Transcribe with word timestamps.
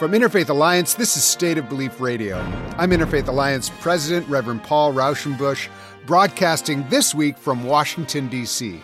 From 0.00 0.12
Interfaith 0.12 0.48
Alliance, 0.48 0.94
this 0.94 1.14
is 1.14 1.24
State 1.24 1.58
of 1.58 1.68
Belief 1.68 2.00
Radio. 2.00 2.38
I'm 2.78 2.88
Interfaith 2.88 3.28
Alliance 3.28 3.68
President 3.80 4.26
Reverend 4.30 4.62
Paul 4.62 4.94
Raushenbush, 4.94 5.68
broadcasting 6.06 6.88
this 6.88 7.14
week 7.14 7.36
from 7.36 7.64
Washington, 7.64 8.26
D.C. 8.28 8.80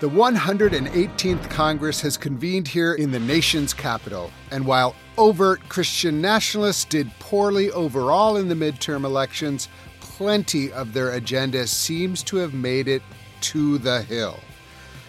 The 0.00 0.10
118th 0.10 1.48
Congress 1.48 2.02
has 2.02 2.18
convened 2.18 2.68
here 2.68 2.92
in 2.92 3.10
the 3.10 3.18
nation's 3.18 3.72
capital, 3.72 4.30
and 4.50 4.66
while 4.66 4.94
overt 5.16 5.66
Christian 5.70 6.20
nationalists 6.20 6.84
did 6.84 7.10
poorly 7.20 7.70
overall 7.70 8.36
in 8.36 8.48
the 8.48 8.54
midterm 8.54 9.06
elections, 9.06 9.70
plenty 10.00 10.70
of 10.72 10.92
their 10.92 11.12
agenda 11.12 11.66
seems 11.66 12.22
to 12.24 12.36
have 12.36 12.52
made 12.52 12.86
it 12.86 13.02
to 13.40 13.78
the 13.78 14.02
Hill. 14.02 14.38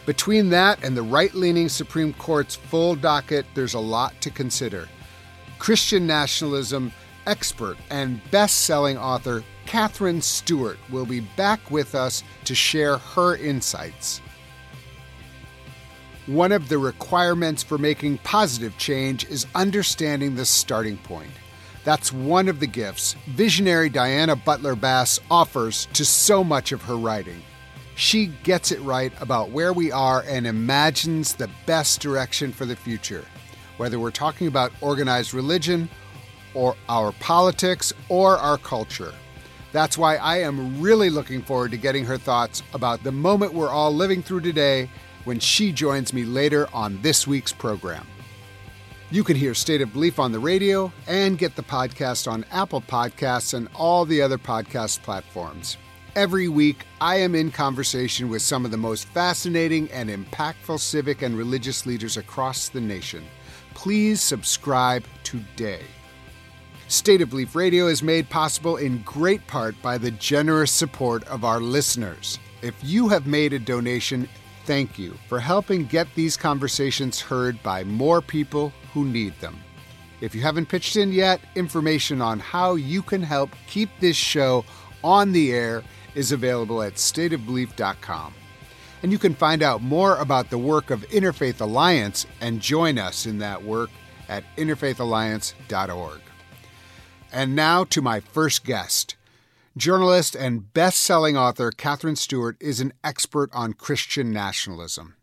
Between 0.05 0.49
that 0.49 0.83
and 0.83 0.95
the 0.95 1.01
right 1.01 1.33
leaning 1.33 1.67
Supreme 1.67 2.13
Court's 2.13 2.55
full 2.55 2.95
docket, 2.95 3.45
there's 3.55 3.73
a 3.73 3.79
lot 3.79 4.19
to 4.21 4.29
consider. 4.29 4.87
Christian 5.57 6.05
nationalism 6.05 6.91
expert 7.25 7.77
and 7.89 8.21
best 8.29 8.61
selling 8.61 8.97
author 8.97 9.43
Katherine 9.65 10.21
Stewart 10.21 10.77
will 10.91 11.05
be 11.05 11.21
back 11.21 11.71
with 11.71 11.95
us 11.95 12.23
to 12.43 12.53
share 12.53 12.97
her 12.97 13.35
insights. 13.37 14.21
One 16.27 16.51
of 16.51 16.69
the 16.69 16.77
requirements 16.77 17.63
for 17.63 17.77
making 17.77 18.19
positive 18.19 18.77
change 18.77 19.25
is 19.25 19.47
understanding 19.55 20.35
the 20.35 20.45
starting 20.45 20.97
point. 20.97 21.31
That's 21.83 22.11
one 22.11 22.47
of 22.47 22.59
the 22.59 22.67
gifts 22.67 23.13
visionary 23.27 23.89
Diana 23.89 24.35
Butler 24.35 24.75
Bass 24.75 25.19
offers 25.29 25.87
to 25.93 26.03
so 26.03 26.43
much 26.43 26.71
of 26.71 26.81
her 26.83 26.95
writing. 26.95 27.41
She 27.95 28.27
gets 28.43 28.71
it 28.71 28.81
right 28.81 29.13
about 29.21 29.51
where 29.51 29.71
we 29.71 29.91
are 29.91 30.23
and 30.27 30.45
imagines 30.45 31.33
the 31.33 31.49
best 31.65 32.01
direction 32.01 32.51
for 32.51 32.65
the 32.65 32.75
future, 32.75 33.23
whether 33.77 33.99
we're 33.99 34.11
talking 34.11 34.47
about 34.47 34.73
organized 34.81 35.33
religion 35.33 35.87
or 36.53 36.75
our 36.89 37.13
politics 37.13 37.93
or 38.09 38.37
our 38.37 38.57
culture. 38.57 39.13
That's 39.71 39.97
why 39.97 40.17
I 40.17 40.39
am 40.39 40.81
really 40.81 41.09
looking 41.09 41.41
forward 41.41 41.71
to 41.71 41.77
getting 41.77 42.05
her 42.05 42.17
thoughts 42.17 42.63
about 42.73 43.03
the 43.03 43.11
moment 43.11 43.53
we're 43.53 43.69
all 43.69 43.93
living 43.93 44.21
through 44.21 44.41
today 44.41 44.89
when 45.23 45.39
she 45.39 45.71
joins 45.71 46.13
me 46.13 46.25
later 46.25 46.67
on 46.73 47.01
this 47.01 47.25
week's 47.25 47.53
program. 47.53 48.05
You 49.11 49.23
can 49.23 49.37
hear 49.37 49.53
State 49.53 49.81
of 49.81 49.93
Belief 49.93 50.19
on 50.19 50.31
the 50.31 50.39
radio 50.39 50.91
and 51.07 51.37
get 51.37 51.55
the 51.55 51.63
podcast 51.63 52.29
on 52.29 52.45
Apple 52.51 52.81
Podcasts 52.81 53.53
and 53.53 53.69
all 53.73 54.03
the 54.03 54.21
other 54.21 54.37
podcast 54.37 55.01
platforms. 55.03 55.77
Every 56.15 56.47
week, 56.47 56.85
I 57.01 57.17
am 57.17 57.35
in 57.35 57.51
conversation 57.51 58.29
with 58.29 58.41
some 58.41 58.63
of 58.63 58.71
the 58.71 58.77
most 58.77 59.05
fascinating 59.09 59.91
and 59.91 60.09
impactful 60.09 60.79
civic 60.79 61.21
and 61.21 61.37
religious 61.37 61.85
leaders 61.85 62.15
across 62.15 62.69
the 62.69 62.79
nation. 62.79 63.25
Please 63.73 64.21
subscribe 64.21 65.03
today. 65.25 65.81
State 66.87 67.19
of 67.19 67.31
Belief 67.31 67.53
Radio 67.53 67.87
is 67.87 68.01
made 68.01 68.29
possible 68.29 68.77
in 68.77 69.01
great 69.01 69.45
part 69.47 69.75
by 69.81 69.97
the 69.97 70.11
generous 70.11 70.71
support 70.71 71.21
of 71.25 71.43
our 71.43 71.59
listeners. 71.59 72.39
If 72.61 72.75
you 72.81 73.09
have 73.09 73.27
made 73.27 73.51
a 73.51 73.59
donation, 73.59 74.29
thank 74.63 74.97
you 74.97 75.15
for 75.27 75.41
helping 75.41 75.83
get 75.83 76.07
these 76.15 76.37
conversations 76.37 77.19
heard 77.19 77.61
by 77.61 77.83
more 77.83 78.21
people 78.21 78.71
who 78.93 79.03
need 79.03 79.37
them. 79.41 79.59
If 80.21 80.33
you 80.33 80.41
haven't 80.43 80.69
pitched 80.69 80.95
in 80.95 81.11
yet, 81.11 81.41
information 81.55 82.21
on 82.21 82.39
how 82.39 82.75
you 82.75 83.01
can 83.01 83.21
help 83.21 83.49
keep 83.67 83.89
this 83.99 84.15
show 84.15 84.63
on 85.03 85.33
the 85.33 85.51
air 85.51 85.83
is 86.15 86.31
available 86.31 86.81
at 86.81 86.95
stateofbelief.com. 86.95 88.33
And 89.03 89.11
you 89.11 89.19
can 89.19 89.35
find 89.35 89.61
out 89.61 89.81
more 89.81 90.17
about 90.17 90.49
the 90.49 90.57
work 90.57 90.89
of 90.89 91.07
Interfaith 91.09 91.61
Alliance 91.61 92.25
and 92.41 92.61
join 92.61 92.97
us 92.97 93.25
in 93.25 93.37
that 93.39 93.63
work 93.63 93.91
at 94.27 94.43
interfaithalliance.org. 94.57 96.21
And 97.31 97.55
now 97.55 97.83
to 97.83 98.01
my 98.01 98.19
first 98.19 98.63
guest. 98.63 99.15
Journalist 99.77 100.35
and 100.35 100.73
best 100.73 100.99
selling 100.99 101.35
author 101.35 101.69
Katherine 101.69 102.15
Stewart 102.15 102.55
is 102.61 102.79
an 102.79 102.93
expert 103.03 103.49
on 103.53 103.73
Christian 103.73 104.31
nationalism. 104.31 105.15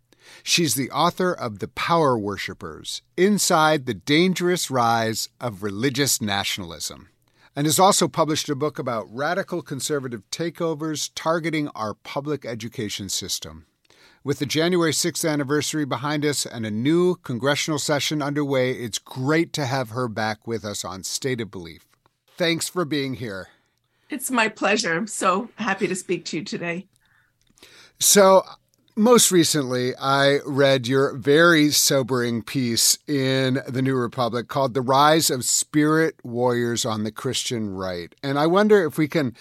She's 0.43 0.75
the 0.75 0.91
author 0.91 1.33
of 1.33 1.59
The 1.59 1.69
Power 1.69 2.19
Worshippers 2.19 3.01
Inside 3.17 3.87
the 3.87 3.95
Dangerous 3.95 4.71
Rise 4.71 5.31
of 5.41 5.63
Religious 5.63 6.21
Nationalism 6.21 7.09
and 7.55 7.67
has 7.67 7.79
also 7.79 8.09
published 8.09 8.49
a 8.49 8.55
book 8.55 8.79
about 8.79 9.07
radical 9.15 9.63
conservative 9.63 10.23
takeovers 10.31 11.11
targeting 11.15 11.69
our 11.75 11.95
public 11.95 12.45
education 12.45 13.09
system. 13.09 13.67
With 14.25 14.39
the 14.39 14.47
January 14.47 14.93
6th 14.93 15.29
anniversary 15.29 15.85
behind 15.85 16.25
us 16.25 16.47
and 16.47 16.65
a 16.65 16.71
new 16.71 17.17
congressional 17.17 17.79
session 17.79 18.23
underway, 18.23 18.71
it's 18.71 18.99
great 18.99 19.53
to 19.55 19.67
have 19.67 19.91
her 19.91 20.07
back 20.07 20.47
with 20.47 20.65
us 20.65 20.85
on 20.85 21.03
State 21.03 21.41
of 21.41 21.51
Belief. 21.51 21.87
Thanks 22.37 22.69
for 22.69 22.85
being 22.85 23.15
here. 23.15 23.49
It's 24.11 24.31
my 24.31 24.49
pleasure. 24.49 24.95
I'm 24.95 25.07
so 25.07 25.49
happy 25.57 25.89
to 25.89 25.97
speak 25.97 26.25
to 26.27 26.37
you 26.37 26.45
today. 26.45 26.87
So, 27.99 28.45
most 28.97 29.31
recently, 29.31 29.95
I 29.97 30.39
read 30.45 30.87
your 30.87 31.15
very 31.15 31.71
sobering 31.71 32.43
piece 32.43 32.99
in 33.07 33.61
the 33.67 33.83
New 33.83 33.95
Republic 33.97 34.49
called 34.49 34.75
The 34.75 34.81
Rise 34.81 35.31
of 35.31 35.45
Spirit 35.45 36.17
Warriors 36.23 36.85
on 36.85 37.05
the 37.05 37.13
Christian 37.13 37.75
Right. 37.75 38.15
And 38.23 38.39
I 38.39 38.47
wonder 38.47 38.85
if 38.85 38.99
we 38.99 39.09
can 39.09 39.35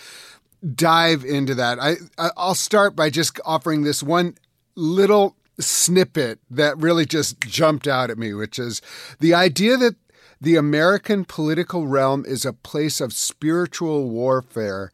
dive 0.75 1.25
into 1.25 1.55
that. 1.55 1.79
I, 1.79 1.95
I'll 2.37 2.55
start 2.55 2.95
by 2.95 3.09
just 3.09 3.39
offering 3.45 3.83
this 3.83 4.01
one 4.01 4.35
little 4.75 5.35
snippet 5.59 6.39
that 6.49 6.77
really 6.77 7.05
just 7.05 7.41
jumped 7.41 7.87
out 7.87 8.09
at 8.09 8.17
me, 8.17 8.33
which 8.33 8.57
is 8.57 8.81
the 9.19 9.33
idea 9.33 9.77
that 9.77 9.95
the 10.39 10.55
American 10.55 11.25
political 11.25 11.87
realm 11.87 12.25
is 12.25 12.45
a 12.45 12.53
place 12.53 12.99
of 12.99 13.13
spiritual 13.13 14.09
warfare 14.09 14.91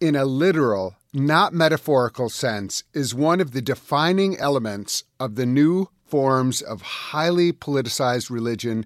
in 0.00 0.14
a 0.14 0.24
literal 0.24 0.94
not 1.14 1.54
metaphorical 1.54 2.28
sense, 2.28 2.82
is 2.92 3.14
one 3.14 3.40
of 3.40 3.52
the 3.52 3.62
defining 3.62 4.36
elements 4.38 5.04
of 5.20 5.36
the 5.36 5.46
new 5.46 5.88
forms 6.06 6.60
of 6.60 6.82
highly 6.82 7.52
politicized 7.52 8.30
religion 8.30 8.84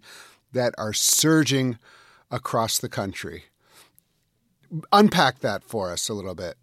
that 0.52 0.74
are 0.78 0.92
surging 0.92 1.78
across 2.30 2.78
the 2.78 2.88
country. 2.88 3.44
Unpack 4.92 5.40
that 5.40 5.64
for 5.64 5.90
us 5.90 6.08
a 6.08 6.14
little 6.14 6.34
bit. 6.34 6.56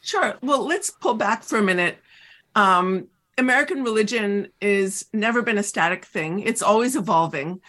Sure. 0.00 0.36
Well, 0.40 0.66
let's 0.66 0.90
pull 0.90 1.14
back 1.14 1.42
for 1.42 1.58
a 1.58 1.62
minute. 1.62 1.98
Um, 2.54 3.08
American 3.38 3.84
religion 3.84 4.48
is 4.60 5.06
never 5.12 5.42
been 5.42 5.58
a 5.58 5.62
static 5.62 6.04
thing. 6.04 6.40
It's 6.40 6.62
always 6.62 6.96
evolving, 6.96 7.60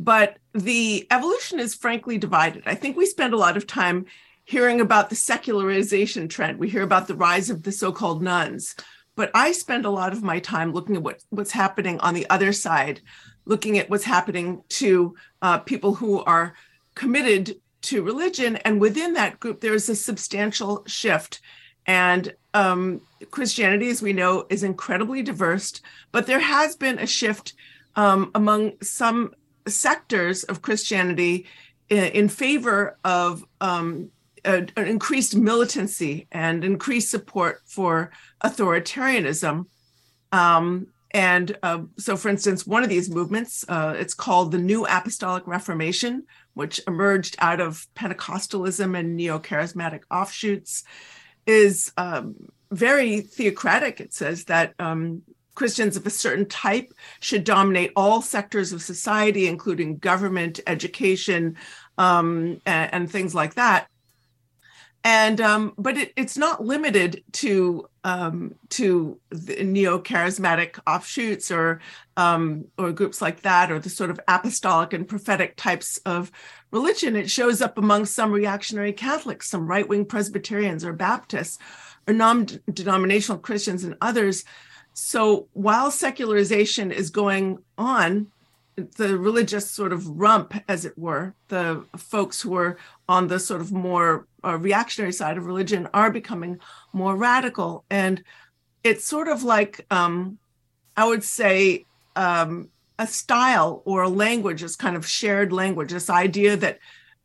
but 0.00 0.38
the 0.52 1.06
evolution 1.10 1.60
is 1.60 1.74
frankly 1.74 2.18
divided. 2.18 2.64
I 2.66 2.74
think 2.74 2.96
we 2.96 3.06
spend 3.06 3.32
a 3.32 3.38
lot 3.38 3.56
of 3.56 3.66
time 3.66 4.06
hearing 4.52 4.82
about 4.82 5.08
the 5.08 5.16
secularization 5.16 6.28
trend. 6.28 6.58
We 6.58 6.68
hear 6.68 6.82
about 6.82 7.08
the 7.08 7.14
rise 7.14 7.48
of 7.48 7.62
the 7.62 7.72
so 7.72 7.90
called 7.90 8.22
nones. 8.22 8.76
But 9.16 9.30
I 9.34 9.52
spend 9.52 9.86
a 9.86 9.90
lot 9.90 10.12
of 10.12 10.22
my 10.22 10.40
time 10.40 10.74
looking 10.74 10.96
at 10.96 11.02
what, 11.02 11.22
what's 11.30 11.52
happening 11.52 11.98
on 12.00 12.12
the 12.12 12.28
other 12.28 12.52
side, 12.52 13.00
looking 13.46 13.78
at 13.78 13.88
what's 13.88 14.04
happening 14.04 14.62
to 14.68 15.14
uh, 15.40 15.58
people 15.60 15.94
who 15.94 16.22
are 16.24 16.52
committed 16.94 17.56
to 17.88 18.02
religion. 18.02 18.56
And 18.56 18.78
within 18.78 19.14
that 19.14 19.40
group, 19.40 19.62
there's 19.62 19.88
a 19.88 19.96
substantial 19.96 20.84
shift. 20.86 21.40
And 21.86 22.34
um, 22.52 23.00
Christianity, 23.30 23.88
as 23.88 24.02
we 24.02 24.12
know, 24.12 24.44
is 24.50 24.62
incredibly 24.62 25.22
diverse, 25.22 25.80
but 26.12 26.26
there 26.26 26.40
has 26.40 26.76
been 26.76 26.98
a 26.98 27.06
shift 27.06 27.54
um, 27.96 28.30
among 28.34 28.72
some 28.82 29.34
sectors 29.66 30.44
of 30.44 30.60
Christianity 30.60 31.46
in, 31.88 32.04
in 32.04 32.28
favor 32.28 32.98
of 33.02 33.44
um, 33.62 34.10
an 34.44 34.70
increased 34.76 35.36
militancy 35.36 36.26
and 36.32 36.64
increased 36.64 37.10
support 37.10 37.62
for 37.66 38.10
authoritarianism. 38.44 39.66
Um, 40.32 40.88
and 41.12 41.56
uh, 41.62 41.82
so, 41.98 42.16
for 42.16 42.28
instance, 42.28 42.66
one 42.66 42.82
of 42.82 42.88
these 42.88 43.10
movements, 43.10 43.64
uh, 43.68 43.94
it's 43.96 44.14
called 44.14 44.50
the 44.50 44.58
New 44.58 44.86
Apostolic 44.86 45.46
Reformation, 45.46 46.24
which 46.54 46.80
emerged 46.86 47.36
out 47.38 47.60
of 47.60 47.86
Pentecostalism 47.94 48.98
and 48.98 49.16
neo 49.16 49.38
charismatic 49.38 50.00
offshoots, 50.10 50.84
is 51.46 51.92
um, 51.98 52.34
very 52.70 53.20
theocratic. 53.20 54.00
It 54.00 54.14
says 54.14 54.44
that 54.44 54.74
um, 54.78 55.22
Christians 55.54 55.98
of 55.98 56.06
a 56.06 56.10
certain 56.10 56.46
type 56.46 56.94
should 57.20 57.44
dominate 57.44 57.92
all 57.94 58.22
sectors 58.22 58.72
of 58.72 58.80
society, 58.80 59.46
including 59.46 59.98
government, 59.98 60.60
education, 60.66 61.56
um, 61.98 62.62
and, 62.64 62.94
and, 62.94 63.10
things 63.10 63.34
like 63.34 63.54
that 63.54 63.86
and 65.04 65.40
um, 65.40 65.74
but 65.76 65.96
it, 65.96 66.12
it's 66.16 66.36
not 66.36 66.64
limited 66.64 67.24
to 67.32 67.88
um, 68.04 68.54
to 68.70 69.18
the 69.30 69.62
neo-charismatic 69.64 70.78
offshoots 70.86 71.50
or 71.50 71.80
um, 72.16 72.66
or 72.78 72.92
groups 72.92 73.20
like 73.20 73.42
that 73.42 73.70
or 73.70 73.78
the 73.78 73.90
sort 73.90 74.10
of 74.10 74.20
apostolic 74.28 74.92
and 74.92 75.08
prophetic 75.08 75.56
types 75.56 75.98
of 76.06 76.30
religion. 76.70 77.16
It 77.16 77.30
shows 77.30 77.60
up 77.62 77.78
among 77.78 78.06
some 78.06 78.32
reactionary 78.32 78.92
Catholics, 78.92 79.50
some 79.50 79.66
right-wing 79.66 80.06
Presbyterians 80.06 80.84
or 80.84 80.92
Baptists, 80.92 81.58
or 82.06 82.14
non-denominational 82.14 83.40
Christians 83.40 83.84
and 83.84 83.96
others. 84.00 84.44
So 84.94 85.48
while 85.52 85.90
secularization 85.90 86.92
is 86.92 87.10
going 87.10 87.58
on 87.78 88.28
the 88.76 89.18
religious 89.18 89.70
sort 89.70 89.92
of 89.92 90.08
rump, 90.08 90.54
as 90.68 90.84
it 90.84 90.96
were, 90.96 91.34
the 91.48 91.84
folks 91.96 92.40
who 92.40 92.56
are 92.56 92.78
on 93.08 93.28
the 93.28 93.38
sort 93.38 93.60
of 93.60 93.70
more 93.70 94.26
uh, 94.44 94.56
reactionary 94.58 95.12
side 95.12 95.36
of 95.36 95.46
religion 95.46 95.88
are 95.94 96.10
becoming 96.10 96.58
more 96.92 97.16
radical. 97.16 97.84
And 97.90 98.22
it's 98.84 99.04
sort 99.04 99.28
of 99.28 99.42
like, 99.42 99.86
um, 99.90 100.38
I 100.96 101.06
would 101.06 101.24
say, 101.24 101.86
um, 102.16 102.68
a 102.98 103.06
style 103.06 103.82
or 103.84 104.02
a 104.02 104.08
language 104.08 104.62
is 104.62 104.76
kind 104.76 104.96
of 104.96 105.06
shared 105.06 105.52
language, 105.52 105.92
this 105.92 106.10
idea 106.10 106.56
that 106.56 106.78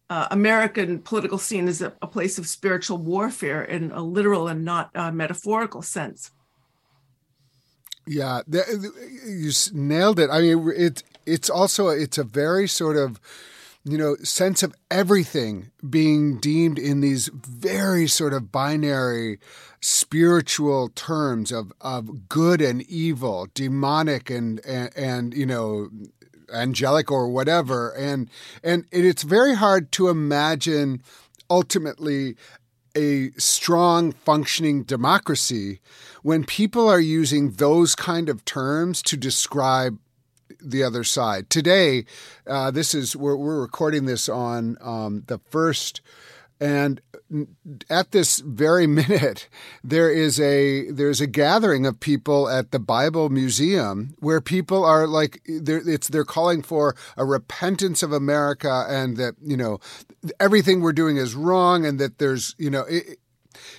uh, 0.10 0.28
American 0.32 1.00
political 1.00 1.38
scene 1.38 1.68
is 1.68 1.82
a, 1.82 1.94
a, 2.02 2.08
place 2.08 2.38
of 2.38 2.48
spiritual 2.48 2.98
warfare 2.98 3.64
in 3.64 3.92
a 3.92 4.02
literal 4.02 4.48
and 4.48 4.64
not 4.64 4.90
uh, 4.96 5.12
metaphorical 5.12 5.82
sense. 5.82 6.32
Yeah, 8.08 8.42
you 9.26 9.52
nailed 9.74 10.20
it. 10.20 10.30
I 10.30 10.40
mean, 10.40 10.72
it 10.76 11.04
it's 11.26 11.50
also 11.50 11.90
it's 11.90 12.18
a 12.18 12.24
very 12.24 12.68
sort 12.68 12.96
of 12.96 13.20
you 13.88 13.98
know 13.98 14.16
sense 14.18 14.64
of 14.64 14.76
everything 14.92 15.72
being 15.90 16.38
deemed 16.40 16.78
in 16.78 17.02
these 17.02 17.30
very 17.34 18.08
sort 18.08 18.34
of 18.34 18.52
binary 18.52 19.40
spiritual 19.80 20.90
terms 20.90 21.52
of 21.52 21.72
of 21.82 22.28
good 22.28 22.62
and 22.62 22.82
evil, 22.84 23.48
demonic 23.54 24.30
and 24.30 24.64
and, 24.66 24.96
and 24.96 25.34
you 25.34 25.46
know 25.46 25.90
angelic 26.54 27.12
or 27.12 27.30
whatever. 27.30 27.92
And 27.92 28.30
and 28.64 28.86
it's 28.92 29.24
very 29.24 29.56
hard 29.56 29.92
to 29.94 30.10
imagine 30.10 31.02
ultimately 31.50 32.36
a 32.96 33.32
strong 33.38 34.12
functioning 34.12 34.84
democracy 34.84 35.80
when 36.24 36.44
people 36.44 36.90
are 36.90 37.00
using 37.00 37.52
those 37.52 37.96
kind 37.96 38.28
of 38.28 38.44
terms 38.44 39.02
to 39.04 39.16
describe 39.16 40.00
the 40.62 40.84
other 40.84 41.04
side. 41.04 41.50
Today, 41.50 42.06
uh, 42.46 42.72
this 42.72 42.94
is 42.94 43.16
we're, 43.16 43.36
we're, 43.36 43.62
recording 43.62 44.06
this 44.06 44.30
on 44.30 44.78
um, 44.82 45.24
the 45.28 45.40
first, 45.50 46.02
and 46.60 47.02
at 47.90 48.12
this 48.12 48.40
very 48.40 48.88
minute, 48.88 49.48
there 49.84 50.10
is 50.10 50.40
a 50.40 50.90
there's 50.92 51.22
a 51.22 51.28
gathering 51.28 51.86
of 51.86 52.00
people 52.00 52.50
at 52.50 52.72
the 52.72 52.80
Bible 52.80 53.30
Museum 53.30 54.16
where 54.20 54.42
people 54.42 54.84
are 54.84 55.08
like 55.08 55.42
they're, 55.46 55.88
it's 55.88 56.08
they're 56.08 56.26
calling 56.26 56.62
for 56.62 56.96
a 57.16 57.26
repentance 57.26 58.04
of 58.04 58.12
America 58.12 58.86
and 58.90 59.18
that 59.18 59.36
you 59.42 59.58
know 59.58 59.80
everything 60.40 60.82
we're 60.82 60.94
doing 60.94 61.18
is 61.18 61.36
wrong 61.36 61.86
and 61.86 62.00
that 62.00 62.18
there's 62.18 62.56
you 62.58 62.70
know 62.70 62.86
it, 62.90 63.20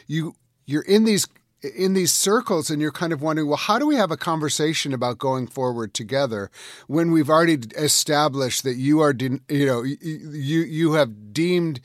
you 0.07 0.35
you're 0.67 0.83
in 0.83 1.05
these 1.05 1.27
in 1.63 1.95
these 1.95 2.13
circles 2.13 2.71
and 2.71 2.81
you're 2.81 2.93
kind 2.93 3.13
of 3.13 3.21
wondering 3.21 3.49
well 3.49 3.57
how 3.57 3.79
do 3.79 3.87
we 3.87 3.97
have 3.97 4.11
a 4.11 4.17
conversation 4.17 4.95
about 4.95 5.19
going 5.19 5.47
forward 5.47 5.93
together 5.93 6.51
when 6.87 7.11
we've 7.11 7.29
already 7.29 7.59
established 7.77 8.63
that 8.63 8.77
you 8.77 9.01
are 9.01 9.13
de- 9.13 9.41
you 9.49 9.67
know 9.67 9.83
you 9.83 10.61
you 10.61 10.93
have 10.93 11.33
deemed 11.33 11.81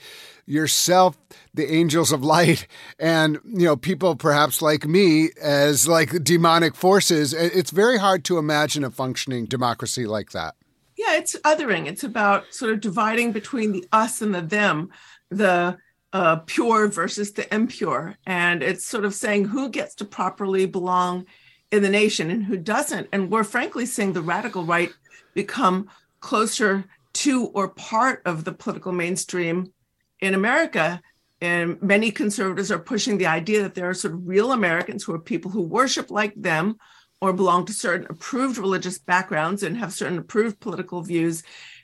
yourself 0.45 1.17
the 1.53 1.71
angels 1.73 2.11
of 2.11 2.23
light 2.23 2.67
and 2.99 3.39
you 3.45 3.65
know 3.65 3.75
people 3.75 4.15
perhaps 4.15 4.61
like 4.61 4.85
me 4.85 5.29
as 5.41 5.87
like 5.87 6.23
demonic 6.23 6.75
forces? 6.75 7.33
It's 7.33 7.71
very 7.71 7.97
hard 7.97 8.23
to 8.25 8.37
imagine 8.37 8.83
a 8.83 8.91
functioning 8.91 9.45
democracy 9.45 10.05
like 10.05 10.31
that. 10.31 10.55
Yeah 10.97 11.15
it's 11.15 11.35
othering. 11.39 11.87
It's 11.87 12.03
about 12.03 12.53
sort 12.53 12.71
of 12.73 12.81
dividing 12.81 13.31
between 13.31 13.71
the 13.71 13.85
us 13.91 14.21
and 14.21 14.33
the 14.33 14.41
them. 14.41 14.89
The 15.29 15.77
uh, 16.13 16.37
pure 16.45 16.87
versus 16.87 17.33
the 17.33 17.53
impure. 17.53 18.15
And 18.25 18.63
it's 18.63 18.85
sort 18.85 19.03
of 19.03 19.15
saying 19.15 19.45
who 19.45 19.69
gets 19.69 19.95
to 19.95 20.05
properly 20.05 20.65
belong 20.65 21.25
in 21.71 21.81
the 21.81 21.89
nation 21.89 22.29
and 22.29 22.45
who 22.45 22.55
doesn't. 22.55 23.09
And 23.11 23.31
we're 23.31 23.43
frankly 23.43 23.85
seeing 23.85 24.13
the 24.13 24.21
radical 24.21 24.63
right 24.63 24.91
become 25.33 25.89
closer 26.19 26.85
to 27.13 27.47
or 27.47 27.69
part 27.69 28.21
of 28.25 28.43
the 28.43 28.53
political 28.53 28.91
mainstream 28.91 29.73
in 30.19 30.35
America. 30.35 31.01
And 31.41 31.81
many 31.81 32.11
conservatives 32.11 32.71
are 32.71 32.79
pushing 32.79 33.17
the 33.17 33.25
idea 33.25 33.63
that 33.63 33.73
there 33.73 33.89
are 33.89 33.93
sort 33.95 34.13
of 34.13 34.27
real 34.27 34.51
Americans 34.51 35.03
who 35.03 35.13
are 35.13 35.19
people 35.19 35.51
who 35.51 35.61
worship 35.61 36.11
like 36.11 36.33
them 36.35 36.77
or 37.21 37.33
belong 37.33 37.65
to 37.65 37.73
certain 37.73 38.07
approved 38.09 38.57
religious 38.57 38.97
backgrounds 38.99 39.63
and 39.63 39.77
have 39.77 39.93
certain 39.93 40.17
approved 40.17 40.59
political 40.59 41.01
views, 41.01 41.41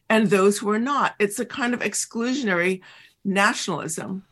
and 0.10 0.28
those 0.28 0.58
who 0.58 0.70
are 0.70 0.80
not. 0.80 1.16
It's 1.18 1.40
a 1.40 1.46
kind 1.46 1.74
of 1.74 1.80
exclusionary 1.80 2.82
nationalism. 3.24 4.26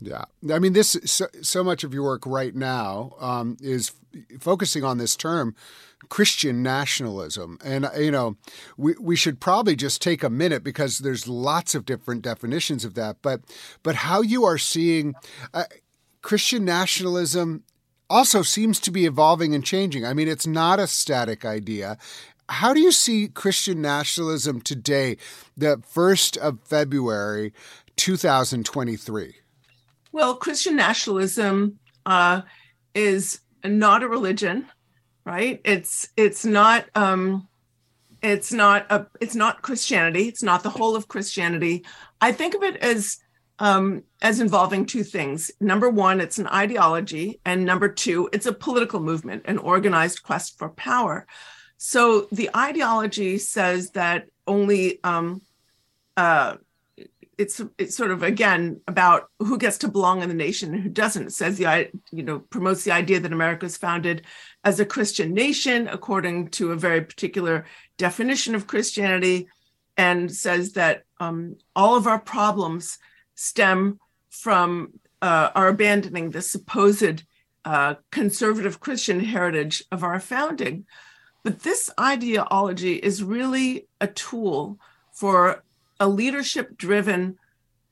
Yeah, 0.00 0.24
I 0.52 0.60
mean, 0.60 0.74
this 0.74 0.96
so, 1.04 1.26
so 1.42 1.64
much 1.64 1.82
of 1.82 1.92
your 1.92 2.04
work 2.04 2.24
right 2.24 2.54
now 2.54 3.14
um, 3.18 3.56
is 3.60 3.92
f- 4.14 4.40
focusing 4.40 4.84
on 4.84 4.98
this 4.98 5.16
term, 5.16 5.56
Christian 6.08 6.62
nationalism, 6.62 7.58
and 7.64 7.88
you 7.98 8.12
know, 8.12 8.36
we 8.76 8.94
we 9.00 9.16
should 9.16 9.40
probably 9.40 9.74
just 9.74 10.00
take 10.00 10.22
a 10.22 10.30
minute 10.30 10.62
because 10.62 10.98
there's 10.98 11.26
lots 11.26 11.74
of 11.74 11.84
different 11.84 12.22
definitions 12.22 12.84
of 12.84 12.94
that, 12.94 13.16
but 13.22 13.40
but 13.82 13.96
how 13.96 14.20
you 14.20 14.44
are 14.44 14.58
seeing 14.58 15.14
uh, 15.52 15.64
Christian 16.22 16.64
nationalism 16.64 17.64
also 18.08 18.42
seems 18.42 18.80
to 18.80 18.90
be 18.90 19.04
evolving 19.04 19.54
and 19.54 19.64
changing. 19.64 20.04
I 20.04 20.14
mean, 20.14 20.28
it's 20.28 20.46
not 20.46 20.78
a 20.78 20.86
static 20.86 21.44
idea. 21.44 21.98
How 22.48 22.72
do 22.72 22.80
you 22.80 22.92
see 22.92 23.28
Christian 23.28 23.82
nationalism 23.82 24.62
today, 24.62 25.18
the 25.56 25.76
1st 25.76 26.38
of 26.38 26.60
February, 26.64 27.52
2023? 27.98 29.34
Well, 30.12 30.36
Christian 30.36 30.76
nationalism 30.76 31.78
uh, 32.06 32.42
is 32.94 33.40
not 33.64 34.02
a 34.02 34.08
religion, 34.08 34.66
right? 35.26 35.60
It's 35.64 36.08
it's 36.16 36.44
not 36.44 36.86
um, 36.94 37.46
it's 38.22 38.52
not 38.52 38.86
a 38.90 39.06
it's 39.20 39.34
not 39.34 39.62
Christianity. 39.62 40.28
It's 40.28 40.42
not 40.42 40.62
the 40.62 40.70
whole 40.70 40.96
of 40.96 41.08
Christianity. 41.08 41.84
I 42.20 42.32
think 42.32 42.54
of 42.54 42.62
it 42.62 42.76
as 42.76 43.18
um, 43.58 44.04
as 44.22 44.40
involving 44.40 44.86
two 44.86 45.02
things. 45.02 45.50
Number 45.60 45.90
one, 45.90 46.20
it's 46.20 46.38
an 46.38 46.46
ideology, 46.46 47.40
and 47.44 47.64
number 47.64 47.88
two, 47.88 48.28
it's 48.32 48.46
a 48.46 48.52
political 48.52 49.00
movement, 49.00 49.42
an 49.46 49.58
organized 49.58 50.22
quest 50.22 50.58
for 50.58 50.70
power. 50.70 51.26
So 51.76 52.28
the 52.32 52.50
ideology 52.56 53.38
says 53.38 53.90
that 53.90 54.28
only 54.46 55.02
um, 55.04 55.42
uh, 56.16 56.56
it's 57.38 57.62
it's 57.78 57.96
sort 57.96 58.10
of 58.10 58.24
again 58.24 58.80
about 58.88 59.30
who 59.38 59.56
gets 59.56 59.78
to 59.78 59.88
belong 59.88 60.22
in 60.22 60.28
the 60.28 60.34
nation 60.34 60.74
and 60.74 60.82
who 60.82 60.88
doesn't. 60.88 61.32
Says 61.32 61.56
the 61.56 61.88
you 62.10 62.24
know 62.24 62.40
promotes 62.40 62.82
the 62.82 62.90
idea 62.90 63.20
that 63.20 63.32
America 63.32 63.64
is 63.64 63.76
founded 63.76 64.26
as 64.64 64.80
a 64.80 64.84
Christian 64.84 65.32
nation 65.32 65.86
according 65.88 66.48
to 66.50 66.72
a 66.72 66.76
very 66.76 67.00
particular 67.00 67.64
definition 67.96 68.56
of 68.56 68.66
Christianity, 68.66 69.48
and 69.96 70.34
says 70.34 70.72
that 70.72 71.04
um, 71.20 71.56
all 71.76 71.96
of 71.96 72.08
our 72.08 72.18
problems 72.18 72.98
stem 73.36 74.00
from 74.30 74.92
uh, 75.22 75.50
our 75.54 75.68
abandoning 75.68 76.30
the 76.30 76.42
supposed 76.42 77.22
uh, 77.64 77.94
conservative 78.10 78.80
Christian 78.80 79.20
heritage 79.20 79.84
of 79.92 80.02
our 80.02 80.18
founding. 80.18 80.86
But 81.44 81.60
this 81.60 81.88
ideology 82.00 82.94
is 82.94 83.22
really 83.22 83.86
a 84.00 84.08
tool 84.08 84.78
for 85.12 85.62
a 86.00 86.08
leadership 86.08 86.76
driven 86.76 87.38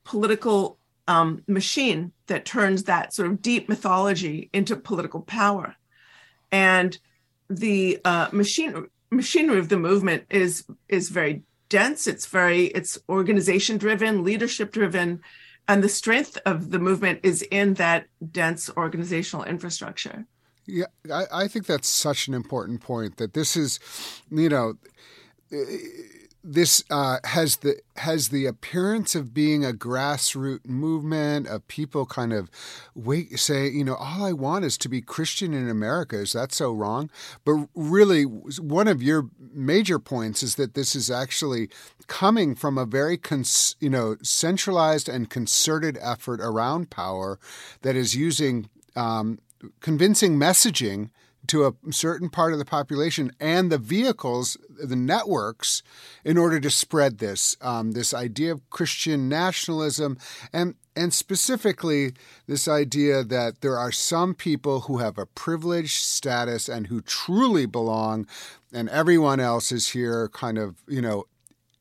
political 0.03 0.77
um, 1.07 1.43
machine 1.47 2.11
that 2.27 2.45
turns 2.45 2.83
that 2.83 3.13
sort 3.13 3.29
of 3.29 3.41
deep 3.41 3.69
mythology 3.69 4.49
into 4.53 4.75
political 4.75 5.21
power. 5.21 5.75
And 6.51 6.97
the 7.49 7.99
uh, 8.03 8.29
machine 8.31 8.87
machinery 9.09 9.59
of 9.59 9.69
the 9.69 9.77
movement 9.77 10.25
is 10.29 10.65
is 10.89 11.09
very 11.09 11.43
dense. 11.69 12.07
It's 12.07 12.25
very 12.25 12.65
it's 12.67 12.97
organization 13.09 13.77
driven, 13.77 14.23
leadership 14.23 14.71
driven, 14.71 15.21
and 15.67 15.83
the 15.83 15.89
strength 15.89 16.37
of 16.45 16.71
the 16.71 16.79
movement 16.79 17.21
is 17.23 17.41
in 17.43 17.75
that 17.75 18.07
dense 18.31 18.69
organizational 18.75 19.45
infrastructure. 19.45 20.25
Yeah, 20.65 20.85
I, 21.11 21.25
I 21.31 21.47
think 21.47 21.65
that's 21.65 21.87
such 21.87 22.27
an 22.27 22.33
important 22.33 22.81
point. 22.81 23.17
That 23.17 23.33
this 23.33 23.55
is, 23.55 23.79
you 24.29 24.49
know 24.49 24.73
this 26.43 26.83
uh, 26.89 27.17
has 27.25 27.57
the 27.57 27.77
has 27.97 28.29
the 28.29 28.45
appearance 28.45 29.15
of 29.15 29.33
being 29.33 29.65
a 29.65 29.71
grassroots 29.71 30.65
movement 30.65 31.47
of 31.47 31.67
people 31.67 32.05
kind 32.05 32.31
of 32.31 32.49
wait 32.95 33.37
say 33.39 33.67
you 33.67 33.83
know 33.83 33.95
all 33.95 34.25
I 34.25 34.33
want 34.33 34.63
is 34.63 34.77
to 34.79 34.89
be 34.89 35.01
Christian 35.01 35.53
in 35.53 35.69
America. 35.69 36.17
Is 36.17 36.33
that 36.33 36.53
so 36.53 36.71
wrong? 36.71 37.09
But 37.43 37.67
really 37.75 38.23
one 38.23 38.87
of 38.87 39.03
your 39.03 39.29
major 39.53 39.99
points 39.99 40.43
is 40.43 40.55
that 40.55 40.73
this 40.73 40.95
is 40.95 41.11
actually 41.11 41.69
coming 42.07 42.55
from 42.55 42.77
a 42.77 42.85
very 42.85 43.17
cons- 43.17 43.75
you 43.79 43.89
know 43.89 44.15
centralized 44.21 45.09
and 45.09 45.29
concerted 45.29 45.97
effort 46.01 46.39
around 46.41 46.89
power 46.89 47.39
that 47.81 47.95
is 47.95 48.15
using 48.15 48.69
um, 48.95 49.39
convincing 49.81 50.37
messaging 50.37 51.09
to 51.47 51.65
a 51.65 51.73
certain 51.91 52.29
part 52.29 52.53
of 52.53 52.59
the 52.59 52.65
population 52.65 53.31
and 53.39 53.71
the 53.71 53.77
vehicles, 53.77 54.57
the 54.69 54.95
networks, 54.95 55.83
in 56.23 56.37
order 56.37 56.59
to 56.59 56.69
spread 56.69 57.17
this 57.17 57.55
um, 57.61 57.91
this 57.91 58.13
idea 58.13 58.51
of 58.51 58.69
Christian 58.69 59.29
nationalism. 59.29 60.17
And 60.53 60.75
and 60.95 61.13
specifically 61.13 62.13
this 62.47 62.67
idea 62.67 63.23
that 63.23 63.61
there 63.61 63.77
are 63.77 63.91
some 63.91 64.33
people 64.33 64.81
who 64.81 64.97
have 64.97 65.17
a 65.17 65.25
privileged 65.25 66.03
status 66.03 66.67
and 66.67 66.87
who 66.87 67.01
truly 67.01 67.65
belong, 67.65 68.27
and 68.73 68.89
everyone 68.89 69.39
else 69.39 69.71
is 69.71 69.89
here 69.89 70.29
kind 70.29 70.57
of, 70.57 70.83
you 70.87 71.01
know, 71.01 71.25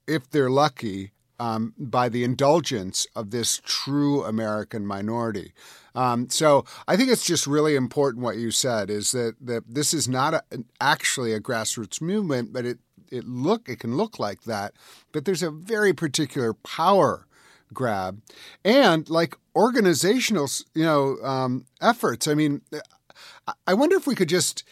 if 0.07 0.31
they're 0.31 0.51
lucky, 0.51 1.13
um, 1.39 1.75
by 1.79 2.09
the 2.09 2.25
indulgence 2.25 3.07
of 3.15 3.31
this 3.31 3.61
true 3.65 4.25
American 4.25 4.87
minority. 4.87 5.53
Um, 5.95 6.29
so 6.29 6.65
I 6.87 6.97
think 6.97 7.11
it's 7.11 7.25
just 7.25 7.47
really 7.47 7.75
important 7.75 8.23
what 8.23 8.37
you 8.37 8.51
said 8.51 8.91
is 8.91 9.13
that, 9.13 9.35
that 9.41 9.65
this 9.67 9.95
is 9.95 10.09
not 10.09 10.35
a, 10.35 10.43
actually 10.81 11.33
a 11.33 11.41
grassroots 11.41 12.01
movement, 12.01 12.53
but 12.53 12.65
it 12.65 12.79
it 13.11 13.25
look 13.25 13.69
it 13.69 13.79
can 13.79 13.97
look 13.97 14.19
like 14.19 14.43
that, 14.45 14.75
but 15.13 15.25
there's 15.25 15.43
a 15.43 15.51
very 15.51 15.93
particular 15.93 16.55
power 16.55 17.27
grab 17.73 18.21
and 18.65 19.09
like 19.09 19.37
organizational 19.55 20.49
you 20.75 20.85
know 20.85 21.17
um, 21.23 21.67
efforts. 21.81 22.29
I 22.29 22.35
mean, 22.35 22.63
I 23.67 23.75
wonder 23.75 23.97
if 23.97 24.07
we 24.07 24.15
could 24.15 24.29
just 24.29 24.65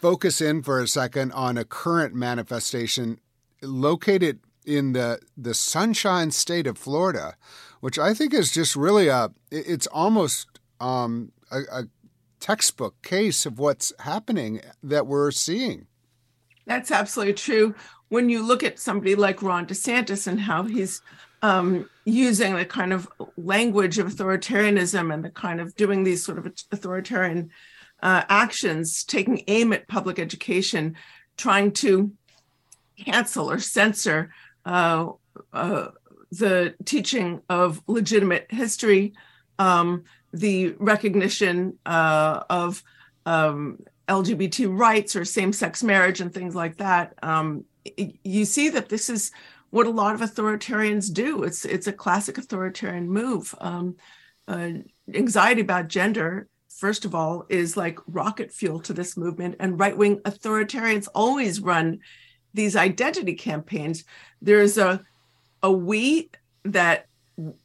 focus 0.00 0.40
in 0.40 0.62
for 0.62 0.80
a 0.80 0.88
second 0.88 1.32
on 1.32 1.58
a 1.58 1.64
current 1.64 2.14
manifestation 2.14 3.20
located 3.62 4.40
in 4.66 4.92
the 4.92 5.20
the 5.36 5.54
sunshine 5.54 6.30
state 6.30 6.66
of 6.66 6.78
Florida, 6.78 7.34
which 7.80 7.98
I 7.98 8.14
think 8.14 8.34
is 8.34 8.52
just 8.52 8.76
really 8.76 9.08
a 9.08 9.30
it's 9.50 9.86
almost 9.88 10.60
um, 10.80 11.32
a, 11.50 11.60
a 11.72 11.84
textbook 12.40 13.00
case 13.02 13.46
of 13.46 13.58
what's 13.58 13.92
happening 14.00 14.60
that 14.82 15.06
we're 15.06 15.30
seeing. 15.30 15.86
That's 16.66 16.90
absolutely 16.90 17.34
true. 17.34 17.74
When 18.08 18.28
you 18.28 18.44
look 18.44 18.62
at 18.62 18.78
somebody 18.78 19.14
like 19.14 19.42
Ron 19.42 19.66
DeSantis 19.66 20.26
and 20.26 20.40
how 20.40 20.64
he's 20.64 21.00
um, 21.42 21.88
using 22.04 22.54
the 22.54 22.64
kind 22.64 22.92
of 22.92 23.08
language 23.36 23.98
of 23.98 24.06
authoritarianism 24.08 25.12
and 25.12 25.24
the 25.24 25.30
kind 25.30 25.60
of 25.60 25.74
doing 25.76 26.04
these 26.04 26.24
sort 26.24 26.38
of 26.38 26.52
authoritarian 26.70 27.50
uh, 28.02 28.22
actions, 28.28 29.04
taking 29.04 29.42
aim 29.48 29.72
at 29.72 29.88
public 29.88 30.18
education, 30.18 30.96
trying 31.36 31.72
to 31.72 32.12
cancel 32.98 33.50
or 33.50 33.58
censor 33.58 34.32
uh, 34.64 35.08
uh, 35.52 35.88
the 36.30 36.74
teaching 36.84 37.42
of 37.48 37.82
legitimate 37.86 38.46
history, 38.50 39.12
um, 39.58 40.04
the 40.32 40.74
recognition 40.78 41.78
uh, 41.84 42.42
of 42.48 42.82
um, 43.26 43.78
LGBT 44.08 44.76
rights 44.76 45.14
or 45.14 45.24
same 45.24 45.52
sex 45.52 45.82
marriage 45.82 46.20
and 46.20 46.32
things 46.32 46.54
like 46.54 46.78
that. 46.78 47.14
Um, 47.22 47.64
you 48.24 48.44
see 48.44 48.70
that 48.70 48.88
this 48.88 49.10
is 49.10 49.30
what 49.70 49.86
a 49.86 49.90
lot 49.90 50.14
of 50.14 50.20
authoritarians 50.20 51.12
do. 51.12 51.42
It's 51.42 51.64
it's 51.64 51.86
a 51.86 51.92
classic 51.92 52.38
authoritarian 52.38 53.08
move. 53.08 53.54
Um, 53.60 53.96
uh, 54.48 54.70
anxiety 55.12 55.62
about 55.62 55.88
gender, 55.88 56.48
first 56.68 57.04
of 57.04 57.14
all, 57.14 57.46
is 57.48 57.76
like 57.76 57.98
rocket 58.06 58.52
fuel 58.52 58.80
to 58.80 58.92
this 58.92 59.16
movement, 59.16 59.56
and 59.60 59.78
right 59.80 59.96
wing 59.96 60.18
authoritarians 60.20 61.08
always 61.14 61.60
run 61.60 62.00
these 62.54 62.76
identity 62.76 63.34
campaigns. 63.34 64.04
There's 64.40 64.78
a 64.78 65.04
a 65.62 65.70
we 65.70 66.30
that 66.64 67.06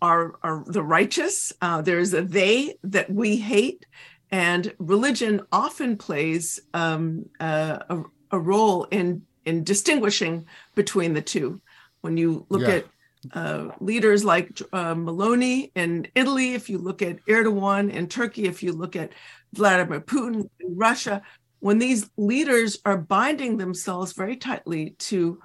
are 0.01 0.35
are 0.43 0.63
the 0.67 0.83
righteous. 0.83 1.53
Uh, 1.61 1.81
there's 1.81 2.13
a 2.13 2.21
they 2.21 2.75
that 2.83 3.09
we 3.11 3.37
hate, 3.37 3.85
and 4.31 4.73
religion 4.79 5.41
often 5.51 5.97
plays 5.97 6.59
um, 6.73 7.29
uh, 7.39 7.79
a, 7.89 8.03
a, 8.31 8.39
role 8.39 8.85
in 8.85 9.23
in 9.45 9.63
distinguishing 9.63 10.45
between 10.75 11.13
the 11.13 11.21
two. 11.21 11.61
When 12.01 12.17
you 12.17 12.45
look 12.49 12.61
yeah. 12.61 12.75
at 12.75 12.85
uh, 13.33 13.71
leaders 13.79 14.23
like 14.23 14.61
uh, 14.71 14.95
Meloni 14.95 15.71
in 15.75 16.07
Italy, 16.15 16.53
if 16.53 16.69
you 16.69 16.77
look 16.77 17.01
at 17.01 17.23
Erdogan 17.25 17.91
in 17.91 18.07
Turkey, 18.07 18.45
if 18.45 18.63
you 18.63 18.71
look 18.71 18.95
at 18.95 19.11
Vladimir 19.53 19.99
Putin 20.01 20.49
in 20.59 20.77
Russia, 20.77 21.21
when 21.59 21.79
these 21.79 22.09
leaders 22.17 22.79
are 22.85 22.97
binding 22.97 23.57
themselves 23.57 24.13
very 24.13 24.35
tightly 24.35 24.91
to 24.99 25.39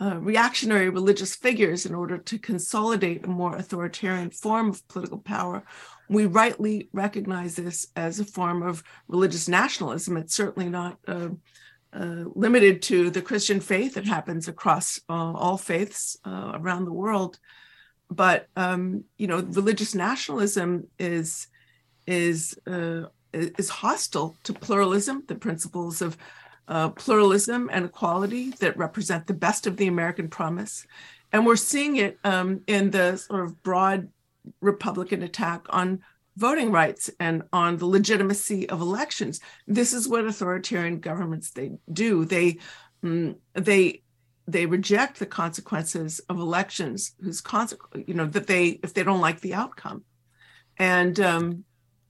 uh, 0.00 0.18
reactionary 0.20 0.88
religious 0.88 1.34
figures 1.34 1.84
in 1.84 1.94
order 1.94 2.18
to 2.18 2.38
consolidate 2.38 3.24
a 3.24 3.28
more 3.28 3.56
authoritarian 3.56 4.30
form 4.30 4.70
of 4.70 4.86
political 4.88 5.18
power, 5.18 5.64
we 6.08 6.24
rightly 6.26 6.88
recognize 6.92 7.56
this 7.56 7.88
as 7.96 8.20
a 8.20 8.24
form 8.24 8.62
of 8.62 8.82
religious 9.08 9.48
nationalism. 9.48 10.16
It's 10.16 10.34
certainly 10.34 10.70
not 10.70 10.98
uh, 11.06 11.30
uh, 11.92 12.24
limited 12.34 12.80
to 12.82 13.10
the 13.10 13.22
Christian 13.22 13.60
faith. 13.60 13.96
It 13.96 14.06
happens 14.06 14.46
across 14.46 15.00
uh, 15.08 15.12
all 15.12 15.58
faiths 15.58 16.16
uh, 16.24 16.52
around 16.54 16.84
the 16.84 16.92
world. 16.92 17.38
But 18.10 18.46
um, 18.56 19.04
you 19.18 19.26
know, 19.26 19.40
religious 19.40 19.94
nationalism 19.94 20.86
is 20.98 21.48
is 22.06 22.58
uh, 22.66 23.02
is 23.32 23.68
hostile 23.68 24.36
to 24.44 24.52
pluralism, 24.52 25.24
the 25.26 25.34
principles 25.34 26.02
of 26.02 26.16
uh, 26.68 26.90
pluralism 26.90 27.70
and 27.72 27.86
equality 27.86 28.50
that 28.60 28.76
represent 28.76 29.26
the 29.26 29.34
best 29.34 29.66
of 29.66 29.76
the 29.76 29.86
American 29.86 30.28
promise. 30.28 30.86
And 31.32 31.46
we're 31.46 31.56
seeing 31.56 31.96
it 31.96 32.18
um, 32.24 32.62
in 32.66 32.90
the 32.90 33.16
sort 33.16 33.44
of 33.44 33.62
broad 33.62 34.08
Republican 34.60 35.22
attack 35.22 35.66
on 35.70 36.00
voting 36.36 36.70
rights 36.70 37.10
and 37.18 37.42
on 37.52 37.76
the 37.76 37.86
legitimacy 37.86 38.68
of 38.70 38.80
elections. 38.80 39.40
This 39.66 39.92
is 39.92 40.08
what 40.08 40.24
authoritarian 40.24 41.00
governments 41.00 41.50
they 41.50 41.72
do. 41.92 42.24
They 42.24 42.58
mm, 43.02 43.36
they 43.54 44.02
they 44.46 44.64
reject 44.64 45.18
the 45.18 45.26
consequences 45.26 46.20
of 46.30 46.38
elections 46.38 47.14
whose 47.20 47.40
consequence 47.40 48.04
you 48.06 48.14
know 48.14 48.26
that 48.26 48.46
they 48.46 48.80
if 48.82 48.94
they 48.94 49.02
don't 49.02 49.20
like 49.20 49.40
the 49.40 49.54
outcome 49.54 50.04
and 50.78 51.18
um, 51.20 51.64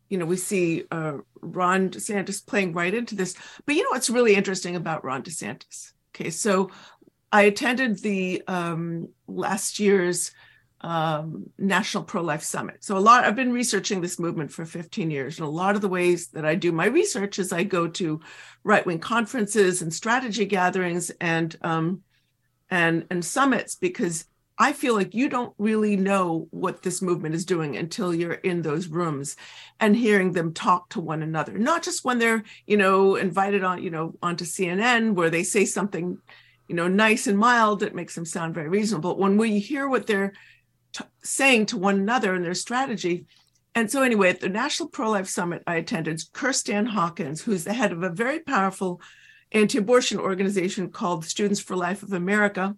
you 0.09 0.19
know, 0.19 0.27
we 0.27 0.37
see 0.37 0.85
uh, 0.91 1.19
Ron 1.41 1.91
DeSantis 1.91 2.45
playing 2.45 2.73
right 2.73 2.95
into 2.95 3.15
this. 3.15 3.35
But 3.67 3.75
you 3.75 3.85
know 3.85 3.91
what's 3.91 4.11
really 4.11 4.35
interesting 4.35 4.77
about 4.77 5.05
Ron 5.05 5.23
DeSantis? 5.23 5.93
Okay, 6.15 6.31
so 6.31 6.71
I 7.31 7.43
attended 7.43 7.99
the 7.99 8.43
um, 8.47 9.09
last 9.27 9.79
year's 9.79 10.33
um, 10.81 11.51
National 11.59 12.05
Pro 12.05 12.23
Life 12.23 12.43
Summit. 12.43 12.85
So 12.85 12.97
a 12.97 13.01
lot, 13.01 13.25
I've 13.25 13.37
been 13.37 13.53
researching 13.53 14.01
this 14.01 14.19
movement 14.19 14.53
for 14.53 14.65
15 14.65 15.11
years, 15.11 15.39
and 15.39 15.47
a 15.47 15.51
lot 15.51 15.75
of 15.75 15.81
the 15.81 15.89
ways 15.89 16.29
that 16.29 16.45
I 16.45 16.55
do 16.55 16.73
my 16.73 16.87
research 16.87 17.39
is 17.39 17.53
I 17.53 17.65
go 17.65 17.89
to 17.89 18.21
right 18.65 18.87
wing 18.87 19.01
conferences 19.01 19.83
and 19.83 19.93
strategy 19.93 20.45
gatherings 20.47 21.11
and 21.21 21.57
um, 21.63 22.03
and 22.71 23.07
and 23.11 23.25
summits 23.25 23.75
because 23.75 24.27
I 24.61 24.73
feel 24.73 24.95
like 24.95 25.15
you 25.15 25.29
don't 25.29 25.55
really 25.59 25.97
know 25.97 26.49
what 26.51 26.83
this 26.83 27.01
movement 27.01 27.37
is 27.37 27.45
doing 27.45 27.77
until 27.77 28.13
you're 28.13 28.33
in 28.33 28.63
those 28.63 28.89
rooms 28.89 29.37
and 29.79 29.95
hearing 29.95 30.33
them 30.33 30.53
talk 30.53 30.89
to 30.91 31.01
one 31.01 31.23
another. 31.23 31.57
Not 31.57 31.85
just 31.85 32.05
when 32.05 32.19
they're, 32.19 32.43
you 32.67 32.77
know, 32.77 33.15
invited 33.15 33.63
on, 33.63 33.83
you 33.83 33.91
know, 33.91 34.15
onto 34.21 34.45
CNN 34.45 35.15
where 35.15 35.31
they 35.31 35.45
say 35.45 35.65
something, 35.65 36.19
you 36.67 36.75
know, 36.75 36.89
nice 36.89 37.29
and 37.29 37.39
mild 37.39 37.81
that 37.81 37.95
makes 37.95 38.17
them 38.17 38.25
sound 38.25 38.55
very 38.55 38.69
reasonable. 38.69 39.11
But 39.11 39.21
when 39.21 39.37
we 39.37 39.61
hear 39.61 39.89
what 39.89 40.09
they're 40.09 40.33
t- 40.93 41.05
saying 41.23 41.67
to 41.67 41.77
one 41.77 41.97
another 41.97 42.35
and 42.35 42.45
their 42.45 42.55
strategy. 42.55 43.27
And 43.75 43.91
so, 43.91 44.03
anyway, 44.03 44.31
at 44.31 44.41
the 44.41 44.49
National 44.49 44.89
Pro 44.89 45.11
Life 45.11 45.29
Summit 45.29 45.63
I 45.67 45.77
attended, 45.77 46.21
Kristan 46.33 46.89
Hawkins, 46.89 47.43
who's 47.43 47.65
the 47.65 47.73
head 47.73 47.93
of 47.93 48.03
a 48.03 48.11
very 48.11 48.41
powerful 48.41 49.01
anti 49.53 49.79
abortion 49.79 50.19
organization 50.19 50.91
called 50.91 51.25
Students 51.25 51.61
for 51.61 51.77
Life 51.77 52.03
of 52.03 52.13
America 52.13 52.77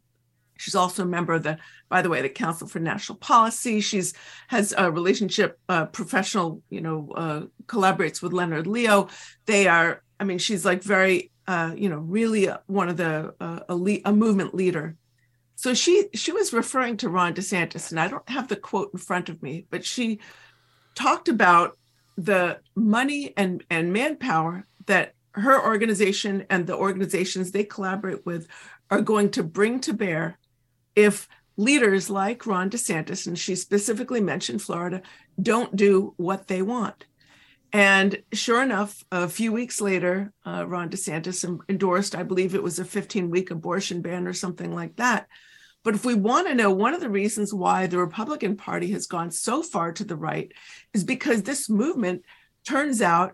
She's 0.61 0.75
also 0.75 1.03
a 1.05 1.07
member 1.07 1.33
of 1.33 1.43
the, 1.43 1.59
by 1.89 2.03
the 2.03 2.11
way, 2.11 2.21
the 2.21 2.29
Council 2.29 2.69
for 2.69 2.81
National 2.81 3.19
Policy. 3.19 3.81
She's 3.81 4.13
has 4.49 4.75
a 4.77 4.91
relationship, 4.91 5.59
uh, 5.69 5.87
professional, 5.87 6.63
you 6.69 6.83
know, 6.83 7.11
uh, 7.17 7.43
collaborates 7.67 8.21
with 8.21 8.35
Leonard 8.35 8.67
Leo. 8.67 9.09
They 9.47 9.69
are, 9.69 10.03
I 10.19 10.25
mean, 10.25 10.39
she's 10.39 10.65
like 10.65 10.83
very, 10.83 11.33
uh, 11.47 11.73
you 11.75 11.89
know, 11.89 11.99
really 11.99 12.49
one 12.67 12.91
of 12.91 12.99
the 12.99 13.35
uh, 13.41 13.61
a, 13.71 13.75
le- 13.75 14.05
a 14.05 14.13
movement 14.13 14.55
leader. 14.55 14.97
So 15.55 15.73
she 15.75 16.09
she 16.15 16.33
was 16.33 16.53
referring 16.53 16.99
to 16.99 17.09
Ron 17.09 17.35
DeSantis, 17.35 17.91
and 17.91 17.99
I 17.99 18.09
don't 18.09 18.29
have 18.29 18.49
the 18.49 18.57
quote 18.57 18.91
in 18.93 18.99
front 18.99 19.29
of 19.29 19.43
me, 19.43 19.67
but 19.71 19.85
she 19.85 20.21
talked 20.95 21.29
about 21.29 21.79
the 22.17 22.61
money 22.75 23.33
and 23.37 23.65
and 23.71 23.93
manpower 23.93 24.67
that 24.87 25.15
her 25.33 25.63
organization 25.65 26.45
and 26.51 26.67
the 26.67 26.77
organizations 26.77 27.51
they 27.51 27.65
collaborate 27.65 28.27
with 28.27 28.47
are 28.91 29.01
going 29.01 29.31
to 29.31 29.43
bring 29.43 29.81
to 29.81 29.93
bear 29.93 30.39
if 30.95 31.29
leaders 31.57 32.09
like 32.09 32.47
Ron 32.47 32.71
DeSantis, 32.71 33.27
and 33.27 33.39
she 33.39 33.55
specifically 33.55 34.21
mentioned 34.21 34.63
Florida, 34.63 35.03
don't 35.41 35.77
do 35.77 36.15
what 36.17 36.47
they 36.47 36.63
want. 36.63 37.05
And 37.73 38.23
sure 38.33 38.63
enough, 38.63 39.05
a 39.13 39.29
few 39.29 39.53
weeks 39.53 39.81
later, 39.81 40.33
uh, 40.45 40.67
Ron 40.67 40.91
DeSantis 40.91 41.45
endorsed, 41.69 42.17
I 42.17 42.25
believe 42.25 42.55
it 42.55 42.63
was 42.63 42.79
a 42.79 42.85
15 42.85 43.31
week 43.31 43.51
abortion 43.51 44.03
ban 44.03 44.27
or 44.27 44.33
something 44.33 44.75
like 44.75 44.97
that. 44.97 45.29
But 45.83 45.95
if 45.95 46.05
we 46.05 46.15
want 46.15 46.49
to 46.49 46.55
know, 46.55 46.73
one 46.73 46.95
of 46.95 47.01
the 47.01 47.09
reasons 47.09 47.55
why 47.55 47.87
the 47.87 47.99
Republican 47.99 48.57
Party 48.57 48.91
has 48.93 49.07
gone 49.07 49.31
so 49.31 49.63
far 49.63 49.93
to 49.93 50.05
the 50.05 50.17
right 50.17 50.53
is 50.93 51.05
because 51.05 51.43
this 51.43 51.71
movement 51.71 52.23
turns 52.67 53.01
out 53.01 53.33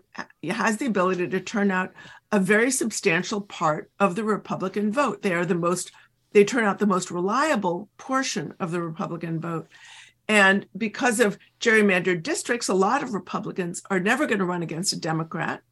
has 0.49 0.77
the 0.77 0.85
ability 0.85 1.27
to 1.27 1.39
turn 1.41 1.71
out 1.71 1.93
a 2.31 2.39
very 2.39 2.71
substantial 2.71 3.41
part 3.41 3.91
of 3.99 4.15
the 4.15 4.23
Republican 4.23 4.91
vote. 4.91 5.21
They 5.21 5.33
are 5.33 5.45
the 5.45 5.55
most 5.55 5.91
they 6.37 6.45
turn 6.45 6.65
out 6.65 6.77
the 6.77 6.85
most 6.85 7.09
reliable 7.09 7.89
portion 7.97 8.53
of 8.59 8.69
the 8.69 8.79
Republican 8.79 9.39
vote. 9.39 9.67
And 10.27 10.67
because 10.77 11.19
of 11.19 11.39
gerrymandered 11.59 12.21
districts, 12.21 12.67
a 12.67 12.75
lot 12.75 13.01
of 13.01 13.15
Republicans 13.15 13.81
are 13.89 13.99
never 13.99 14.27
going 14.27 14.37
to 14.37 14.45
run 14.45 14.61
against 14.61 14.93
a 14.93 14.99
Democrat. 14.99 15.63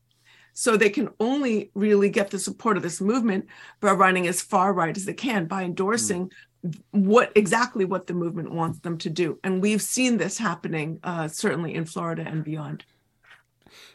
So 0.54 0.76
they 0.76 0.90
can 0.90 1.10
only 1.20 1.70
really 1.76 2.10
get 2.10 2.32
the 2.32 2.40
support 2.40 2.78
of 2.78 2.82
this 2.82 3.00
movement 3.00 3.46
by 3.80 3.92
running 3.92 4.26
as 4.26 4.42
far 4.42 4.74
right 4.74 4.98
as 4.98 5.06
they 5.06 5.14
can 5.14 5.46
by 5.46 5.62
endorsing 5.62 6.32
mm. 6.66 6.80
what 6.90 7.32
exactly 7.36 7.86
what 7.86 8.08
the 8.08 8.16
movement 8.16 8.52
wants 8.52 8.80
them 8.80 8.98
to 8.98 9.12
do. 9.12 9.38
And 9.44 9.62
we've 9.62 9.84
seen 9.84 10.18
this 10.18 10.40
happening 10.40 11.00
uh, 11.04 11.28
certainly 11.28 11.76
in 11.76 11.86
Florida 11.86 12.24
and 12.26 12.44
beyond. 12.44 12.86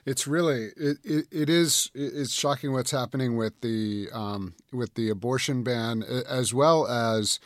It's 0.04 0.26
really 0.26 0.68
it, 0.76 0.98
it, 1.04 1.26
it 1.30 1.48
is 1.48 1.90
it's 1.94 2.32
shocking 2.32 2.72
what's 2.72 2.90
happening 2.90 3.36
with 3.36 3.60
the 3.60 4.08
um, 4.12 4.54
with 4.72 4.94
the 4.94 5.10
abortion 5.10 5.62
ban 5.62 6.02
as 6.02 6.54
well 6.54 6.86
as 6.86 7.40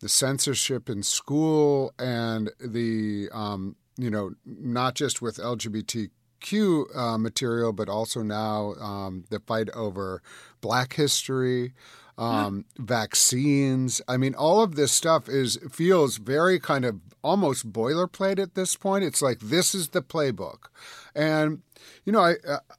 the 0.00 0.08
censorship 0.08 0.88
in 0.88 1.02
school 1.02 1.92
and 1.98 2.50
the 2.58 3.28
um, 3.32 3.76
you 3.96 4.10
know 4.10 4.32
not 4.44 4.94
just 4.94 5.22
with 5.22 5.36
LGBTQ 5.36 6.96
uh, 6.96 7.18
material, 7.18 7.72
but 7.72 7.88
also 7.88 8.22
now 8.22 8.72
um, 8.80 9.24
the 9.30 9.40
fight 9.40 9.68
over 9.70 10.22
Black 10.60 10.94
history, 10.94 11.74
um, 12.20 12.66
vaccines. 12.78 14.02
I 14.06 14.18
mean, 14.18 14.34
all 14.34 14.62
of 14.62 14.76
this 14.76 14.92
stuff 14.92 15.28
is 15.28 15.58
feels 15.72 16.18
very 16.18 16.60
kind 16.60 16.84
of 16.84 17.00
almost 17.22 17.72
boilerplate 17.72 18.38
at 18.38 18.54
this 18.54 18.76
point. 18.76 19.04
It's 19.04 19.22
like 19.22 19.40
this 19.40 19.74
is 19.74 19.88
the 19.88 20.02
playbook, 20.02 20.68
and 21.14 21.62
you 22.04 22.12
know, 22.12 22.20
I, 22.20 22.34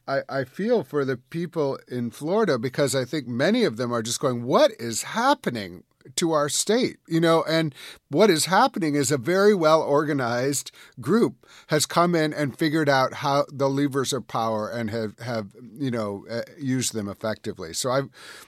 I 0.07 0.21
I 0.29 0.43
feel 0.43 0.83
for 0.83 1.03
the 1.03 1.17
people 1.17 1.79
in 1.89 2.11
Florida 2.11 2.59
because 2.59 2.95
I 2.95 3.03
think 3.03 3.27
many 3.27 3.63
of 3.63 3.77
them 3.77 3.91
are 3.91 4.03
just 4.03 4.19
going, 4.19 4.43
"What 4.43 4.71
is 4.79 5.03
happening? 5.03 5.83
To 6.15 6.31
our 6.31 6.49
state, 6.49 6.97
you 7.07 7.19
know, 7.19 7.43
and 7.43 7.73
what 8.09 8.29
is 8.29 8.45
happening 8.45 8.95
is 8.95 9.11
a 9.11 9.17
very 9.17 9.53
well 9.55 9.81
organized 9.81 10.71
group 10.99 11.47
has 11.67 11.85
come 11.85 12.15
in 12.15 12.33
and 12.33 12.57
figured 12.57 12.89
out 12.89 13.15
how 13.15 13.45
the 13.51 13.69
levers 13.69 14.13
of 14.13 14.27
power 14.27 14.69
and 14.69 14.89
have, 14.89 15.17
have 15.19 15.47
you 15.73 15.91
know, 15.91 16.25
uh, 16.29 16.41
used 16.57 16.93
them 16.93 17.07
effectively. 17.07 17.73
So 17.73 17.89
I, 17.89 17.99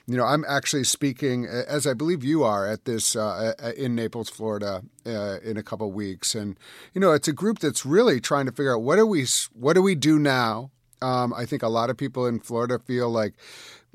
you 0.06 0.16
know, 0.16 0.24
I'm 0.24 0.44
actually 0.46 0.84
speaking, 0.84 1.46
as 1.46 1.86
I 1.86 1.94
believe 1.94 2.22
you 2.22 2.44
are, 2.44 2.66
at 2.66 2.84
this 2.84 3.16
uh, 3.16 3.54
in 3.76 3.94
Naples, 3.94 4.28
Florida, 4.28 4.82
uh, 5.06 5.38
in 5.42 5.56
a 5.56 5.62
couple 5.62 5.90
weeks, 5.92 6.34
and 6.34 6.58
you 6.92 7.00
know, 7.00 7.12
it's 7.12 7.28
a 7.28 7.32
group 7.32 7.58
that's 7.58 7.86
really 7.86 8.20
trying 8.20 8.46
to 8.46 8.52
figure 8.52 8.74
out 8.74 8.82
what 8.82 8.96
do 8.96 9.06
we, 9.06 9.26
what 9.52 9.74
do 9.74 9.82
we 9.82 9.94
do 9.94 10.18
now. 10.18 10.70
Um, 11.02 11.34
I 11.34 11.44
think 11.44 11.62
a 11.62 11.68
lot 11.68 11.90
of 11.90 11.98
people 11.98 12.26
in 12.26 12.40
Florida 12.40 12.78
feel 12.78 13.10
like 13.10 13.34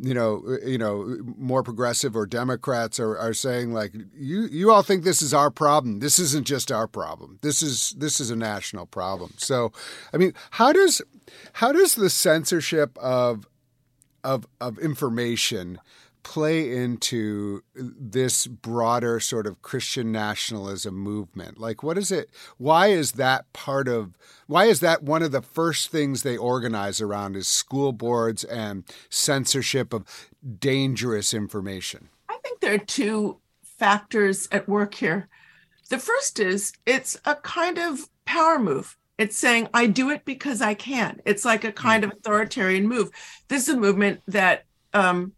you 0.02 0.14
know, 0.14 0.42
uh, 0.48 0.66
you 0.66 0.78
know, 0.78 1.18
more 1.38 1.64
progressive 1.64 2.16
or 2.16 2.26
Democrats 2.26 3.00
are, 3.00 3.18
are 3.18 3.34
saying 3.34 3.74
like, 3.74 3.94
you 4.16 4.44
you 4.44 4.72
all 4.72 4.84
think 4.84 5.04
this 5.04 5.22
is 5.22 5.34
our 5.34 5.52
problem. 5.52 6.00
This 6.00 6.20
isn't 6.20 6.48
just 6.48 6.72
our 6.72 6.88
problem. 6.88 7.38
This 7.42 7.62
is 7.62 7.96
this 7.98 8.20
is 8.20 8.30
a 8.30 8.36
national 8.36 8.86
problem. 8.86 9.34
So, 9.38 9.72
I 10.14 10.18
mean, 10.18 10.34
how 10.52 10.72
does 10.72 11.02
how 11.54 11.72
does 11.72 11.96
the 11.96 12.10
censorship 12.10 12.98
of 12.98 13.46
of 14.24 14.48
of 14.62 14.80
information 14.80 15.80
play 16.24 16.76
into 16.76 17.64
this 17.76 18.48
broader 18.48 19.20
sort 19.20 19.48
of 19.48 19.62
Christian 19.62 20.12
nationalism 20.12 20.96
movement? 20.96 21.60
Like, 21.60 21.84
what 21.84 21.98
is 21.98 22.12
it? 22.12 22.30
Why 22.58 22.88
is 22.88 23.14
that 23.14 23.52
part 23.54 23.88
of? 23.88 24.18
Why 24.48 24.66
is 24.66 24.80
that 24.80 25.04
one 25.04 25.24
of 25.24 25.32
the 25.32 25.42
first 25.42 25.92
things 25.92 26.24
they 26.24 26.38
organize 26.38 27.02
around? 27.02 27.36
Is 27.36 27.48
school 27.48 27.92
boards 27.92 28.44
and 28.44 28.84
censorship 29.10 29.94
of 29.94 30.30
dangerous 30.60 31.34
information? 31.34 32.10
I 32.30 32.38
think 32.44 32.60
there 32.60 32.74
are 32.74 32.78
two 32.78 33.40
factors 33.64 34.48
at 34.52 34.68
work 34.68 34.94
here. 34.94 35.30
The 35.90 36.00
first 36.00 36.40
is 36.40 36.74
it's 36.86 37.18
a 37.26 37.36
kind 37.36 37.78
of 37.78 38.10
power 38.26 38.60
move. 38.60 38.96
It's 39.18 39.36
saying, 39.36 39.68
I 39.74 39.88
do 39.88 40.12
it 40.12 40.24
because 40.24 40.62
I 40.62 40.76
can. 40.76 41.20
It's 41.26 41.44
like 41.44 41.66
a 41.66 41.74
kind 41.74 42.04
of 42.04 42.12
authoritarian 42.12 42.88
move. 42.88 43.10
This 43.50 43.68
is 43.68 43.76
a 43.76 43.78
movement 43.78 44.22
that 44.28 44.64
um, 44.94 45.34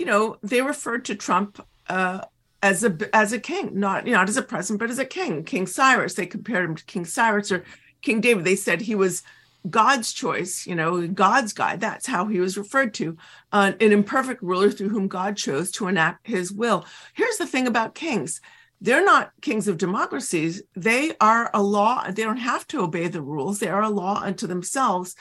you 0.00 0.06
know, 0.06 0.38
they 0.42 0.62
referred 0.62 1.04
to 1.04 1.14
Trump 1.14 1.62
uh, 1.90 2.22
as 2.62 2.82
a 2.82 2.96
as 3.12 3.34
a 3.34 3.38
king, 3.38 3.78
not 3.78 4.06
not 4.06 4.30
as 4.30 4.38
a 4.38 4.42
president, 4.42 4.80
but 4.80 4.88
as 4.88 4.98
a 4.98 5.04
king, 5.04 5.44
King 5.44 5.66
Cyrus. 5.66 6.14
They 6.14 6.24
compared 6.24 6.64
him 6.64 6.74
to 6.74 6.84
King 6.86 7.04
Cyrus 7.04 7.52
or 7.52 7.64
King 8.00 8.22
David. 8.22 8.44
They 8.44 8.56
said 8.56 8.80
he 8.80 8.94
was 8.94 9.22
God's 9.68 10.14
choice, 10.14 10.66
you 10.66 10.74
know, 10.74 11.06
God's 11.06 11.52
guy. 11.52 11.76
That's 11.76 12.06
how 12.06 12.24
he 12.28 12.40
was 12.40 12.56
referred 12.56 12.94
to, 12.94 13.18
uh, 13.52 13.72
an 13.78 13.92
imperfect 13.92 14.42
ruler 14.42 14.70
through 14.70 14.88
whom 14.88 15.06
God 15.06 15.36
chose 15.36 15.70
to 15.72 15.86
enact 15.86 16.26
his 16.26 16.50
will. 16.50 16.86
Here's 17.12 17.36
the 17.36 17.46
thing 17.46 17.66
about 17.66 17.94
kings 17.94 18.40
they're 18.80 19.04
not 19.04 19.32
kings 19.42 19.68
of 19.68 19.76
democracies. 19.76 20.62
They 20.74 21.12
are 21.20 21.50
a 21.52 21.62
law. 21.62 22.10
They 22.10 22.22
don't 22.22 22.38
have 22.38 22.66
to 22.68 22.80
obey 22.80 23.08
the 23.08 23.20
rules. 23.20 23.58
They 23.58 23.68
are 23.68 23.82
a 23.82 23.90
law 23.90 24.22
unto 24.22 24.46
themselves. 24.46 25.14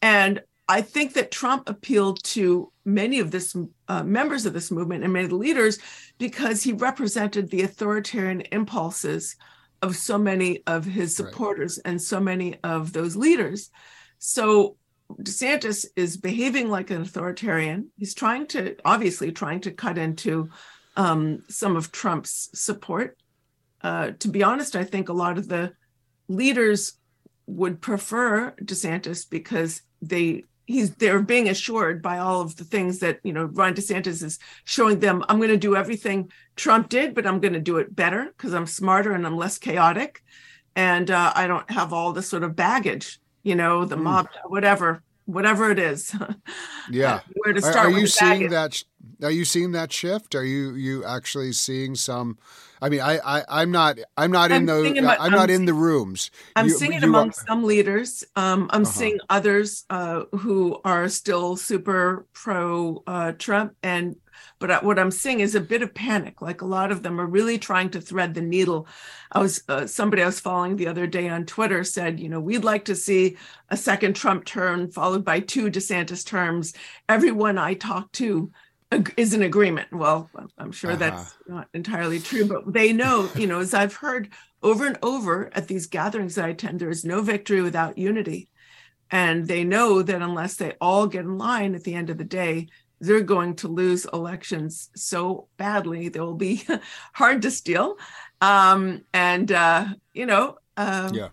And 0.00 0.42
I 0.70 0.82
think 0.82 1.14
that 1.14 1.32
Trump 1.32 1.68
appealed 1.68 2.22
to 2.22 2.72
many 2.84 3.18
of 3.18 3.32
this 3.32 3.56
uh, 3.88 4.04
members 4.04 4.46
of 4.46 4.52
this 4.52 4.70
movement 4.70 5.02
and 5.02 5.12
many 5.12 5.24
of 5.24 5.30
the 5.30 5.36
leaders 5.36 5.80
because 6.16 6.62
he 6.62 6.72
represented 6.72 7.50
the 7.50 7.62
authoritarian 7.62 8.42
impulses 8.52 9.34
of 9.82 9.96
so 9.96 10.16
many 10.16 10.62
of 10.68 10.84
his 10.84 11.16
supporters 11.16 11.80
right. 11.84 11.90
and 11.90 12.00
so 12.00 12.20
many 12.20 12.56
of 12.62 12.92
those 12.92 13.16
leaders. 13.16 13.70
So 14.18 14.76
DeSantis 15.10 15.86
is 15.96 16.16
behaving 16.16 16.70
like 16.70 16.90
an 16.90 17.02
authoritarian. 17.02 17.90
He's 17.96 18.14
trying 18.14 18.46
to 18.48 18.76
obviously 18.84 19.32
trying 19.32 19.62
to 19.62 19.72
cut 19.72 19.98
into 19.98 20.50
um, 20.96 21.42
some 21.48 21.74
of 21.74 21.90
Trump's 21.90 22.48
support. 22.54 23.18
Uh, 23.82 24.12
to 24.20 24.28
be 24.28 24.44
honest, 24.44 24.76
I 24.76 24.84
think 24.84 25.08
a 25.08 25.14
lot 25.24 25.36
of 25.36 25.48
the 25.48 25.72
leaders 26.28 26.92
would 27.46 27.80
prefer 27.80 28.52
DeSantis 28.62 29.28
because 29.28 29.82
they 30.00 30.44
he's 30.70 30.94
they're 30.96 31.20
being 31.20 31.48
assured 31.48 32.00
by 32.00 32.18
all 32.18 32.40
of 32.40 32.56
the 32.56 32.64
things 32.64 33.00
that 33.00 33.20
you 33.22 33.32
know 33.32 33.44
Ron 33.44 33.74
DeSantis 33.74 34.22
is 34.22 34.38
showing 34.64 35.00
them. 35.00 35.24
I'm 35.28 35.38
going 35.38 35.50
to 35.50 35.56
do 35.56 35.76
everything 35.76 36.30
Trump 36.56 36.88
did, 36.88 37.14
but 37.14 37.26
I'm 37.26 37.40
going 37.40 37.54
to 37.54 37.60
do 37.60 37.78
it 37.78 37.94
better 37.94 38.26
because 38.26 38.54
I'm 38.54 38.66
smarter 38.66 39.12
and 39.12 39.26
I'm 39.26 39.36
less 39.36 39.58
chaotic, 39.58 40.22
and 40.76 41.10
uh, 41.10 41.32
I 41.34 41.46
don't 41.46 41.70
have 41.70 41.92
all 41.92 42.12
the 42.12 42.22
sort 42.22 42.44
of 42.44 42.56
baggage, 42.56 43.20
you 43.42 43.56
know, 43.56 43.84
the 43.84 43.96
mm. 43.96 44.02
mob, 44.02 44.28
whatever, 44.46 45.02
whatever 45.32 45.70
it 45.70 45.78
is. 45.78 46.14
yeah, 46.90 47.20
where 47.34 47.54
to 47.54 47.60
start? 47.60 47.76
Are, 47.76 47.86
are 47.86 47.90
you 47.90 48.06
seeing 48.06 48.50
that? 48.50 48.82
Are 49.22 49.30
you 49.30 49.44
seeing 49.44 49.72
that 49.72 49.92
shift? 49.92 50.34
Are 50.34 50.44
you 50.44 50.74
you 50.74 51.04
actually 51.04 51.52
seeing 51.52 51.94
some? 51.94 52.38
I 52.82 52.88
mean, 52.88 53.00
I, 53.00 53.18
I 53.18 53.62
am 53.62 53.70
not 53.70 53.98
I'm 54.16 54.30
not 54.30 54.50
I'm 54.50 54.62
in 54.62 54.66
the 54.66 55.00
about, 55.00 55.20
I'm, 55.20 55.32
not 55.32 55.50
I'm, 55.50 55.56
in 55.56 55.64
the 55.66 55.74
rooms. 55.74 56.30
I'm 56.56 56.68
you, 56.68 56.72
seeing 56.72 56.94
it 56.94 57.04
among 57.04 57.32
some 57.32 57.64
leaders. 57.64 58.24
Um, 58.36 58.70
I'm 58.70 58.82
uh-huh. 58.82 58.90
seeing 58.90 59.18
others 59.28 59.84
uh, 59.90 60.24
who 60.32 60.80
are 60.84 61.08
still 61.08 61.56
super 61.56 62.26
pro 62.32 63.02
uh, 63.06 63.32
Trump, 63.32 63.74
and 63.82 64.16
but 64.58 64.84
what 64.84 64.98
I'm 64.98 65.10
seeing 65.10 65.40
is 65.40 65.54
a 65.54 65.60
bit 65.60 65.82
of 65.82 65.94
panic. 65.94 66.42
Like 66.42 66.62
a 66.62 66.66
lot 66.66 66.92
of 66.92 67.02
them 67.02 67.20
are 67.20 67.26
really 67.26 67.58
trying 67.58 67.90
to 67.90 68.00
thread 68.00 68.34
the 68.34 68.42
needle. 68.42 68.86
I 69.32 69.40
was 69.40 69.62
uh, 69.68 69.86
somebody 69.86 70.22
I 70.22 70.26
was 70.26 70.40
following 70.40 70.76
the 70.76 70.88
other 70.88 71.06
day 71.06 71.28
on 71.28 71.46
Twitter 71.46 71.84
said, 71.84 72.20
you 72.20 72.28
know, 72.28 72.40
we'd 72.40 72.64
like 72.64 72.84
to 72.86 72.94
see 72.94 73.36
a 73.68 73.76
second 73.76 74.16
Trump 74.16 74.44
term 74.44 74.90
followed 74.90 75.24
by 75.24 75.40
two 75.40 75.70
DeSantis 75.70 76.24
terms. 76.24 76.74
Everyone 77.08 77.58
I 77.58 77.74
talk 77.74 78.12
to 78.12 78.50
is 79.16 79.34
an 79.34 79.42
agreement. 79.42 79.92
Well, 79.92 80.30
I'm 80.58 80.72
sure 80.72 80.92
uh-huh. 80.92 80.98
that's 80.98 81.34
not 81.46 81.68
entirely 81.74 82.18
true, 82.18 82.44
but 82.44 82.72
they 82.72 82.92
know, 82.92 83.28
you 83.36 83.46
know, 83.46 83.60
as 83.60 83.72
I've 83.72 83.94
heard 83.94 84.30
over 84.62 84.86
and 84.86 84.98
over 85.02 85.50
at 85.54 85.68
these 85.68 85.86
gatherings 85.86 86.34
that 86.34 86.44
I 86.44 86.48
attend, 86.48 86.80
there 86.80 86.90
is 86.90 87.04
no 87.04 87.22
victory 87.22 87.62
without 87.62 87.98
unity. 87.98 88.48
And 89.10 89.46
they 89.46 89.64
know 89.64 90.02
that 90.02 90.22
unless 90.22 90.56
they 90.56 90.74
all 90.80 91.06
get 91.06 91.24
in 91.24 91.38
line 91.38 91.74
at 91.74 91.84
the 91.84 91.94
end 91.94 92.10
of 92.10 92.18
the 92.18 92.24
day, 92.24 92.68
they're 93.00 93.22
going 93.22 93.56
to 93.56 93.68
lose 93.68 94.04
elections 94.12 94.90
so 94.94 95.48
badly. 95.56 96.08
They 96.08 96.20
will 96.20 96.34
be 96.34 96.64
hard 97.14 97.42
to 97.42 97.50
steal. 97.50 97.96
Um, 98.40 99.04
and, 99.12 99.50
uh, 99.50 99.86
you 100.12 100.26
know, 100.26 100.58
uh, 100.76 101.10
yeah. 101.12 101.28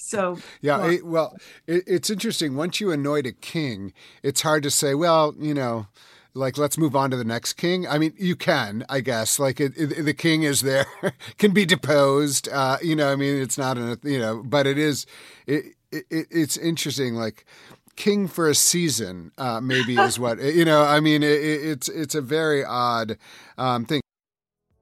So 0.00 0.38
yeah, 0.60 0.78
well, 0.78 0.90
it, 0.90 1.06
well 1.06 1.36
it, 1.66 1.84
it's 1.86 2.08
interesting. 2.08 2.54
Once 2.54 2.80
you 2.80 2.92
anoint 2.92 3.26
a 3.26 3.32
king, 3.32 3.92
it's 4.22 4.42
hard 4.42 4.62
to 4.62 4.70
say, 4.70 4.94
well, 4.94 5.34
you 5.38 5.52
know, 5.52 5.88
like 6.34 6.56
let's 6.56 6.78
move 6.78 6.94
on 6.94 7.10
to 7.10 7.16
the 7.16 7.24
next 7.24 7.54
king 7.54 7.86
i 7.88 7.98
mean 7.98 8.12
you 8.16 8.36
can 8.36 8.84
i 8.88 9.00
guess 9.00 9.38
like 9.38 9.60
it, 9.60 9.72
it, 9.76 10.04
the 10.04 10.14
king 10.14 10.44
is 10.44 10.60
there 10.60 10.86
can 11.38 11.52
be 11.52 11.64
deposed 11.66 12.48
uh, 12.48 12.76
you 12.82 12.94
know 12.94 13.10
i 13.10 13.16
mean 13.16 13.40
it's 13.40 13.58
not 13.58 13.76
an 13.76 13.98
you 14.04 14.18
know 14.18 14.42
but 14.44 14.66
it 14.66 14.78
is 14.78 15.04
it, 15.46 15.74
it's 15.90 16.56
interesting 16.56 17.14
like 17.14 17.44
king 17.98 18.28
for 18.28 18.48
a 18.48 18.54
season 18.54 19.32
uh, 19.38 19.60
maybe 19.60 19.96
is 19.96 20.18
what 20.20 20.38
you 20.42 20.64
know 20.64 20.82
i 20.82 21.00
mean 21.00 21.22
it's 21.22 21.88
it's 21.88 22.14
a 22.14 22.22
very 22.22 22.64
odd 22.64 23.18
um, 23.58 23.84
thing. 23.84 24.00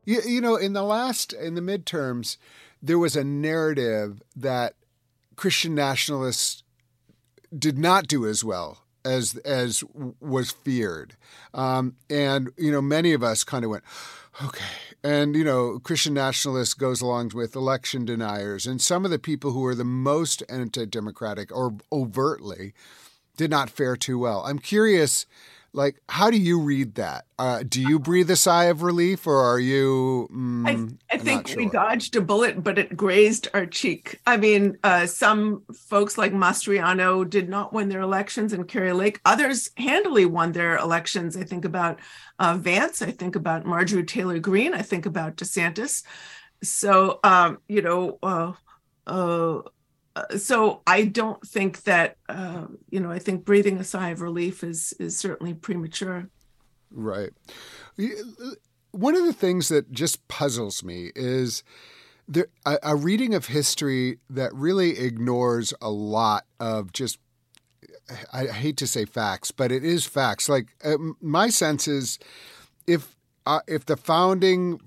You, 0.04 0.20
you 0.26 0.40
know 0.42 0.56
in 0.56 0.74
the 0.74 0.82
last 0.82 1.32
in 1.32 1.54
the 1.54 1.62
midterms 1.62 2.36
there 2.82 2.98
was 2.98 3.16
a 3.16 3.24
narrative 3.24 4.22
that 4.36 4.74
christian 5.34 5.74
nationalists 5.74 6.62
did 7.58 7.78
not 7.78 8.06
do 8.06 8.26
as 8.26 8.44
well 8.44 8.80
as 9.06 9.36
as 9.44 9.84
was 10.20 10.50
feared, 10.50 11.14
um, 11.54 11.94
and 12.10 12.50
you 12.58 12.72
know 12.72 12.82
many 12.82 13.12
of 13.12 13.22
us 13.22 13.44
kind 13.44 13.64
of 13.64 13.70
went, 13.70 13.84
okay, 14.44 14.64
and 15.04 15.36
you 15.36 15.44
know 15.44 15.78
Christian 15.78 16.12
nationalists 16.12 16.74
goes 16.74 17.00
along 17.00 17.30
with 17.32 17.54
election 17.54 18.04
deniers, 18.04 18.66
and 18.66 18.80
some 18.80 19.04
of 19.04 19.10
the 19.10 19.18
people 19.18 19.52
who 19.52 19.64
are 19.64 19.74
the 19.74 19.84
most 19.84 20.42
anti-democratic 20.48 21.54
or 21.54 21.74
overtly 21.92 22.74
did 23.36 23.50
not 23.50 23.70
fare 23.70 23.96
too 23.96 24.18
well. 24.18 24.42
I'm 24.46 24.58
curious 24.58 25.26
like 25.76 26.00
how 26.08 26.30
do 26.30 26.38
you 26.38 26.58
read 26.58 26.94
that 26.94 27.26
uh, 27.38 27.62
do 27.68 27.80
you 27.82 27.98
breathe 27.98 28.30
a 28.30 28.36
sigh 28.36 28.64
of 28.64 28.82
relief 28.82 29.26
or 29.26 29.36
are 29.36 29.60
you 29.60 30.28
mm, 30.32 30.96
i, 31.10 31.14
I 31.14 31.18
think 31.18 31.48
sure. 31.48 31.58
we 31.58 31.68
dodged 31.68 32.16
a 32.16 32.20
bullet 32.20 32.64
but 32.64 32.78
it 32.78 32.96
grazed 32.96 33.48
our 33.52 33.66
cheek 33.66 34.18
i 34.26 34.36
mean 34.36 34.78
uh, 34.82 35.06
some 35.06 35.62
folks 35.74 36.16
like 36.16 36.32
mastriano 36.32 37.28
did 37.28 37.48
not 37.48 37.72
win 37.72 37.90
their 37.90 38.00
elections 38.00 38.52
in 38.52 38.64
Kari 38.64 38.92
Lake 38.92 39.20
others 39.24 39.70
handily 39.76 40.24
won 40.24 40.52
their 40.52 40.78
elections 40.78 41.36
i 41.36 41.44
think 41.44 41.64
about 41.64 42.00
uh, 42.38 42.56
vance 42.58 43.02
i 43.02 43.10
think 43.10 43.36
about 43.36 43.66
marjorie 43.66 44.04
taylor 44.04 44.38
greene 44.38 44.72
i 44.74 44.82
think 44.82 45.04
about 45.04 45.36
desantis 45.36 46.02
so 46.62 47.20
um, 47.22 47.58
you 47.68 47.82
know 47.82 48.18
uh, 48.22 48.52
uh, 49.06 49.60
so 50.36 50.82
I 50.86 51.04
don't 51.04 51.46
think 51.46 51.82
that 51.84 52.16
uh, 52.28 52.66
you 52.90 53.00
know. 53.00 53.10
I 53.10 53.18
think 53.18 53.44
breathing 53.44 53.78
a 53.78 53.84
sigh 53.84 54.10
of 54.10 54.20
relief 54.22 54.64
is 54.64 54.94
is 54.98 55.18
certainly 55.18 55.54
premature. 55.54 56.28
Right. 56.90 57.30
One 58.92 59.14
of 59.14 59.24
the 59.24 59.32
things 59.32 59.68
that 59.68 59.92
just 59.92 60.26
puzzles 60.28 60.82
me 60.82 61.10
is 61.14 61.62
there, 62.28 62.46
a, 62.64 62.78
a 62.82 62.96
reading 62.96 63.34
of 63.34 63.46
history 63.46 64.18
that 64.30 64.54
really 64.54 64.98
ignores 64.98 65.74
a 65.80 65.90
lot 65.90 66.44
of 66.58 66.92
just. 66.92 67.18
I 68.32 68.46
hate 68.46 68.76
to 68.78 68.86
say 68.86 69.04
facts, 69.04 69.50
but 69.50 69.72
it 69.72 69.84
is 69.84 70.06
facts. 70.06 70.48
Like 70.48 70.68
uh, 70.84 70.96
my 71.20 71.48
sense 71.48 71.88
is, 71.88 72.18
if 72.86 73.16
uh, 73.44 73.60
if 73.66 73.84
the 73.84 73.96
founding 73.96 74.80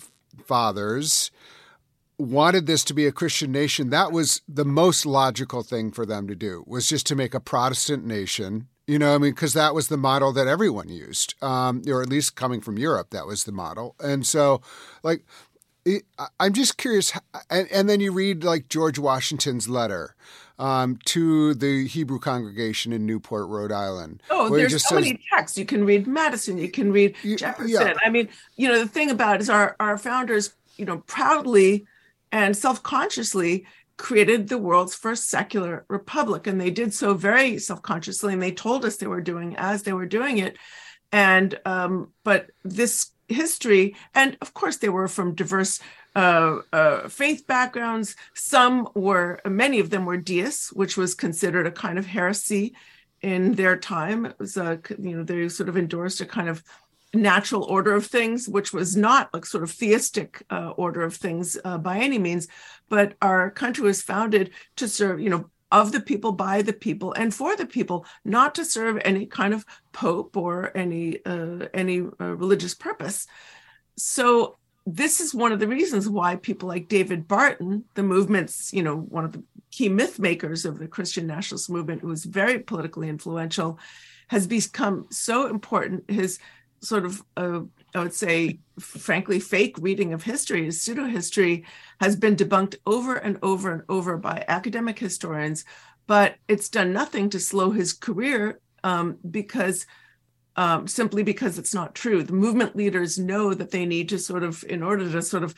fathers 0.46 1.32
wanted 2.19 2.67
this 2.67 2.84
to 2.84 2.93
be 2.93 3.08
a 3.08 3.12
Christian 3.12 3.51
nation, 3.51 3.89
that 3.89 4.12
was 4.12 4.41
the 4.47 4.65
most 4.65 5.05
logical 5.05 5.63
thing 5.63 5.91
for 5.91 6.05
them 6.05 6.27
to 6.27 6.36
do, 6.36 6.63
was 6.67 6.88
just 6.88 7.08
to 7.08 7.15
make 7.15 7.34
a 7.34 7.39
Protestant 7.39 8.05
nation. 8.05 8.67
You 8.88 8.99
know, 8.99 9.15
I 9.15 9.17
mean, 9.17 9.32
because 9.32 9.53
that 9.53 9.73
was 9.73 9.88
the 9.88 9.97
model 9.97 10.34
that 10.34 10.47
everyone 10.47 10.89
used, 10.89 11.36
um, 11.41 11.84
or 11.88 12.01
at 12.01 12.10
least 12.10 12.36
coming 12.36 12.60
from 12.60 12.77
Europe, 12.77 13.12
that 13.12 13.25
was 13.25 13.43
the 13.43 13.51
model. 13.51 13.95
And 13.99 14.25
so, 14.25 14.62
like, 15.03 15.25
it, 15.86 16.03
I'm 16.39 16.53
just 16.53 16.77
curious. 16.77 17.13
And, 17.49 17.67
and, 17.71 17.89
then 17.89 17.99
you 17.99 18.12
read 18.12 18.43
like 18.43 18.67
George 18.67 18.99
Washington's 18.99 19.69
letter 19.69 20.15
um, 20.58 20.97
to 21.05 21.53
the 21.53 21.88
Hebrew 21.88 22.19
congregation 22.19 22.91
in 22.91 23.05
Newport, 23.05 23.47
Rhode 23.47 23.71
Island. 23.71 24.21
Oh, 24.29 24.53
there's 24.53 24.71
so 24.71 24.95
says, 24.95 25.05
many 25.05 25.19
texts. 25.32 25.58
You 25.58 25.65
can 25.65 25.86
read 25.86 26.05
Madison. 26.05 26.58
You 26.58 26.69
can 26.69 26.91
read 26.91 27.15
Jefferson. 27.38 27.69
Yeah. 27.69 27.93
I 28.03 28.10
mean, 28.10 28.27
you 28.58 28.67
know, 28.67 28.79
the 28.79 28.88
thing 28.88 29.10
about 29.10 29.36
it 29.36 29.41
is 29.41 29.49
our 29.49 29.75
our 29.79 29.97
founders, 29.97 30.53
you 30.75 30.86
know, 30.86 30.97
proudly 31.08 31.86
and 32.32 32.56
self 32.56 32.84
consciously 32.84 33.65
created 33.98 34.48
the 34.48 34.58
world's 34.58 34.96
first 34.96 35.30
secular 35.30 35.86
republic. 35.89 36.48
And 36.48 36.60
they 36.60 36.72
did 36.72 36.94
so 36.94 37.13
very 37.13 37.60
self 37.60 37.82
consciously, 37.82 38.34
and 38.34 38.42
they 38.42 38.52
told 38.52 38.86
us 38.86 38.98
they 38.98 39.08
were 39.08 39.22
doing 39.22 39.56
as 39.58 39.84
they 39.84 39.94
were 39.94 40.06
doing 40.06 40.38
it. 40.39 40.58
And, 41.12 41.60
um, 41.65 42.13
but 42.24 42.50
this 42.63 43.12
history, 43.28 43.96
and 44.15 44.38
of 44.42 44.54
course, 44.54 44.78
they 44.78 44.89
were 44.89 45.08
from 45.08 45.36
diverse 45.36 45.80
uh, 46.15 46.60
uh, 46.74 47.08
faith 47.08 47.46
backgrounds. 47.46 48.15
Some 48.34 48.89
were, 48.96 49.42
many 49.46 49.80
of 49.80 49.89
them 49.89 50.06
were 50.06 50.18
deists, 50.18 50.72
which 50.74 50.98
was 50.98 51.13
considered 51.13 51.68
a 51.68 51.72
kind 51.72 52.00
of 52.00 52.06
heresy 52.06 52.76
in 53.22 53.54
their 53.54 53.76
time. 53.78 54.26
It 54.26 54.39
was 54.39 54.58
a, 54.58 54.80
you 54.98 55.18
know, 55.18 55.24
they 55.24 55.50
sort 55.50 55.70
of 55.70 55.78
endorsed 55.78 56.22
a 56.22 56.26
kind 56.26 56.50
of 56.50 56.63
natural 57.13 57.63
order 57.63 57.93
of 57.93 58.06
things, 58.06 58.48
which 58.48 58.72
was 58.72 58.95
not 58.95 59.34
like 59.34 59.45
sort 59.45 59.63
of 59.63 59.72
theistic 59.72 60.43
uh, 60.50 60.72
order 60.78 61.02
of 61.02 61.15
things 61.15 61.58
uh, 61.65 61.78
by 61.78 61.98
any 61.98 62.19
means, 62.19 62.48
but 62.88 63.15
our 63.22 63.50
country 63.50 63.84
was 63.84 64.02
founded 64.02 64.52
to 64.76 64.88
serve, 64.88 65.19
you 65.19 65.30
know, 65.30 65.50
of 65.72 65.91
the 65.91 66.02
people, 66.02 66.32
by 66.32 66.62
the 66.63 66.74
people, 66.74 67.13
and 67.13 67.34
for 67.34 67.56
the 67.56 67.65
people, 67.65 68.06
not 68.26 68.56
to 68.56 68.65
serve 68.65 69.00
any 69.06 69.26
kind 69.26 69.54
of 69.54 69.65
pope 69.91 70.36
or 70.36 70.76
any 70.76 71.24
uh, 71.26 71.67
any 71.74 72.02
uh, 72.02 72.36
religious 72.36 72.74
purpose. 72.74 73.28
So 73.95 74.58
this 74.86 75.19
is 75.19 75.36
one 75.36 75.52
of 75.52 75.60
the 75.60 75.67
reasons 75.67 76.10
why 76.10 76.38
people 76.38 76.67
like 76.67 76.88
David 76.88 77.28
Barton, 77.28 77.86
the 77.93 78.02
movement's, 78.02 78.74
you 78.74 78.82
know, 78.82 78.95
one 78.95 79.26
of 79.26 79.34
the 79.34 79.43
key 79.69 79.89
myth 79.89 80.17
makers 80.17 80.65
of 80.65 80.80
the 80.80 80.88
Christian 80.88 81.28
nationalist 81.28 81.69
movement, 81.69 82.02
who 82.02 82.08
was 82.08 82.26
very 82.26 82.60
politically 82.60 83.08
influential, 83.08 83.78
has 84.30 84.48
become 84.48 85.06
so 85.12 85.48
important. 85.48 86.10
His 86.10 86.39
sort 86.82 87.06
of 87.06 87.24
uh, 87.38 87.62
I 87.96 88.04
would 88.04 88.13
say, 88.13 88.60
frankly, 88.80 89.39
fake 89.39 89.76
reading 89.80 90.13
of 90.13 90.24
history, 90.24 90.68
is 90.68 90.82
pseudo 90.82 91.06
history, 91.06 91.65
has 92.00 92.15
been 92.15 92.36
debunked 92.36 92.76
over 92.86 93.15
and 93.15 93.39
over 93.42 93.72
and 93.72 93.84
over 93.89 94.18
by 94.18 94.46
academic 94.48 95.00
historians, 95.00 95.65
but 96.06 96.36
it's 96.48 96.70
done 96.70 96.94
nothing 96.94 97.30
to 97.32 97.39
slow 97.39 97.72
his 97.72 97.94
career 97.94 98.60
um, 98.84 99.18
because 99.30 99.86
um, 100.56 100.88
simply 100.88 101.24
because 101.24 101.58
it's 101.58 101.74
not 101.74 101.96
true. 101.96 102.22
The 102.22 102.34
movement 102.34 102.76
leaders 102.76 103.18
know 103.18 103.54
that 103.54 103.72
they 103.72 103.86
need 103.86 104.10
to 104.10 104.20
sort 104.20 104.44
of, 104.44 104.63
in 104.68 104.84
order 104.84 105.10
to 105.10 105.22
sort 105.22 105.44
of 105.44 105.56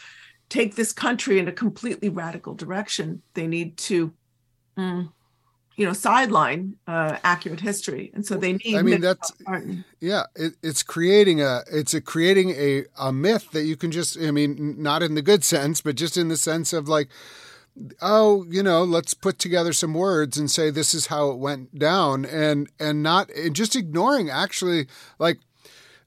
take 0.47 0.75
this 0.75 0.93
country 0.93 1.39
in 1.39 1.47
a 1.47 1.53
completely 1.53 2.09
radical 2.09 2.53
direction, 2.53 3.21
they 3.33 3.47
need 3.47 3.77
to. 3.77 4.13
Mm, 4.77 5.11
you 5.75 5.85
know 5.85 5.93
sideline 5.93 6.75
uh, 6.87 7.17
accurate 7.23 7.59
history. 7.59 8.11
And 8.13 8.25
so 8.25 8.35
they 8.35 8.53
need 8.53 8.75
i 8.75 8.81
mean 8.81 9.01
that's 9.01 9.31
yeah 9.99 10.23
it, 10.35 10.53
it's 10.61 10.83
creating 10.83 11.41
a 11.41 11.61
it's 11.71 11.93
a 11.93 12.01
creating 12.01 12.51
a, 12.51 12.85
a 12.99 13.11
myth 13.11 13.51
that 13.51 13.63
you 13.63 13.75
can 13.75 13.91
just 13.91 14.19
i 14.19 14.31
mean 14.31 14.75
not 14.81 15.01
in 15.01 15.15
the 15.15 15.21
good 15.21 15.43
sense 15.43 15.81
but 15.81 15.95
just 15.95 16.17
in 16.17 16.27
the 16.27 16.37
sense 16.37 16.73
of 16.73 16.87
like 16.87 17.09
oh 18.01 18.45
you 18.49 18.61
know 18.61 18.83
let's 18.83 19.13
put 19.13 19.39
together 19.39 19.73
some 19.73 19.93
words 19.93 20.37
and 20.37 20.51
say 20.51 20.69
this 20.69 20.93
is 20.93 21.07
how 21.07 21.29
it 21.29 21.37
went 21.37 21.77
down. 21.77 22.25
And 22.25 22.69
and 22.79 23.01
not 23.03 23.29
and 23.31 23.55
just 23.55 23.75
ignoring 23.75 24.29
actually 24.29 24.87
like 25.19 25.39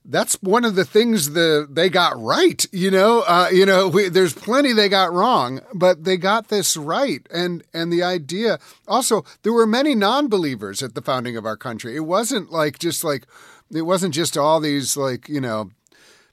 that's 0.07 0.35
one 0.41 0.65
of 0.65 0.75
the 0.75 0.85
things 0.85 1.31
the 1.31 1.67
they 1.69 1.89
got 1.89 2.19
right. 2.19 2.65
You 2.71 2.91
know, 2.91 3.23
uh, 3.27 3.49
you 3.51 3.65
know, 3.65 3.87
we, 3.87 4.09
there's 4.09 4.33
plenty 4.33 4.71
they 4.71 4.89
got 4.89 5.11
wrong, 5.11 5.61
but 5.73 6.03
they 6.03 6.17
got 6.17 6.49
this 6.49 6.77
right. 6.77 7.25
And 7.33 7.63
and 7.73 7.91
the 7.91 8.03
idea 8.03 8.59
also 8.87 9.25
there 9.43 9.53
were 9.53 9.67
many 9.67 9.95
non-believers 9.95 10.83
at 10.83 10.95
the 10.95 11.01
founding 11.01 11.35
of 11.37 11.45
our 11.45 11.57
country. 11.57 11.95
It 11.95 12.05
wasn't 12.05 12.51
like 12.51 12.79
just 12.79 13.03
like 13.03 13.25
it 13.73 13.83
wasn't 13.83 14.13
just 14.13 14.37
all 14.37 14.59
these 14.59 14.95
like 14.95 15.27
you 15.27 15.41
know 15.41 15.71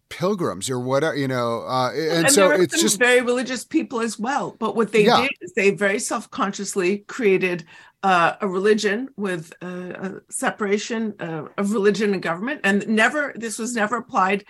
pilgrims 0.09 0.69
or 0.69 0.79
whatever 0.79 1.17
you 1.17 1.27
know 1.27 1.63
uh, 1.63 1.91
and, 1.93 2.27
and, 2.27 2.31
so 2.31 2.51
it's 2.51 2.79
just 2.79 2.99
very 2.99 3.23
religious 3.23 3.65
people 3.65 3.99
as 3.99 4.19
well 4.19 4.55
but 4.59 4.77
what 4.77 4.93
they 4.93 5.07
yeah. 5.07 5.23
did 5.23 5.31
is 5.41 5.55
they 5.55 5.71
very 5.71 5.99
self-consciously 5.99 6.99
created 7.09 7.65
uh, 8.03 8.35
a 8.41 8.49
religion 8.49 9.09
with 9.17 9.53
a, 9.63 9.67
a 9.67 10.33
separation 10.33 11.15
uh, 11.21 11.45
of 11.57 11.73
religion 11.73 12.13
and 12.13 12.23
government, 12.23 12.61
and 12.65 12.87
never 12.89 13.33
this 13.37 13.59
was 13.59 13.75
never 13.75 13.97
applied 13.97 14.45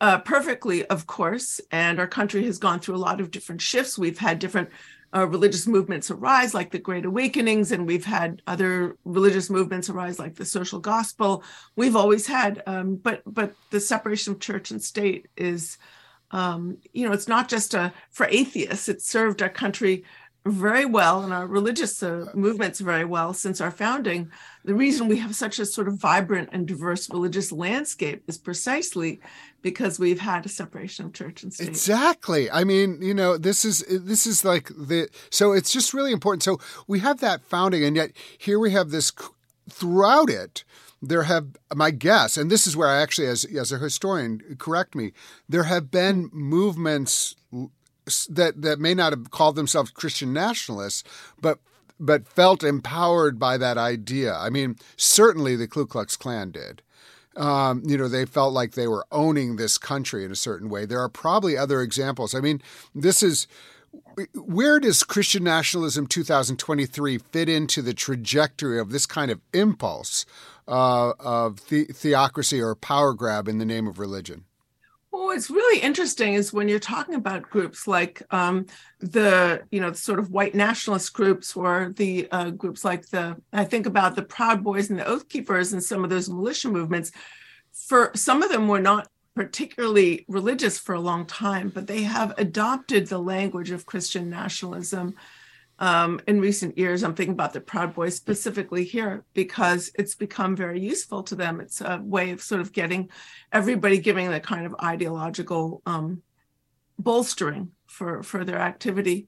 uh, 0.00 0.18
perfectly, 0.18 0.84
of 0.86 1.06
course. 1.06 1.60
And 1.70 2.00
our 2.00 2.06
country 2.08 2.44
has 2.44 2.58
gone 2.58 2.80
through 2.80 2.96
a 2.96 2.98
lot 2.98 3.20
of 3.20 3.30
different 3.30 3.60
shifts. 3.60 3.98
We've 3.98 4.18
had 4.18 4.38
different 4.38 4.70
uh, 5.14 5.26
religious 5.26 5.66
movements 5.66 6.10
arise, 6.10 6.54
like 6.54 6.70
the 6.70 6.78
Great 6.78 7.04
Awakenings, 7.04 7.72
and 7.72 7.86
we've 7.86 8.04
had 8.04 8.42
other 8.46 8.96
religious 9.04 9.50
movements 9.50 9.90
arise, 9.90 10.18
like 10.18 10.36
the 10.36 10.44
Social 10.44 10.78
Gospel. 10.78 11.42
We've 11.76 11.96
always 11.96 12.26
had, 12.26 12.62
um, 12.66 12.96
but 12.96 13.22
but 13.26 13.54
the 13.70 13.80
separation 13.80 14.34
of 14.34 14.40
church 14.40 14.70
and 14.70 14.82
state 14.82 15.28
is. 15.36 15.78
Um, 16.32 16.78
you 16.92 17.08
know, 17.08 17.12
it's 17.12 17.26
not 17.26 17.48
just 17.48 17.74
a, 17.74 17.92
for 18.12 18.24
atheists. 18.26 18.88
It 18.88 19.02
served 19.02 19.42
our 19.42 19.48
country 19.48 20.04
very 20.46 20.86
well 20.86 21.22
and 21.22 21.32
our 21.32 21.46
religious 21.46 22.02
uh, 22.02 22.26
movements 22.34 22.80
very 22.80 23.04
well 23.04 23.34
since 23.34 23.60
our 23.60 23.70
founding. 23.70 24.30
The 24.64 24.74
reason 24.74 25.06
we 25.06 25.18
have 25.18 25.34
such 25.34 25.58
a 25.58 25.66
sort 25.66 25.86
of 25.86 25.98
vibrant 25.98 26.48
and 26.52 26.66
diverse 26.66 27.10
religious 27.10 27.52
landscape 27.52 28.22
is 28.26 28.38
precisely 28.38 29.20
because 29.60 29.98
we've 29.98 30.20
had 30.20 30.46
a 30.46 30.48
separation 30.48 31.06
of 31.06 31.12
church 31.12 31.42
and 31.42 31.52
state. 31.52 31.68
Exactly. 31.68 32.50
I 32.50 32.64
mean, 32.64 33.02
you 33.02 33.12
know, 33.12 33.36
this 33.36 33.64
is 33.64 33.84
this 33.88 34.26
is 34.26 34.44
like 34.44 34.68
the 34.68 35.08
so 35.30 35.52
it's 35.52 35.72
just 35.72 35.92
really 35.92 36.12
important. 36.12 36.42
So 36.42 36.58
we 36.86 37.00
have 37.00 37.20
that 37.20 37.44
founding 37.44 37.84
and 37.84 37.96
yet 37.96 38.12
here 38.38 38.58
we 38.58 38.70
have 38.70 38.90
this 38.90 39.12
throughout 39.68 40.30
it 40.30 40.64
there 41.02 41.22
have 41.22 41.56
my 41.74 41.90
guess 41.90 42.36
and 42.36 42.50
this 42.50 42.66
is 42.66 42.76
where 42.76 42.88
i 42.88 43.00
actually 43.00 43.26
as 43.26 43.44
as 43.44 43.72
a 43.72 43.78
historian 43.78 44.40
correct 44.58 44.94
me 44.94 45.12
there 45.48 45.62
have 45.62 45.90
been 45.90 46.28
movements 46.32 47.36
that 48.30 48.62
that 48.62 48.78
may 48.78 48.94
not 48.94 49.12
have 49.12 49.30
called 49.30 49.56
themselves 49.56 49.90
Christian 49.90 50.32
nationalists, 50.32 51.04
but 51.40 51.58
but 51.98 52.26
felt 52.26 52.64
empowered 52.64 53.38
by 53.38 53.58
that 53.58 53.76
idea. 53.76 54.34
I 54.34 54.48
mean, 54.50 54.76
certainly 54.96 55.54
the 55.56 55.68
Ku 55.68 55.86
Klux 55.86 56.16
Klan 56.16 56.50
did. 56.50 56.82
Um, 57.36 57.82
you 57.86 57.96
know, 57.96 58.08
they 58.08 58.24
felt 58.26 58.52
like 58.52 58.72
they 58.72 58.88
were 58.88 59.06
owning 59.12 59.56
this 59.56 59.78
country 59.78 60.24
in 60.24 60.32
a 60.32 60.36
certain 60.36 60.68
way. 60.68 60.84
There 60.86 61.00
are 61.00 61.08
probably 61.08 61.56
other 61.56 61.80
examples. 61.80 62.34
I 62.34 62.40
mean, 62.40 62.60
this 62.94 63.22
is 63.22 63.46
Where 64.34 64.80
does 64.80 65.02
Christian 65.02 65.44
Nationalism 65.44 66.06
2023 66.06 67.18
fit 67.18 67.48
into 67.48 67.82
the 67.82 67.94
trajectory 67.94 68.78
of 68.78 68.90
this 68.90 69.06
kind 69.06 69.30
of 69.30 69.40
impulse 69.52 70.26
uh, 70.68 71.12
of 71.18 71.68
the- 71.68 71.86
theocracy 71.86 72.60
or 72.60 72.74
power 72.74 73.14
grab 73.14 73.48
in 73.48 73.58
the 73.58 73.64
name 73.64 73.86
of 73.86 73.98
religion? 73.98 74.44
Well, 75.12 75.24
what's 75.24 75.50
really 75.50 75.80
interesting 75.80 76.34
is 76.34 76.52
when 76.52 76.68
you're 76.68 76.78
talking 76.78 77.16
about 77.16 77.42
groups 77.42 77.88
like 77.88 78.22
um, 78.30 78.66
the, 79.00 79.62
you 79.72 79.80
know, 79.80 79.92
sort 79.92 80.20
of 80.20 80.30
white 80.30 80.54
nationalist 80.54 81.12
groups 81.12 81.56
or 81.56 81.92
the 81.96 82.28
uh, 82.30 82.50
groups 82.50 82.84
like 82.84 83.08
the, 83.08 83.36
I 83.52 83.64
think 83.64 83.86
about 83.86 84.14
the 84.14 84.22
Proud 84.22 84.62
Boys 84.62 84.88
and 84.88 85.00
the 85.00 85.06
Oath 85.06 85.28
Keepers 85.28 85.72
and 85.72 85.82
some 85.82 86.04
of 86.04 86.10
those 86.10 86.28
militia 86.28 86.68
movements. 86.68 87.10
For 87.72 88.12
some 88.14 88.42
of 88.42 88.50
them 88.50 88.68
were 88.68 88.80
not 88.80 89.08
particularly 89.34 90.24
religious 90.28 90.78
for 90.78 90.94
a 90.94 91.00
long 91.00 91.26
time, 91.26 91.70
but 91.70 91.88
they 91.88 92.02
have 92.02 92.32
adopted 92.38 93.08
the 93.08 93.18
language 93.18 93.72
of 93.72 93.86
Christian 93.86 94.30
nationalism 94.30 95.16
um, 95.80 96.20
in 96.28 96.40
recent 96.40 96.76
years. 96.76 97.02
I'm 97.02 97.14
thinking 97.14 97.32
about 97.32 97.54
the 97.54 97.60
Proud 97.60 97.94
Boys 97.94 98.14
specifically 98.14 98.84
here 98.84 99.24
because 99.32 99.90
it's 99.94 100.14
become 100.14 100.54
very 100.54 100.78
useful 100.78 101.22
to 101.24 101.34
them. 101.34 101.60
It's 101.60 101.80
a 101.80 102.00
way 102.02 102.30
of 102.30 102.42
sort 102.42 102.60
of 102.60 102.72
getting 102.72 103.08
everybody 103.50 103.98
giving 103.98 104.30
the 104.30 104.40
kind 104.40 104.66
of 104.66 104.76
ideological 104.82 105.82
um, 105.86 106.22
bolstering 106.98 107.70
for 107.86 108.22
for 108.22 108.44
their 108.44 108.58
activity. 108.58 109.26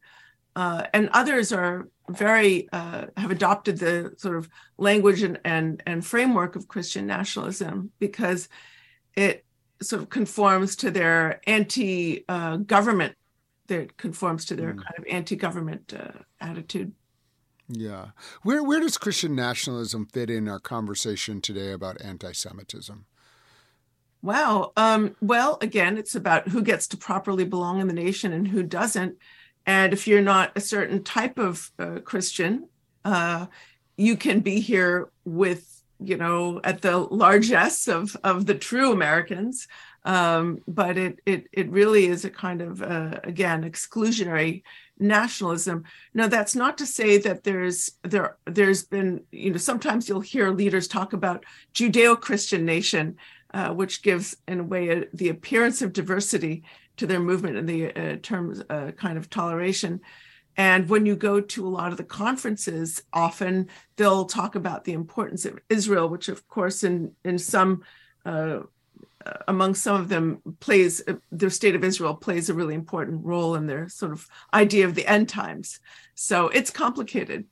Uh, 0.54 0.84
and 0.92 1.08
others 1.14 1.52
are 1.52 1.88
very 2.10 2.68
uh, 2.72 3.06
have 3.16 3.30
adopted 3.30 3.78
the 3.78 4.12
sort 4.18 4.36
of 4.36 4.48
language 4.76 5.22
and, 5.22 5.40
and 5.46 5.82
and 5.86 6.04
framework 6.04 6.54
of 6.54 6.68
Christian 6.68 7.06
nationalism 7.06 7.90
because 7.98 8.50
it 9.16 9.46
sort 9.80 10.02
of 10.02 10.10
conforms 10.10 10.76
to 10.76 10.90
their 10.90 11.40
anti-government 11.46 13.12
uh, 13.12 13.21
that 13.72 13.96
conforms 13.96 14.44
to 14.46 14.54
their 14.54 14.74
mm. 14.74 14.84
kind 14.84 14.98
of 14.98 15.04
anti-government 15.08 15.94
uh, 15.94 16.18
attitude. 16.40 16.92
Yeah, 17.68 18.08
where 18.42 18.62
where 18.62 18.80
does 18.80 18.98
Christian 18.98 19.34
nationalism 19.34 20.06
fit 20.06 20.28
in 20.30 20.48
our 20.48 20.60
conversation 20.60 21.40
today 21.40 21.72
about 21.72 22.02
anti-Semitism? 22.02 23.06
Wow. 24.20 24.72
Um, 24.76 25.16
well, 25.20 25.58
again, 25.60 25.98
it's 25.98 26.14
about 26.14 26.48
who 26.48 26.62
gets 26.62 26.86
to 26.88 26.96
properly 26.96 27.44
belong 27.44 27.80
in 27.80 27.88
the 27.88 28.02
nation 28.06 28.32
and 28.32 28.46
who 28.46 28.62
doesn't. 28.62 29.16
And 29.66 29.92
if 29.92 30.06
you're 30.06 30.22
not 30.22 30.52
a 30.54 30.60
certain 30.60 31.02
type 31.02 31.38
of 31.38 31.70
uh, 31.78 31.98
Christian, 32.04 32.68
uh, 33.04 33.46
you 33.96 34.16
can 34.16 34.40
be 34.40 34.60
here 34.60 35.08
with, 35.24 35.82
you 35.98 36.16
know, 36.16 36.60
at 36.62 36.82
the 36.82 36.98
largesse 36.98 37.88
of 37.88 38.16
of 38.22 38.46
the 38.46 38.54
true 38.54 38.92
Americans, 38.92 39.66
um, 40.04 40.62
but 40.66 40.96
it 40.96 41.20
it 41.26 41.46
it 41.52 41.70
really 41.70 42.06
is 42.06 42.24
a 42.24 42.30
kind 42.30 42.60
of 42.60 42.82
uh, 42.82 43.20
again 43.24 43.62
exclusionary 43.62 44.62
nationalism. 44.98 45.84
Now 46.14 46.28
that's 46.28 46.54
not 46.54 46.78
to 46.78 46.86
say 46.86 47.18
that 47.18 47.44
there's 47.44 47.92
there 48.02 48.36
there's 48.46 48.82
been 48.84 49.24
you 49.30 49.50
know 49.50 49.58
sometimes 49.58 50.08
you'll 50.08 50.20
hear 50.20 50.50
leaders 50.50 50.88
talk 50.88 51.12
about 51.12 51.44
Judeo-Christian 51.74 52.64
nation, 52.64 53.16
uh, 53.54 53.70
which 53.70 54.02
gives 54.02 54.36
in 54.48 54.60
a 54.60 54.64
way 54.64 54.88
a, 54.88 55.04
the 55.14 55.28
appearance 55.28 55.82
of 55.82 55.92
diversity 55.92 56.64
to 56.96 57.06
their 57.06 57.20
movement 57.20 57.56
in 57.56 57.66
the 57.66 57.94
uh, 57.94 58.16
terms 58.22 58.62
uh, 58.70 58.90
kind 58.92 59.16
of 59.16 59.30
toleration. 59.30 60.00
And 60.56 60.88
when 60.88 61.06
you 61.06 61.16
go 61.16 61.40
to 61.40 61.66
a 61.66 61.70
lot 61.70 61.92
of 61.92 61.96
the 61.96 62.04
conferences, 62.04 63.02
often 63.12 63.68
they'll 63.96 64.26
talk 64.26 64.54
about 64.54 64.84
the 64.84 64.92
importance 64.92 65.46
of 65.46 65.58
Israel, 65.70 66.08
which 66.08 66.28
of 66.28 66.46
course 66.48 66.82
in 66.82 67.12
in 67.24 67.38
some 67.38 67.82
uh, 68.26 68.60
among 69.48 69.74
some 69.74 70.00
of 70.00 70.08
them 70.08 70.40
plays 70.60 71.02
their 71.30 71.50
state 71.50 71.74
of 71.74 71.84
Israel 71.84 72.14
plays 72.14 72.48
a 72.48 72.54
really 72.54 72.74
important 72.74 73.24
role 73.24 73.54
in 73.54 73.66
their 73.66 73.88
sort 73.88 74.12
of 74.12 74.26
idea 74.54 74.84
of 74.86 74.94
the 74.94 75.06
end 75.06 75.28
times. 75.28 75.80
So 76.14 76.48
it's 76.48 76.70
complicated. 76.70 77.46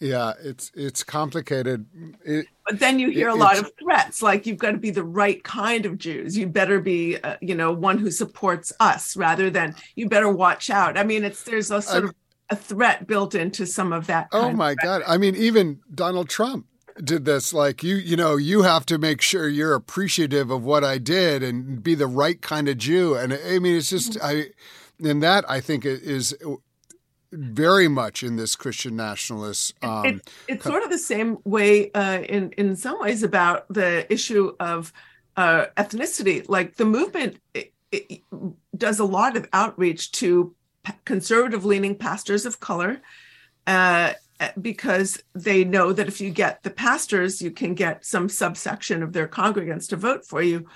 Yeah, 0.00 0.32
it's 0.42 0.70
it's 0.74 1.04
complicated. 1.04 1.86
It, 2.24 2.46
but 2.66 2.78
then 2.78 2.98
you 2.98 3.10
hear 3.10 3.28
it, 3.28 3.32
a 3.32 3.34
lot 3.34 3.58
of 3.58 3.70
threats, 3.78 4.22
like 4.22 4.46
you've 4.46 4.58
got 4.58 4.72
to 4.72 4.78
be 4.78 4.90
the 4.90 5.04
right 5.04 5.42
kind 5.44 5.84
of 5.84 5.98
Jews. 5.98 6.38
You 6.38 6.46
better 6.46 6.80
be, 6.80 7.18
uh, 7.18 7.36
you 7.42 7.54
know, 7.54 7.70
one 7.72 7.98
who 7.98 8.10
supports 8.10 8.72
us, 8.80 9.14
rather 9.14 9.50
than 9.50 9.74
you 9.94 10.08
better 10.08 10.30
watch 10.30 10.70
out. 10.70 10.96
I 10.96 11.04
mean, 11.04 11.22
it's 11.22 11.42
there's 11.42 11.70
a 11.70 11.82
sort 11.82 12.04
I, 12.04 12.06
of 12.08 12.14
a 12.50 12.56
threat 12.56 13.06
built 13.06 13.34
into 13.34 13.66
some 13.66 13.92
of 13.92 14.06
that. 14.06 14.28
oh 14.32 14.52
my 14.52 14.74
God! 14.74 15.02
I 15.06 15.18
mean, 15.18 15.36
even 15.36 15.80
Donald 15.94 16.30
Trump 16.30 16.66
did 17.02 17.24
this 17.24 17.52
like 17.52 17.82
you 17.82 17.96
you 17.96 18.16
know 18.16 18.36
you 18.36 18.62
have 18.62 18.86
to 18.86 18.98
make 18.98 19.20
sure 19.20 19.48
you're 19.48 19.74
appreciative 19.74 20.50
of 20.50 20.64
what 20.64 20.84
I 20.84 20.98
did 20.98 21.42
and 21.42 21.82
be 21.82 21.94
the 21.94 22.06
right 22.06 22.40
kind 22.40 22.68
of 22.68 22.78
Jew 22.78 23.14
and 23.14 23.32
I 23.32 23.58
mean 23.58 23.76
it's 23.76 23.90
just 23.90 24.16
I 24.22 24.50
and 25.02 25.22
that 25.22 25.48
I 25.50 25.60
think 25.60 25.84
is 25.84 26.36
very 27.34 27.88
much 27.88 28.22
in 28.22 28.36
this 28.36 28.56
Christian 28.56 28.96
nationalist. 28.96 29.74
Um, 29.82 30.06
it's, 30.06 30.32
it's 30.48 30.64
sort 30.64 30.82
of 30.82 30.90
the 30.90 30.98
same 30.98 31.38
way 31.44 31.90
uh, 31.92 32.20
in 32.20 32.52
in 32.52 32.76
some 32.76 33.00
ways 33.00 33.22
about 33.22 33.66
the 33.68 34.10
issue 34.12 34.54
of 34.60 34.92
uh, 35.36 35.66
ethnicity. 35.76 36.48
Like 36.48 36.76
the 36.76 36.84
movement 36.84 37.38
it, 37.54 37.72
it 37.90 38.22
does 38.76 38.98
a 38.98 39.04
lot 39.04 39.36
of 39.36 39.48
outreach 39.52 40.12
to 40.12 40.54
conservative 41.04 41.64
leaning 41.64 41.96
pastors 41.96 42.46
of 42.46 42.60
color. 42.60 43.00
Uh, 43.66 44.12
because 44.60 45.22
they 45.34 45.64
know 45.64 45.92
that 45.92 46.08
if 46.08 46.20
you 46.20 46.30
get 46.30 46.62
the 46.62 46.70
pastors, 46.70 47.40
you 47.40 47.50
can 47.50 47.74
get 47.74 48.04
some 48.04 48.28
subsection 48.28 49.02
of 49.02 49.12
their 49.12 49.28
congregants 49.28 49.88
to 49.88 49.96
vote 49.96 50.26
for 50.26 50.42
you. 50.42 50.66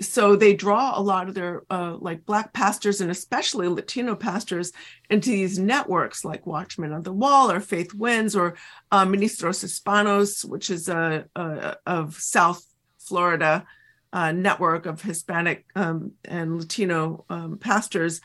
So 0.00 0.36
they 0.36 0.54
draw 0.54 0.96
a 0.96 1.02
lot 1.02 1.28
of 1.28 1.34
their 1.34 1.64
uh, 1.70 1.96
like 1.98 2.24
black 2.24 2.52
pastors 2.52 3.00
and 3.00 3.10
especially 3.10 3.66
Latino 3.66 4.14
pastors 4.14 4.72
into 5.10 5.30
these 5.30 5.58
networks 5.58 6.24
like 6.24 6.46
Watchmen 6.46 6.92
on 6.92 7.02
the 7.02 7.12
Wall 7.12 7.50
or 7.50 7.58
Faith 7.58 7.94
Wins 7.94 8.36
or 8.36 8.54
uh, 8.92 9.04
Ministros 9.04 9.64
Hispanos, 9.64 10.44
which 10.44 10.70
is 10.70 10.88
a, 10.88 11.24
a 11.34 11.76
of 11.84 12.14
South 12.14 12.64
Florida 13.00 13.66
uh, 14.12 14.30
network 14.32 14.86
of 14.86 15.02
Hispanic 15.02 15.66
um, 15.74 16.12
and 16.24 16.58
Latino 16.58 17.24
um, 17.28 17.58
pastors, 17.58 18.20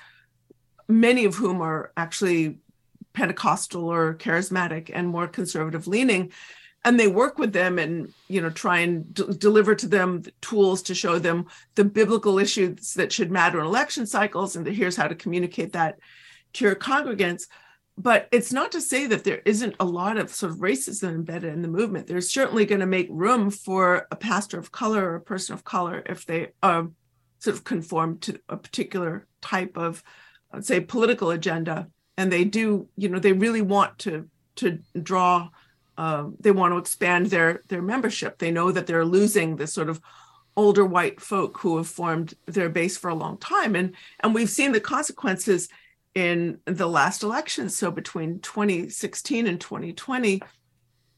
many 0.87 1.25
of 1.25 1.35
whom 1.35 1.61
are 1.61 1.91
actually 1.97 2.59
Pentecostal 3.13 3.87
or 3.87 4.15
charismatic 4.15 4.89
and 4.93 5.07
more 5.07 5.27
conservative 5.27 5.87
leaning. 5.87 6.31
And 6.85 6.99
they 6.99 7.07
work 7.07 7.37
with 7.37 7.53
them 7.53 7.79
and 7.79 8.13
you 8.27 8.41
know 8.41 8.49
try 8.49 8.79
and 8.79 9.13
d- 9.13 9.23
deliver 9.37 9.73
to 9.75 9.87
them 9.87 10.21
the 10.21 10.31
tools 10.41 10.81
to 10.83 10.95
show 10.95 11.17
them 11.17 11.45
the 11.75 11.85
biblical 11.85 12.39
issues 12.39 12.93
that 12.95 13.11
should 13.11 13.31
matter 13.31 13.59
in 13.59 13.65
election 13.65 14.05
cycles, 14.05 14.55
and 14.55 14.67
here's 14.67 14.97
how 14.97 15.07
to 15.07 15.15
communicate 15.15 15.73
that 15.73 15.99
to 16.53 16.65
your 16.65 16.75
congregants. 16.75 17.43
But 17.97 18.27
it's 18.31 18.51
not 18.51 18.71
to 18.71 18.81
say 18.81 19.05
that 19.07 19.23
there 19.23 19.41
isn't 19.45 19.75
a 19.79 19.85
lot 19.85 20.17
of 20.17 20.33
sort 20.33 20.51
of 20.51 20.57
racism 20.57 21.09
embedded 21.09 21.53
in 21.53 21.61
the 21.61 21.67
movement. 21.67 22.07
There's 22.07 22.33
certainly 22.33 22.65
going 22.65 22.81
to 22.81 22.87
make 22.87 23.07
room 23.11 23.51
for 23.51 24.07
a 24.11 24.15
pastor 24.15 24.57
of 24.57 24.71
color 24.71 25.11
or 25.11 25.15
a 25.15 25.21
person 25.21 25.53
of 25.53 25.63
color 25.63 26.01
if 26.07 26.25
they 26.25 26.49
um, 26.63 26.95
sort 27.37 27.55
of 27.55 27.63
conform 27.63 28.17
to 28.19 28.39
a 28.49 28.57
particular 28.57 29.27
type 29.41 29.77
of, 29.77 30.03
let's 30.51 30.67
say, 30.67 30.79
political 30.79 31.29
agenda 31.29 31.87
and 32.17 32.31
they 32.31 32.43
do 32.43 32.87
you 32.95 33.09
know 33.09 33.19
they 33.19 33.33
really 33.33 33.61
want 33.61 33.97
to 33.99 34.29
to 34.55 34.79
draw 35.01 35.49
uh, 35.97 36.25
they 36.39 36.51
want 36.51 36.73
to 36.73 36.77
expand 36.77 37.27
their 37.27 37.61
their 37.67 37.81
membership. 37.81 38.39
They 38.39 38.51
know 38.51 38.71
that 38.71 38.87
they're 38.87 39.05
losing 39.05 39.55
this 39.55 39.73
sort 39.73 39.89
of 39.89 40.01
older 40.55 40.85
white 40.85 41.19
folk 41.19 41.59
who 41.59 41.77
have 41.77 41.87
formed 41.87 42.33
their 42.45 42.69
base 42.69 42.97
for 42.97 43.09
a 43.09 43.15
long 43.15 43.37
time. 43.37 43.75
And 43.75 43.95
and 44.21 44.33
we've 44.33 44.49
seen 44.49 44.71
the 44.71 44.79
consequences 44.79 45.69
in 46.15 46.59
the 46.65 46.87
last 46.87 47.23
election. 47.23 47.69
So 47.69 47.91
between 47.91 48.39
2016 48.39 49.47
and 49.47 49.59
2020 49.59 50.41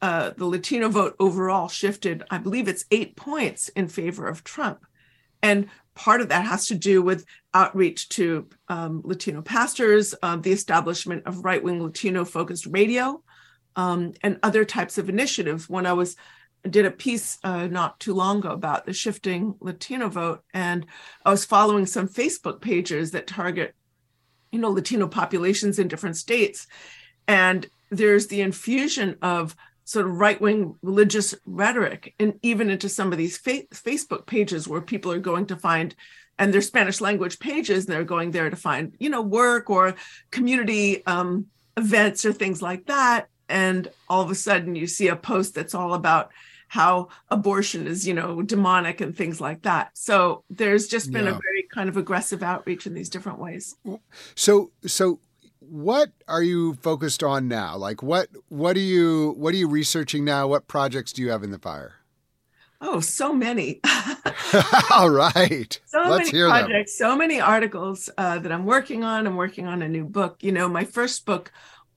uh, 0.01 0.31
the 0.37 0.45
latino 0.45 0.89
vote 0.89 1.15
overall 1.19 1.69
shifted 1.69 2.21
i 2.29 2.37
believe 2.37 2.67
it's 2.67 2.85
eight 2.91 3.15
points 3.15 3.69
in 3.69 3.87
favor 3.87 4.27
of 4.27 4.43
trump. 4.43 4.85
And 5.41 5.67
part 5.95 6.21
of 6.21 6.29
that 6.29 6.45
has 6.45 6.67
to 6.67 6.75
do 6.75 7.01
with 7.01 7.25
outreach 7.53 8.09
to 8.09 8.47
um, 8.67 9.01
Latino 9.03 9.41
pastors, 9.41 10.13
uh, 10.21 10.35
the 10.35 10.51
establishment 10.51 11.23
of 11.25 11.43
right 11.43 11.63
wing 11.63 11.81
Latino 11.81 12.25
focused 12.25 12.67
radio, 12.67 13.23
um, 13.75 14.13
and 14.21 14.39
other 14.43 14.65
types 14.65 14.97
of 14.97 15.09
initiatives. 15.09 15.69
When 15.69 15.85
I 15.85 15.93
was 15.93 16.15
did 16.69 16.85
a 16.85 16.91
piece 16.91 17.37
uh, 17.43 17.67
not 17.67 17.99
too 17.99 18.13
long 18.13 18.39
ago 18.39 18.49
about 18.49 18.85
the 18.85 18.93
shifting 18.93 19.55
Latino 19.59 20.09
vote, 20.09 20.43
and 20.53 20.85
I 21.23 21.31
was 21.31 21.45
following 21.45 21.85
some 21.85 22.07
Facebook 22.07 22.59
pages 22.59 23.11
that 23.11 23.27
target, 23.27 23.73
you 24.51 24.59
know, 24.59 24.71
Latino 24.71 25.07
populations 25.07 25.79
in 25.79 25.87
different 25.87 26.17
states, 26.17 26.67
and 27.27 27.67
there's 27.91 28.27
the 28.27 28.41
infusion 28.41 29.15
of 29.21 29.55
sort 29.85 30.05
of 30.07 30.19
right 30.19 30.41
wing 30.41 30.75
religious 30.81 31.35
rhetoric 31.45 32.13
and 32.19 32.37
even 32.41 32.69
into 32.69 32.89
some 32.89 33.11
of 33.11 33.17
these 33.17 33.37
fa- 33.37 33.67
Facebook 33.71 34.25
pages 34.25 34.67
where 34.67 34.81
people 34.81 35.11
are 35.11 35.19
going 35.19 35.45
to 35.45 35.55
find 35.55 35.95
and 36.37 36.53
they're 36.53 36.61
Spanish 36.61 36.99
language 36.99 37.39
pages 37.39 37.85
and 37.85 37.93
they're 37.93 38.03
going 38.03 38.31
there 38.31 38.49
to 38.49 38.55
find 38.55 38.93
you 38.99 39.09
know 39.09 39.21
work 39.21 39.69
or 39.69 39.95
community 40.31 41.05
um, 41.05 41.45
events 41.77 42.25
or 42.25 42.33
things 42.33 42.61
like 42.61 42.85
that. 42.87 43.27
And 43.47 43.87
all 44.09 44.23
of 44.23 44.31
a 44.31 44.35
sudden 44.35 44.75
you 44.75 44.87
see 44.87 45.07
a 45.07 45.15
post 45.15 45.53
that's 45.53 45.75
all 45.75 45.93
about 45.93 46.31
how 46.67 47.09
abortion 47.29 47.85
is 47.87 48.07
you 48.07 48.13
know 48.13 48.41
demonic 48.41 49.01
and 49.01 49.15
things 49.15 49.39
like 49.39 49.61
that. 49.61 49.91
So 49.93 50.43
there's 50.49 50.87
just 50.87 51.11
been 51.11 51.25
yeah. 51.25 51.31
a 51.37 51.39
very 51.39 51.67
kind 51.71 51.89
of 51.89 51.95
aggressive 51.95 52.41
outreach 52.41 52.87
in 52.87 52.93
these 52.93 53.09
different 53.09 53.39
ways. 53.39 53.75
So 54.33 54.71
so 54.85 55.19
what 55.69 56.11
are 56.27 56.43
you 56.43 56.75
focused 56.75 57.23
on 57.23 57.47
now? 57.47 57.77
Like 57.77 58.03
what 58.03 58.29
what 58.49 58.75
are 58.75 58.81
you 58.81 59.33
what 59.37 59.53
are 59.53 59.57
you 59.57 59.67
researching 59.67 60.25
now? 60.25 60.47
What 60.47 60.67
projects 60.67 61.13
do 61.13 61.21
you 61.21 61.29
have 61.31 61.43
in 61.43 61.51
the 61.51 61.59
fire? 61.59 61.95
Oh, 62.81 62.99
so 62.99 63.33
many. 63.33 63.79
All 64.91 65.09
right. 65.09 65.79
So 65.85 65.99
Let's 66.01 66.25
many 66.25 66.29
hear 66.31 66.49
projects, 66.49 66.97
them. 66.97 67.09
so 67.11 67.17
many 67.17 67.39
articles 67.39 68.09
uh, 68.17 68.39
that 68.39 68.51
I'm 68.51 68.65
working 68.65 69.03
on. 69.03 69.25
I'm 69.25 69.35
working 69.37 69.65
on 69.65 69.81
a 69.81 69.87
new 69.87 70.05
book. 70.05 70.37
You 70.43 70.51
know, 70.51 70.67
my 70.67 70.83
first 70.83 71.25
book, 71.25 71.51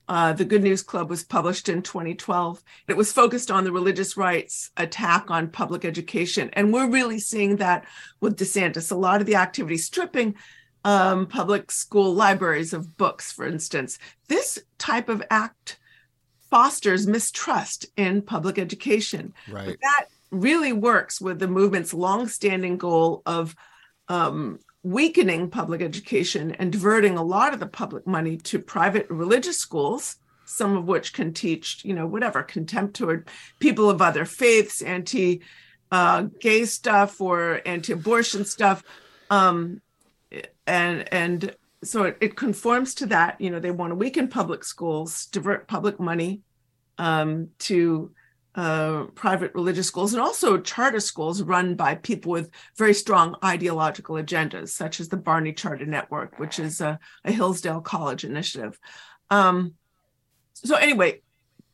uh, 0.08 0.32
The 0.32 0.44
Good 0.44 0.62
News 0.62 0.82
Club, 0.82 1.10
was 1.10 1.24
published 1.24 1.68
in 1.68 1.82
2012. 1.82 2.62
It 2.86 2.96
was 2.96 3.12
focused 3.12 3.50
on 3.50 3.64
the 3.64 3.72
religious 3.72 4.16
rights 4.16 4.70
attack 4.76 5.30
on 5.30 5.48
public 5.50 5.84
education. 5.84 6.48
And 6.52 6.72
we're 6.72 6.88
really 6.88 7.18
seeing 7.18 7.56
that 7.56 7.84
with 8.20 8.38
DeSantis. 8.38 8.92
A 8.92 8.94
lot 8.94 9.20
of 9.20 9.26
the 9.26 9.34
activity 9.36 9.78
stripping 9.78 10.36
um, 10.84 11.26
public 11.26 11.70
school 11.70 12.14
libraries 12.14 12.72
of 12.72 12.96
books, 12.96 13.32
for 13.32 13.46
instance. 13.46 13.98
This 14.28 14.58
type 14.78 15.08
of 15.08 15.22
act 15.30 15.78
fosters 16.50 17.06
mistrust 17.06 17.86
in 17.96 18.22
public 18.22 18.58
education. 18.58 19.34
Right. 19.50 19.66
But 19.66 19.76
that 19.82 20.06
really 20.30 20.72
works 20.72 21.20
with 21.20 21.38
the 21.38 21.48
movement's 21.48 21.92
longstanding 21.92 22.78
goal 22.78 23.22
of 23.26 23.54
um, 24.08 24.60
weakening 24.82 25.50
public 25.50 25.82
education 25.82 26.52
and 26.52 26.72
diverting 26.72 27.16
a 27.16 27.22
lot 27.22 27.52
of 27.52 27.60
the 27.60 27.66
public 27.66 28.06
money 28.06 28.36
to 28.36 28.58
private 28.58 29.08
religious 29.10 29.58
schools 29.58 30.16
some 30.48 30.76
of 30.76 30.86
which 30.86 31.12
can 31.12 31.34
teach 31.34 31.84
you 31.84 31.92
know 31.92 32.06
whatever 32.06 32.42
contempt 32.42 32.96
toward 32.96 33.28
people 33.58 33.90
of 33.90 34.00
other 34.00 34.24
faiths 34.24 34.80
anti 34.80 35.42
uh, 35.90 36.22
gay 36.40 36.64
stuff 36.64 37.20
or 37.20 37.60
anti-abortion 37.66 38.44
stuff 38.44 38.82
um, 39.30 39.80
and 40.68 41.12
and 41.12 41.56
so 41.82 42.04
it, 42.04 42.18
it 42.20 42.36
conforms 42.36 42.94
to 42.94 43.06
that 43.06 43.40
you 43.40 43.50
know 43.50 43.58
they 43.58 43.70
want 43.70 43.90
to 43.90 43.94
weaken 43.94 44.28
public 44.28 44.64
schools 44.64 45.26
divert 45.26 45.66
public 45.66 45.98
money 45.98 46.42
um, 46.98 47.48
to 47.58 48.10
uh, 48.54 49.04
private 49.14 49.54
religious 49.54 49.86
schools 49.86 50.12
and 50.12 50.20
also 50.20 50.58
charter 50.58 50.98
schools 50.98 51.42
run 51.42 51.76
by 51.76 51.94
people 51.94 52.32
with 52.32 52.50
very 52.76 52.92
strong 52.92 53.36
ideological 53.44 54.16
agendas, 54.16 54.70
such 54.70 54.98
as 54.98 55.08
the 55.08 55.16
Barney 55.16 55.52
Charter 55.52 55.86
Network, 55.86 56.40
which 56.40 56.58
is 56.58 56.80
a, 56.80 56.98
a 57.24 57.30
Hillsdale 57.30 57.80
College 57.80 58.24
initiative. 58.24 58.76
Um, 59.30 59.74
so, 60.54 60.74
anyway, 60.74 61.20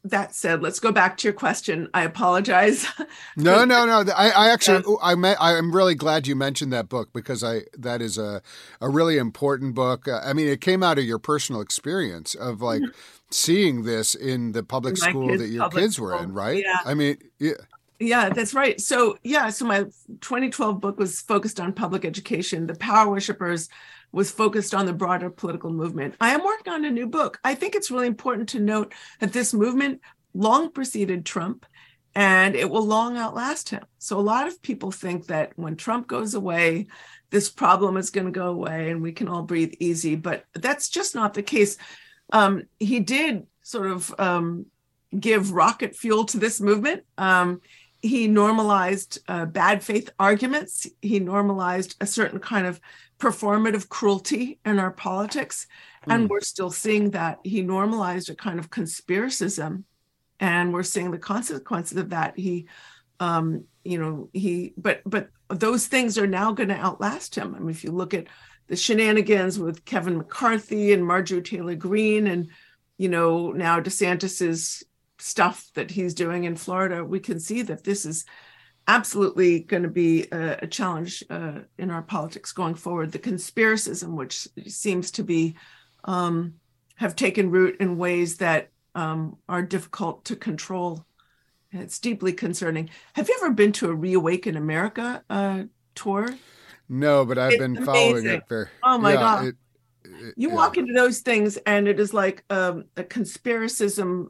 that 0.05 0.35
said, 0.35 0.63
let's 0.63 0.79
go 0.79 0.93
back 0.93 1.17
to 1.17 1.27
your 1.27 1.33
question. 1.33 1.89
I 1.95 2.05
apologize. 2.05 2.87
No, 3.37 3.65
no, 3.65 3.85
no. 3.85 4.13
I, 4.13 4.31
I 4.31 4.49
actually, 4.51 4.83
I 5.03 5.15
met, 5.15 5.37
I'm 5.41 5.75
really 5.75 5.95
glad 5.95 6.27
you 6.27 6.37
mentioned 6.37 6.73
that 6.73 6.89
book 6.89 7.13
because 7.13 7.43
I 7.43 7.63
that 7.77 8.01
is 8.01 8.17
a 8.19 8.43
a 8.81 8.89
really 8.89 9.19
important 9.19 9.75
book. 9.75 10.07
Uh, 10.07 10.21
I 10.25 10.33
mean, 10.33 10.47
it 10.49 10.61
came 10.61 10.83
out 10.83 10.99
of 10.99 11.05
your 11.05 11.19
personal 11.19 11.61
experience 11.61 12.35
of 12.35 12.61
like 12.61 12.81
mm-hmm. 12.81 12.91
seeing 13.31 13.85
this 13.85 14.15
in 14.15 14.53
the 14.53 14.63
public 14.63 14.99
my 15.01 15.11
school 15.11 15.37
that 15.37 15.49
your 15.49 15.69
kids 15.69 15.97
school. 15.97 16.07
were 16.07 16.23
in, 16.23 16.33
right? 16.33 16.63
Yeah. 16.63 16.79
I 16.85 16.95
mean, 16.95 17.19
yeah. 17.39 17.53
Yeah, 18.01 18.29
that's 18.31 18.55
right. 18.55 18.81
So, 18.81 19.19
yeah, 19.23 19.51
so 19.51 19.65
my 19.65 19.85
2012 20.21 20.81
book 20.81 20.99
was 20.99 21.21
focused 21.21 21.61
on 21.61 21.73
public 21.73 22.05
education. 22.05 22.67
The 22.67 22.75
Power 22.75 23.09
Worshippers 23.09 23.69
was 24.15 24.31
focused 24.31 24.75
on 24.75 24.87
the 24.87 24.93
broader 24.93 25.29
political 25.29 25.71
movement. 25.71 26.15
I 26.21 26.31
am 26.31 26.45
working 26.45 26.73
on 26.73 26.85
a 26.85 26.91
new 26.91 27.07
book. 27.07 27.41
I 27.45 27.55
think 27.55 27.75
it's 27.75 27.91
really 27.91 28.07
important 28.07 28.49
to 28.51 28.61
note 28.61 28.95
that 29.19 29.33
this 29.33 29.53
movement 29.53 30.01
long 30.33 30.71
preceded 30.71 31.27
Trump 31.27 31.67
and 32.15 32.55
it 32.55 32.71
will 32.71 32.87
long 32.87 33.17
outlast 33.17 33.71
him. 33.71 33.85
So 33.99 34.19
a 34.19 34.23
lot 34.23 34.47
of 34.47 34.63
people 34.63 34.93
think 34.93 35.27
that 35.27 35.53
when 35.57 35.75
Trump 35.75 36.07
goes 36.07 36.35
away, 36.35 36.87
this 37.31 37.51
problem 37.51 37.97
is 37.97 38.11
going 38.11 38.27
to 38.27 38.33
go 38.33 38.49
away 38.49 38.91
and 38.91 39.03
we 39.03 39.11
can 39.11 39.27
all 39.27 39.43
breathe 39.43 39.75
easy. 39.81 40.15
But 40.15 40.45
that's 40.55 40.89
just 40.89 41.17
not 41.17 41.35
the 41.35 41.43
case. 41.43 41.77
Um, 42.33 42.65
he 42.79 43.01
did 43.01 43.49
sort 43.63 43.91
of 43.91 44.15
um, 44.19 44.67
give 45.19 45.51
rocket 45.51 45.97
fuel 45.97 46.25
to 46.27 46.39
this 46.39 46.61
movement. 46.61 47.03
Um, 47.19 47.61
he 48.05 48.29
normalized 48.29 49.19
uh, 49.29 49.47
bad 49.47 49.83
faith 49.83 50.11
arguments. 50.19 50.87
He 51.01 51.19
normalized 51.21 51.97
a 52.01 52.07
certain 52.07 52.39
kind 52.39 52.67
of 52.67 52.81
performative 53.19 53.89
cruelty 53.89 54.59
in 54.65 54.79
our 54.79 54.91
politics. 54.91 55.67
Mm. 56.07 56.15
And 56.15 56.23
hmm. 56.23 56.29
we're 56.29 56.41
still 56.41 56.71
seeing 56.71 57.11
that. 57.11 57.39
He 57.45 57.63
normalized 57.63 58.29
a 58.29 58.35
kind 58.35 58.59
of 58.59 58.71
conspiracism 58.71 59.85
and 60.41 60.73
we're 60.73 60.83
seeing 60.83 61.11
the 61.11 61.19
consequences 61.19 61.97
of 61.97 62.11
that 62.11 62.39
he 62.39 62.67
um 63.21 63.65
you 63.85 63.99
know 63.99 64.29
he 64.33 64.75
but 64.77 65.01
but 65.07 65.29
those 65.49 65.87
things 65.87 66.19
are 66.19 66.27
now 66.27 66.53
going 66.53 66.69
to 66.69 66.77
outlast 66.77 67.35
him 67.35 67.55
i 67.55 67.59
mean 67.59 67.71
if 67.71 67.85
you 67.85 67.91
look 67.91 68.15
at 68.15 68.27
the 68.67 68.77
shenanigans 68.77 69.59
with 69.59 69.85
kevin 69.85 70.19
mccarthy 70.19 70.93
and 70.93 71.07
marjorie 71.07 71.43
taylor 71.43 71.75
greene 71.75 72.27
and 72.27 72.51
you 72.99 73.09
know 73.09 73.53
now 73.53 73.81
desantis's 73.81 74.83
stuff 75.25 75.71
that 75.75 75.91
he's 75.91 76.15
doing 76.15 76.45
in 76.45 76.57
florida 76.57 77.05
we 77.05 77.21
can 77.21 77.41
see 77.41 77.63
that 77.63 77.85
this 77.85 78.05
is 78.05 78.25
absolutely 78.87 79.61
going 79.61 79.83
to 79.83 79.89
be 79.89 80.27
a, 80.31 80.59
a 80.63 80.67
challenge 80.67 81.25
uh, 81.31 81.61
in 81.79 81.91
our 81.91 82.03
politics 82.03 82.53
going 82.53 82.75
forward 82.75 83.11
the 83.11 83.19
conspiracism 83.19 84.15
which 84.15 84.47
seems 84.67 85.11
to 85.11 85.23
be 85.23 85.55
um, 86.05 86.55
have 86.97 87.17
taken 87.17 87.51
root 87.51 87.77
in 87.81 87.99
ways 87.99 88.37
that 88.37 88.69
um, 88.95 89.37
are 89.49 89.63
difficult 89.63 90.25
to 90.27 90.37
control. 90.37 91.05
It's 91.73 91.99
deeply 91.99 92.33
concerning. 92.33 92.91
Have 93.15 93.29
you 93.29 93.37
ever 93.43 93.53
been 93.53 93.73
to 93.73 93.91
a 93.91 93.95
Reawaken 93.95 94.57
America 94.57 95.25
uh, 95.29 95.65
tour? 95.95 96.29
No, 96.89 97.25
but 97.25 97.39
I've 97.39 97.53
it's 97.53 97.61
been 97.61 97.77
amazing. 97.77 97.85
following 97.87 98.27
it. 98.27 98.43
For, 98.47 98.71
oh 98.83 98.99
my 98.99 99.15
yeah, 99.15 99.21
god! 99.21 99.45
It, 99.47 99.57
it, 100.05 100.35
you 100.37 100.49
yeah. 100.51 100.55
walk 100.55 100.77
into 100.77 100.93
those 100.93 101.21
things, 101.21 101.57
and 101.57 101.89
it 101.89 101.99
is 101.99 102.15
like 102.15 102.45
um, 102.51 102.85
a 102.97 103.03
conspiracism 103.03 104.29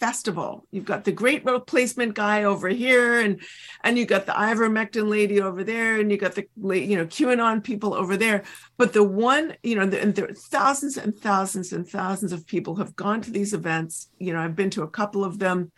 festival. 0.00 0.66
You've 0.70 0.86
got 0.86 1.04
the 1.04 1.12
great 1.12 1.44
replacement 1.44 2.14
guy 2.14 2.44
over 2.44 2.68
here, 2.68 3.20
and 3.20 3.40
and 3.84 3.98
you 3.98 4.06
got 4.06 4.26
the 4.26 4.32
ivermectin 4.32 5.08
lady 5.08 5.40
over 5.40 5.62
there, 5.62 6.00
and 6.00 6.10
you 6.10 6.16
got 6.16 6.34
the 6.34 6.48
you 6.56 6.96
know 6.96 7.06
QAnon 7.06 7.62
people 7.62 7.94
over 7.94 8.16
there. 8.16 8.42
But 8.78 8.94
the 8.94 9.04
one, 9.04 9.54
you 9.62 9.76
know, 9.76 9.82
and 9.82 10.14
there 10.14 10.28
are 10.28 10.34
thousands 10.34 10.96
and 10.96 11.16
thousands 11.16 11.72
and 11.72 11.86
thousands 11.86 12.32
of 12.32 12.46
people 12.46 12.76
have 12.76 12.96
gone 12.96 13.20
to 13.22 13.30
these 13.30 13.52
events. 13.52 14.08
You 14.18 14.32
know, 14.32 14.40
I've 14.40 14.56
been 14.56 14.70
to 14.70 14.82
a 14.82 14.90
couple 14.90 15.24
of 15.24 15.38
them, 15.38 15.70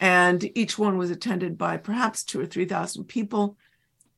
and 0.00 0.50
each 0.56 0.78
one 0.78 0.98
was 0.98 1.10
attended 1.10 1.56
by 1.56 1.76
perhaps 1.76 2.24
two 2.24 2.40
or 2.40 2.46
three 2.46 2.66
thousand 2.66 3.04
people. 3.04 3.56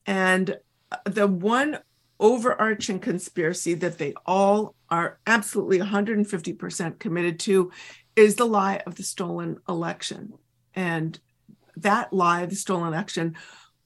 And 0.05 0.57
uh, 0.91 0.97
the 1.05 1.27
one 1.27 1.79
overarching 2.19 2.99
conspiracy 2.99 3.73
that 3.73 3.97
they 3.97 4.13
all 4.25 4.75
are 4.89 5.19
absolutely 5.27 5.79
150% 5.79 6.99
committed 6.99 7.39
to 7.39 7.71
is 8.15 8.35
the 8.35 8.45
lie 8.45 8.81
of 8.85 8.95
the 8.95 9.03
stolen 9.03 9.57
election. 9.67 10.33
And 10.75 11.19
that 11.77 12.13
lie 12.13 12.45
the 12.45 12.55
stolen 12.55 12.87
election 12.87 13.35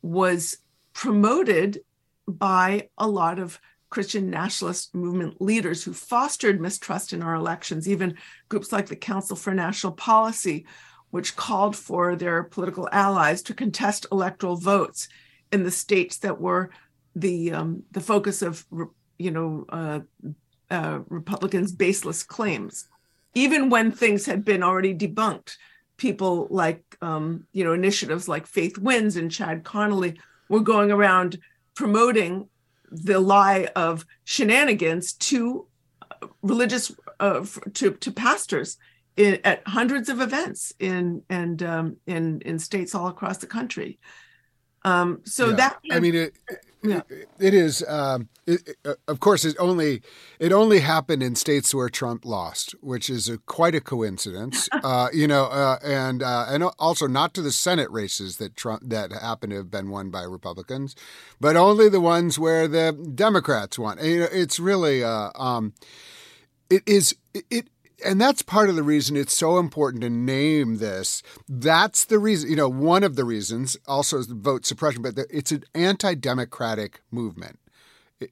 was 0.01 0.57
promoted 0.93 1.81
by 2.27 2.89
a 2.97 3.07
lot 3.07 3.39
of 3.39 3.59
Christian 3.89 4.29
nationalist 4.29 4.93
movement 4.93 5.41
leaders 5.41 5.83
who 5.83 5.93
fostered 5.93 6.59
mistrust 6.59 7.13
in 7.13 7.23
our 7.23 7.35
elections, 7.35 7.87
even 7.87 8.17
groups 8.49 8.71
like 8.71 8.87
the 8.87 8.95
Council 8.95 9.35
for 9.35 9.53
National 9.53 9.93
Policy, 9.93 10.65
which 11.11 11.37
called 11.37 11.75
for 11.75 12.15
their 12.15 12.43
political 12.43 12.89
allies 12.91 13.41
to 13.43 13.53
contest 13.53 14.05
electoral 14.11 14.57
votes 14.57 15.07
in 15.53 15.63
the 15.63 15.71
states 15.71 16.17
that 16.17 16.41
were 16.41 16.69
the 17.15 17.51
um, 17.51 17.83
the 17.91 18.01
focus 18.01 18.41
of 18.41 18.65
you 19.17 19.31
know 19.31 19.65
uh, 19.69 19.99
uh, 20.69 20.99
Republicans' 21.07 21.71
baseless 21.71 22.23
claims 22.23 22.87
even 23.35 23.69
when 23.69 23.91
things 23.91 24.25
had 24.25 24.43
been 24.43 24.63
already 24.63 24.93
debunked 24.95 25.57
people 25.97 26.47
like 26.49 26.83
um, 27.01 27.45
you 27.53 27.63
know 27.63 27.73
initiatives 27.73 28.27
like 28.27 28.45
faith 28.47 28.77
wins 28.77 29.15
and 29.15 29.31
chad 29.31 29.63
connelly 29.63 30.19
were 30.49 30.61
going 30.61 30.91
around 30.91 31.37
promoting 31.75 32.47
the 32.89 33.19
lie 33.19 33.67
of 33.75 34.05
shenanigans 34.23 35.13
to 35.13 35.67
uh, 36.01 36.27
religious 36.41 36.91
uh, 37.19 37.45
to, 37.73 37.91
to 37.91 38.11
pastors 38.11 38.77
in, 39.17 39.39
at 39.43 39.61
hundreds 39.67 40.09
of 40.09 40.21
events 40.21 40.71
in 40.79 41.23
and 41.29 41.63
um, 41.63 41.97
in 42.05 42.41
in 42.41 42.59
states 42.59 42.93
all 42.95 43.07
across 43.07 43.37
the 43.37 43.47
country 43.47 43.99
um, 44.83 45.19
so 45.25 45.49
yeah. 45.49 45.55
that 45.55 45.79
I 45.91 45.99
mean, 45.99 46.15
it, 46.15 46.37
yeah. 46.83 47.01
it, 47.09 47.29
it 47.39 47.53
is. 47.53 47.83
Um, 47.87 48.29
it, 48.45 48.77
uh, 48.85 48.93
of 49.07 49.19
course, 49.19 49.45
it 49.45 49.55
only 49.59 50.01
it 50.39 50.51
only 50.51 50.79
happened 50.79 51.23
in 51.23 51.35
states 51.35 51.73
where 51.73 51.89
Trump 51.89 52.25
lost, 52.25 52.75
which 52.81 53.09
is 53.09 53.27
a, 53.29 53.37
quite 53.39 53.75
a 53.75 53.81
coincidence. 53.81 54.69
uh, 54.83 55.09
you 55.13 55.27
know, 55.27 55.45
uh, 55.45 55.77
and 55.83 56.23
uh, 56.23 56.45
and 56.49 56.63
also 56.79 57.07
not 57.07 57.33
to 57.33 57.41
the 57.41 57.51
Senate 57.51 57.89
races 57.91 58.37
that 58.37 58.55
Trump 58.55 58.83
that 58.85 59.11
happen 59.11 59.49
to 59.49 59.57
have 59.57 59.71
been 59.71 59.89
won 59.89 60.09
by 60.09 60.23
Republicans, 60.23 60.95
but 61.39 61.55
only 61.55 61.89
the 61.89 62.01
ones 62.01 62.39
where 62.39 62.67
the 62.67 62.91
Democrats 63.13 63.77
won. 63.77 63.99
And, 63.99 64.07
you 64.07 64.19
know, 64.21 64.27
it's 64.31 64.59
really. 64.59 65.03
Uh, 65.03 65.29
um, 65.35 65.73
it 66.69 66.83
is 66.85 67.15
it 67.33 67.69
and 68.05 68.21
that's 68.21 68.41
part 68.41 68.69
of 68.69 68.75
the 68.75 68.83
reason 68.83 69.15
it's 69.15 69.33
so 69.33 69.57
important 69.57 70.01
to 70.03 70.09
name 70.09 70.77
this. 70.77 71.23
That's 71.47 72.05
the 72.05 72.19
reason, 72.19 72.49
you 72.49 72.55
know, 72.55 72.69
one 72.69 73.03
of 73.03 73.15
the 73.15 73.25
reasons 73.25 73.77
also 73.87 74.19
is 74.19 74.27
vote 74.27 74.65
suppression, 74.65 75.01
but 75.01 75.17
it's 75.29 75.51
an 75.51 75.63
anti 75.73 76.13
democratic 76.15 77.01
movement. 77.11 77.59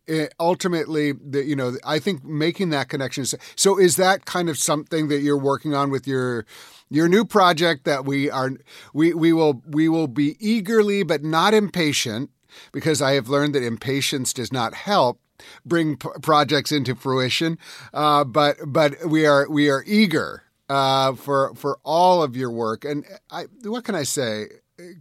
it, 0.08 0.34
ultimately, 0.40 1.14
the, 1.14 1.44
you 1.44 1.56
know, 1.56 1.76
I 1.84 2.00
think 2.00 2.24
making 2.24 2.70
that 2.72 2.90
connection. 2.90 3.24
Is, 3.24 3.36
so, 3.56 3.80
is 3.80 3.96
that 3.98 4.26
kind 4.26 4.50
of 4.50 4.58
something 4.58 5.08
that 5.08 5.22
you're 5.22 5.38
working 5.38 5.74
on 5.74 5.90
with 5.90 6.08
your 6.08 6.46
your 6.90 7.08
new 7.08 7.26
project 7.26 7.86
that 7.86 8.06
we 8.06 8.30
are 8.30 8.52
we 8.94 9.14
we 9.14 9.34
will 9.34 9.62
we 9.68 9.90
will 9.90 10.08
be 10.08 10.38
eagerly 10.40 11.04
but 11.04 11.24
not 11.24 11.54
impatient 11.54 12.30
because 12.72 13.02
I 13.02 13.14
have 13.14 13.28
learned 13.28 13.56
that 13.56 13.64
impatience 13.64 14.34
does 14.34 14.52
not 14.52 14.74
help 14.74 15.20
bring 15.66 15.98
p- 15.98 16.10
projects 16.22 16.72
into 16.72 16.96
fruition. 16.96 17.58
Uh, 17.94 18.24
but 18.24 18.58
but 18.66 19.06
we 19.06 19.26
are 19.26 19.50
we 19.50 19.70
are 19.70 19.84
eager 19.86 20.44
uh, 20.70 21.14
for 21.14 21.54
for 21.56 21.80
all 21.84 22.24
of 22.24 22.36
your 22.36 22.52
work. 22.52 22.86
And 22.86 23.06
I, 23.30 23.46
what 23.64 23.84
can 23.84 23.96
I 23.96 24.04
say, 24.04 24.48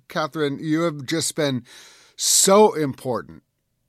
Katherine? 0.09 0.59
You 0.61 0.83
have 0.83 1.05
just 1.07 1.35
been 1.35 1.65
so 2.17 2.75
important 2.75 3.43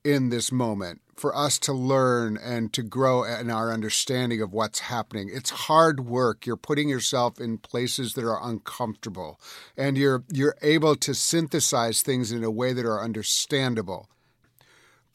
in 0.04 0.30
this 0.30 0.52
moment 0.52 1.02
for 1.16 1.36
us 1.36 1.58
to 1.60 1.74
learn 1.74 2.38
and 2.38 2.74
to 2.74 2.84
grow 2.84 3.24
in 3.24 3.50
our 3.50 3.72
understanding 3.72 4.42
of 4.42 4.52
what's 4.52 4.80
happening. 4.80 5.30
It's 5.34 5.50
hard 5.50 6.02
work. 6.02 6.46
You're 6.46 6.58
putting 6.58 6.90
yourself 6.90 7.40
in 7.40 7.58
places 7.58 8.14
that 8.14 8.26
are 8.26 8.40
uncomfortable 8.44 9.40
and 9.78 9.98
you're 9.98 10.24
you're 10.32 10.58
able 10.62 10.96
to 10.98 11.14
synthesize 11.14 12.02
things 12.02 12.32
in 12.32 12.44
a 12.44 12.52
way 12.52 12.74
that 12.74 12.86
are 12.86 13.02
understandable. 13.02 14.10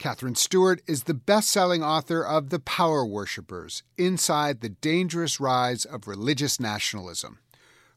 Katherine 0.01 0.33
Stewart 0.33 0.81
is 0.87 1.03
the 1.03 1.13
best 1.13 1.51
selling 1.51 1.83
author 1.83 2.25
of 2.25 2.49
The 2.49 2.57
Power 2.57 3.05
Worshippers 3.05 3.83
Inside 3.99 4.61
the 4.61 4.69
Dangerous 4.69 5.39
Rise 5.39 5.85
of 5.85 6.07
Religious 6.07 6.59
Nationalism. 6.59 7.37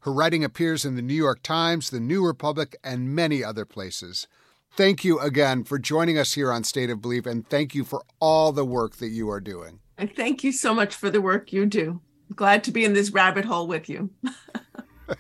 Her 0.01 0.13
writing 0.13 0.45
appears 0.45 0.85
in 0.85 0.97
the 0.97 1.03
New 1.03 1.15
York 1.15 1.43
Times, 1.43 1.89
the 1.89 2.01
New 2.01 2.23
Republic, 2.23 2.77
and 2.85 3.15
many 3.15 3.43
other 3.43 3.65
places. 3.65 4.29
Thank 4.77 5.03
you 5.03 5.19
again 5.19 5.65
for 5.65 5.79
joining 5.79 6.19
us 6.19 6.35
here 6.35 6.53
on 6.53 6.63
State 6.63 6.91
of 6.91 7.01
Belief, 7.01 7.25
and 7.25 7.49
thank 7.49 7.75
you 7.75 7.85
for 7.85 8.03
all 8.21 8.53
the 8.53 8.67
work 8.67 8.97
that 8.97 9.09
you 9.09 9.31
are 9.31 9.41
doing. 9.41 9.81
And 9.97 10.15
thank 10.15 10.45
you 10.45 10.53
so 10.53 10.75
much 10.75 10.95
for 10.95 11.09
the 11.09 11.23
work 11.23 11.55
you 11.55 11.65
do. 11.65 12.03
Glad 12.37 12.65
to 12.65 12.71
be 12.71 12.85
in 12.85 12.93
this 12.93 13.13
rabbit 13.13 13.47
hole 13.47 13.67
with 13.67 13.89
you. 13.89 14.11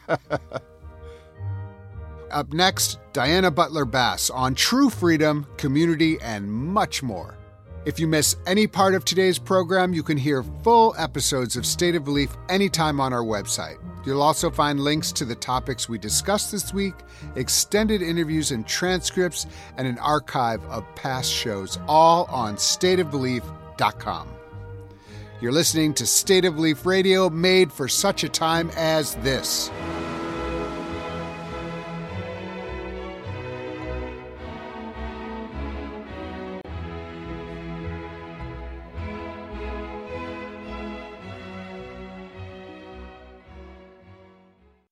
Up 2.35 2.53
next, 2.53 2.99
Diana 3.13 3.49
Butler 3.49 3.85
Bass 3.85 4.29
on 4.29 4.57
true 4.57 4.91
freedom, 4.91 5.47
community, 5.57 6.19
and 6.21 6.51
much 6.51 7.01
more. 7.01 7.39
If 7.87 8.01
you 8.01 8.09
miss 8.09 8.35
any 8.45 8.67
part 8.67 8.95
of 8.95 9.05
today's 9.05 9.39
program, 9.39 9.95
you 9.95 10.03
can 10.03 10.17
hear 10.17 10.43
full 10.65 10.97
episodes 10.99 11.57
of 11.57 11.65
State 11.65 11.95
of 11.95 12.03
Belief 12.05 12.37
anytime 12.49 13.01
on 13.01 13.13
our 13.13 13.23
website. 13.23 13.77
You'll 14.05 14.21
also 14.21 14.51
find 14.51 14.81
links 14.81 15.13
to 15.13 15.25
the 15.25 15.37
topics 15.37 15.89
we 15.89 15.97
discussed 15.97 16.51
this 16.51 16.75
week, 16.75 16.95
extended 17.37 18.03
interviews 18.03 18.51
and 18.51 18.67
transcripts, 18.67 19.47
and 19.77 19.87
an 19.87 19.99
archive 19.99 20.65
of 20.65 20.85
past 20.97 21.31
shows, 21.31 21.79
all 21.87 22.25
on 22.25 22.57
stateofbelief.com. 22.57 24.29
You're 25.41 25.53
listening 25.53 25.95
to 25.95 26.07
State 26.07 26.45
of 26.45 26.57
Belief 26.57 26.85
Radio, 26.85 27.31
made 27.31 27.71
for 27.71 27.87
such 27.87 28.25
a 28.25 28.29
time 28.29 28.71
as 28.77 29.15
this. 29.17 29.71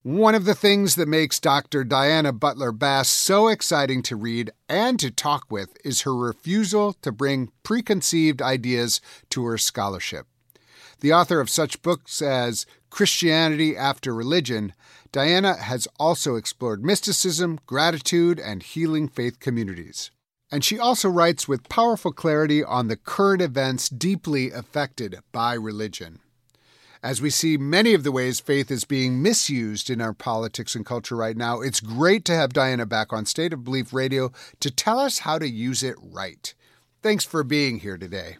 One 0.04 0.34
of 0.34 0.46
the 0.46 0.56
things 0.56 0.96
that 0.96 1.06
makes 1.06 1.38
Dr. 1.38 1.84
Diana 1.84 2.32
Butler 2.32 2.72
Bass 2.72 3.08
so 3.08 3.46
exciting 3.46 4.02
to 4.02 4.16
read 4.16 4.50
and 4.68 4.98
to 4.98 5.12
talk 5.12 5.44
with 5.48 5.76
is 5.84 6.00
her 6.00 6.12
refusal 6.12 6.94
to 7.02 7.12
bring 7.12 7.52
preconceived 7.62 8.42
ideas 8.42 9.00
to 9.30 9.44
her 9.44 9.56
scholarship. 9.56 10.26
The 11.02 11.12
author 11.12 11.38
of 11.38 11.48
such 11.48 11.82
books 11.82 12.20
as 12.20 12.66
Christianity 12.90 13.76
After 13.76 14.12
Religion, 14.12 14.72
Diana 15.12 15.56
has 15.56 15.86
also 16.00 16.34
explored 16.34 16.84
mysticism, 16.84 17.60
gratitude, 17.66 18.40
and 18.40 18.64
healing 18.64 19.06
faith 19.06 19.38
communities. 19.38 20.10
And 20.50 20.64
she 20.64 20.80
also 20.80 21.10
writes 21.10 21.46
with 21.46 21.68
powerful 21.68 22.12
clarity 22.12 22.64
on 22.64 22.88
the 22.88 22.96
current 22.96 23.40
events 23.40 23.88
deeply 23.88 24.50
affected 24.50 25.20
by 25.30 25.54
religion. 25.54 26.18
As 27.04 27.20
we 27.20 27.30
see 27.30 27.56
many 27.56 27.94
of 27.94 28.04
the 28.04 28.12
ways 28.12 28.38
faith 28.38 28.70
is 28.70 28.84
being 28.84 29.20
misused 29.20 29.90
in 29.90 30.00
our 30.00 30.12
politics 30.12 30.76
and 30.76 30.86
culture 30.86 31.16
right 31.16 31.36
now, 31.36 31.60
it's 31.60 31.80
great 31.80 32.24
to 32.26 32.34
have 32.34 32.52
Diana 32.52 32.86
back 32.86 33.12
on 33.12 33.26
State 33.26 33.52
of 33.52 33.64
Belief 33.64 33.92
Radio 33.92 34.30
to 34.60 34.70
tell 34.70 35.00
us 35.00 35.18
how 35.18 35.36
to 35.40 35.48
use 35.48 35.82
it 35.82 35.96
right. 36.00 36.54
Thanks 37.02 37.24
for 37.24 37.42
being 37.42 37.80
here 37.80 37.98
today. 37.98 38.36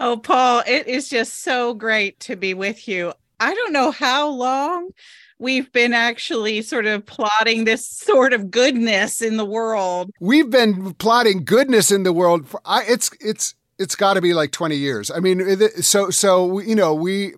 Oh, 0.00 0.16
Paul, 0.16 0.64
it 0.66 0.88
is 0.88 1.08
just 1.08 1.44
so 1.44 1.72
great 1.72 2.18
to 2.20 2.34
be 2.34 2.52
with 2.52 2.88
you. 2.88 3.12
I 3.38 3.54
don't 3.54 3.72
know 3.72 3.92
how 3.92 4.28
long 4.28 4.90
we've 5.38 5.70
been 5.70 5.92
actually 5.92 6.62
sort 6.62 6.86
of 6.86 7.06
plotting 7.06 7.62
this 7.62 7.86
sort 7.86 8.32
of 8.32 8.50
goodness 8.50 9.22
in 9.22 9.36
the 9.36 9.44
world. 9.44 10.10
We've 10.18 10.50
been 10.50 10.94
plotting 10.94 11.44
goodness 11.44 11.92
in 11.92 12.02
the 12.02 12.12
world 12.12 12.48
for 12.48 12.60
I, 12.64 12.82
it's 12.88 13.10
it's 13.20 13.54
it's 13.78 13.94
got 13.94 14.14
to 14.14 14.20
be 14.20 14.34
like 14.34 14.50
20 14.50 14.74
years. 14.74 15.12
I 15.12 15.20
mean, 15.20 15.68
so 15.80 16.10
so 16.10 16.58
you 16.58 16.74
know, 16.74 16.92
we 16.92 17.34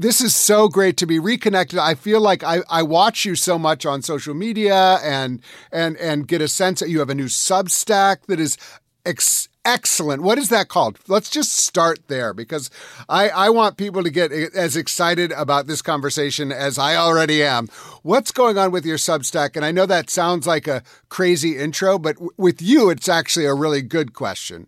this 0.00 0.22
is 0.22 0.34
so 0.34 0.66
great 0.66 0.96
to 0.96 1.06
be 1.06 1.18
reconnected. 1.18 1.78
I 1.78 1.94
feel 1.94 2.20
like 2.22 2.42
I, 2.42 2.60
I 2.70 2.82
watch 2.82 3.26
you 3.26 3.34
so 3.34 3.58
much 3.58 3.84
on 3.84 4.00
social 4.00 4.32
media 4.32 4.98
and 5.02 5.42
and 5.70 5.96
and 5.98 6.26
get 6.26 6.40
a 6.40 6.48
sense 6.48 6.80
that 6.80 6.88
you 6.88 7.00
have 7.00 7.10
a 7.10 7.14
new 7.14 7.26
Substack 7.26 8.24
that 8.26 8.40
is 8.40 8.56
ex- 9.04 9.48
excellent. 9.62 10.22
What 10.22 10.38
is 10.38 10.48
that 10.48 10.68
called? 10.68 10.98
Let's 11.06 11.28
just 11.28 11.54
start 11.54 12.08
there 12.08 12.32
because 12.32 12.70
I, 13.10 13.28
I 13.28 13.50
want 13.50 13.76
people 13.76 14.02
to 14.02 14.10
get 14.10 14.32
as 14.32 14.74
excited 14.74 15.32
about 15.32 15.66
this 15.66 15.82
conversation 15.82 16.50
as 16.50 16.78
I 16.78 16.96
already 16.96 17.42
am. 17.42 17.68
What's 18.02 18.32
going 18.32 18.56
on 18.56 18.70
with 18.70 18.86
your 18.86 18.96
Substack? 18.96 19.54
And 19.54 19.66
I 19.66 19.70
know 19.70 19.84
that 19.84 20.08
sounds 20.08 20.46
like 20.46 20.66
a 20.66 20.82
crazy 21.10 21.58
intro, 21.58 21.98
but 21.98 22.14
w- 22.14 22.30
with 22.38 22.62
you, 22.62 22.88
it's 22.88 23.08
actually 23.08 23.44
a 23.44 23.54
really 23.54 23.82
good 23.82 24.14
question. 24.14 24.66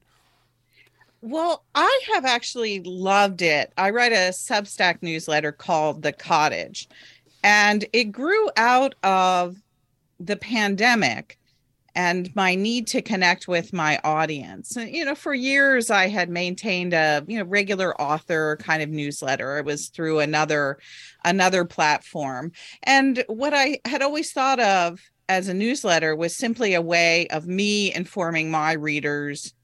Well, 1.23 1.64
I 1.77 2.01
have 2.12 2.25
actually 2.25 2.81
loved 2.81 3.43
it. 3.43 3.73
I 3.79 3.91
write 3.91 4.11
a 4.11 4.33
Substack 4.33 4.99
newsletter 5.03 5.53
called 5.53 6.03
The 6.03 6.12
Cottage, 6.12 6.89
and 7.45 7.85
it 7.93 8.11
grew 8.11 8.51
out 8.57 8.97
of 9.05 9.57
the 10.18 10.37
pandemic 10.37 11.39
and 11.95 12.35
my 12.35 12.57
need 12.57 12.89
to 12.89 13.03
connect 13.03 13.47
with 13.47 13.73
my 13.73 14.01
audience. 14.03 14.77
And, 14.77 14.91
you 14.91 15.05
know, 15.05 15.14
for 15.14 15.33
years 15.33 15.91
I 15.91 16.09
had 16.09 16.29
maintained 16.29 16.93
a, 16.93 17.23
you 17.29 17.39
know, 17.39 17.45
regular 17.45 18.01
author 18.01 18.57
kind 18.57 18.83
of 18.83 18.89
newsletter. 18.89 19.59
It 19.59 19.64
was 19.64 19.89
through 19.89 20.20
another 20.20 20.79
another 21.25 21.64
platform. 21.64 22.51
And 22.83 23.23
what 23.29 23.53
I 23.55 23.79
had 23.85 24.03
always 24.03 24.33
thought 24.33 24.59
of 24.59 25.01
as 25.29 25.49
a 25.49 25.55
newsletter 25.55 26.16
was 26.16 26.35
simply 26.35 26.75
a 26.75 26.83
way 26.83 27.29
of 27.29 27.47
me 27.47 27.95
informing 27.95 28.51
my 28.51 28.73
readers 28.73 29.55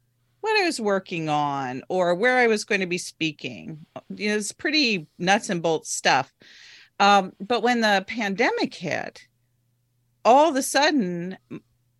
what 0.40 0.60
I 0.60 0.64
was 0.64 0.80
working 0.80 1.28
on 1.28 1.82
or 1.88 2.14
where 2.14 2.38
I 2.38 2.46
was 2.46 2.64
going 2.64 2.80
to 2.80 2.86
be 2.86 2.98
speaking. 2.98 3.86
You 4.14 4.30
know, 4.30 4.36
it's 4.36 4.52
pretty 4.52 5.06
nuts 5.18 5.50
and 5.50 5.62
bolts 5.62 5.92
stuff. 5.92 6.32
Um, 7.00 7.32
but 7.40 7.62
when 7.62 7.80
the 7.80 8.04
pandemic 8.06 8.74
hit, 8.74 9.26
all 10.24 10.48
of 10.48 10.56
a 10.56 10.62
sudden, 10.62 11.38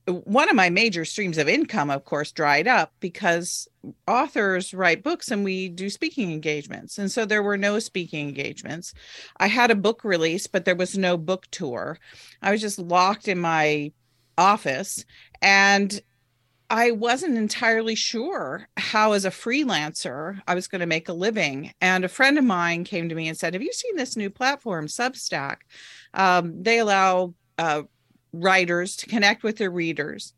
one 0.07 0.49
of 0.49 0.57
my 0.57 0.70
major 0.70 1.05
streams 1.05 1.39
of 1.39 1.49
income, 1.49 1.91
of 1.91 2.05
course, 2.05 2.32
dried 2.32 2.66
up 2.66 2.93
because 3.01 3.68
authors 4.07 4.72
write 4.72 5.03
books 5.03 5.30
and 5.30 5.45
we 5.45 5.68
do 5.68 5.91
speaking 5.91 6.32
engagements. 6.32 6.99
And 6.99 7.11
so 7.11 7.24
there 7.24 7.43
were 7.43 7.59
no 7.59 7.78
speaking 7.78 8.28
engagements. 8.28 8.95
I 9.39 9.49
had 9.49 9.70
a 9.70 9.76
book 9.76 10.05
release, 10.05 10.47
but 10.47 10.64
there 10.64 10.76
was 10.76 10.97
no 10.97 11.16
book 11.16 11.47
tour. 11.51 11.99
I 12.41 12.51
was 12.51 12.61
just 12.61 12.78
locked 12.78 13.28
in 13.28 13.39
my 13.39 13.93
office 14.36 15.05
and 15.43 16.01
I 16.70 16.90
wasn't 16.90 17.38
entirely 17.38 17.94
sure 17.94 18.68
how, 18.76 19.12
as 19.12 19.24
a 19.24 19.30
freelancer, 19.30 20.40
I 20.46 20.54
was 20.54 20.68
going 20.68 20.80
to 20.80 20.86
make 20.86 21.08
a 21.08 21.14
living. 21.14 21.72
And 21.80 22.04
a 22.04 22.08
friend 22.08 22.36
of 22.36 22.44
mine 22.44 22.84
came 22.84 23.08
to 23.08 23.14
me 23.14 23.28
and 23.28 23.38
said, 23.38 23.54
Have 23.54 23.62
you 23.62 23.72
seen 23.72 23.96
this 23.96 24.16
new 24.16 24.28
platform, 24.28 24.86
Substack? 24.86 25.58
Um, 26.12 26.62
they 26.62 26.78
allow 26.78 27.34
uh, 27.58 27.82
writers 28.32 28.96
to 28.96 29.06
connect 29.06 29.42
with 29.42 29.56
their 29.56 29.70
readers. 29.70 30.34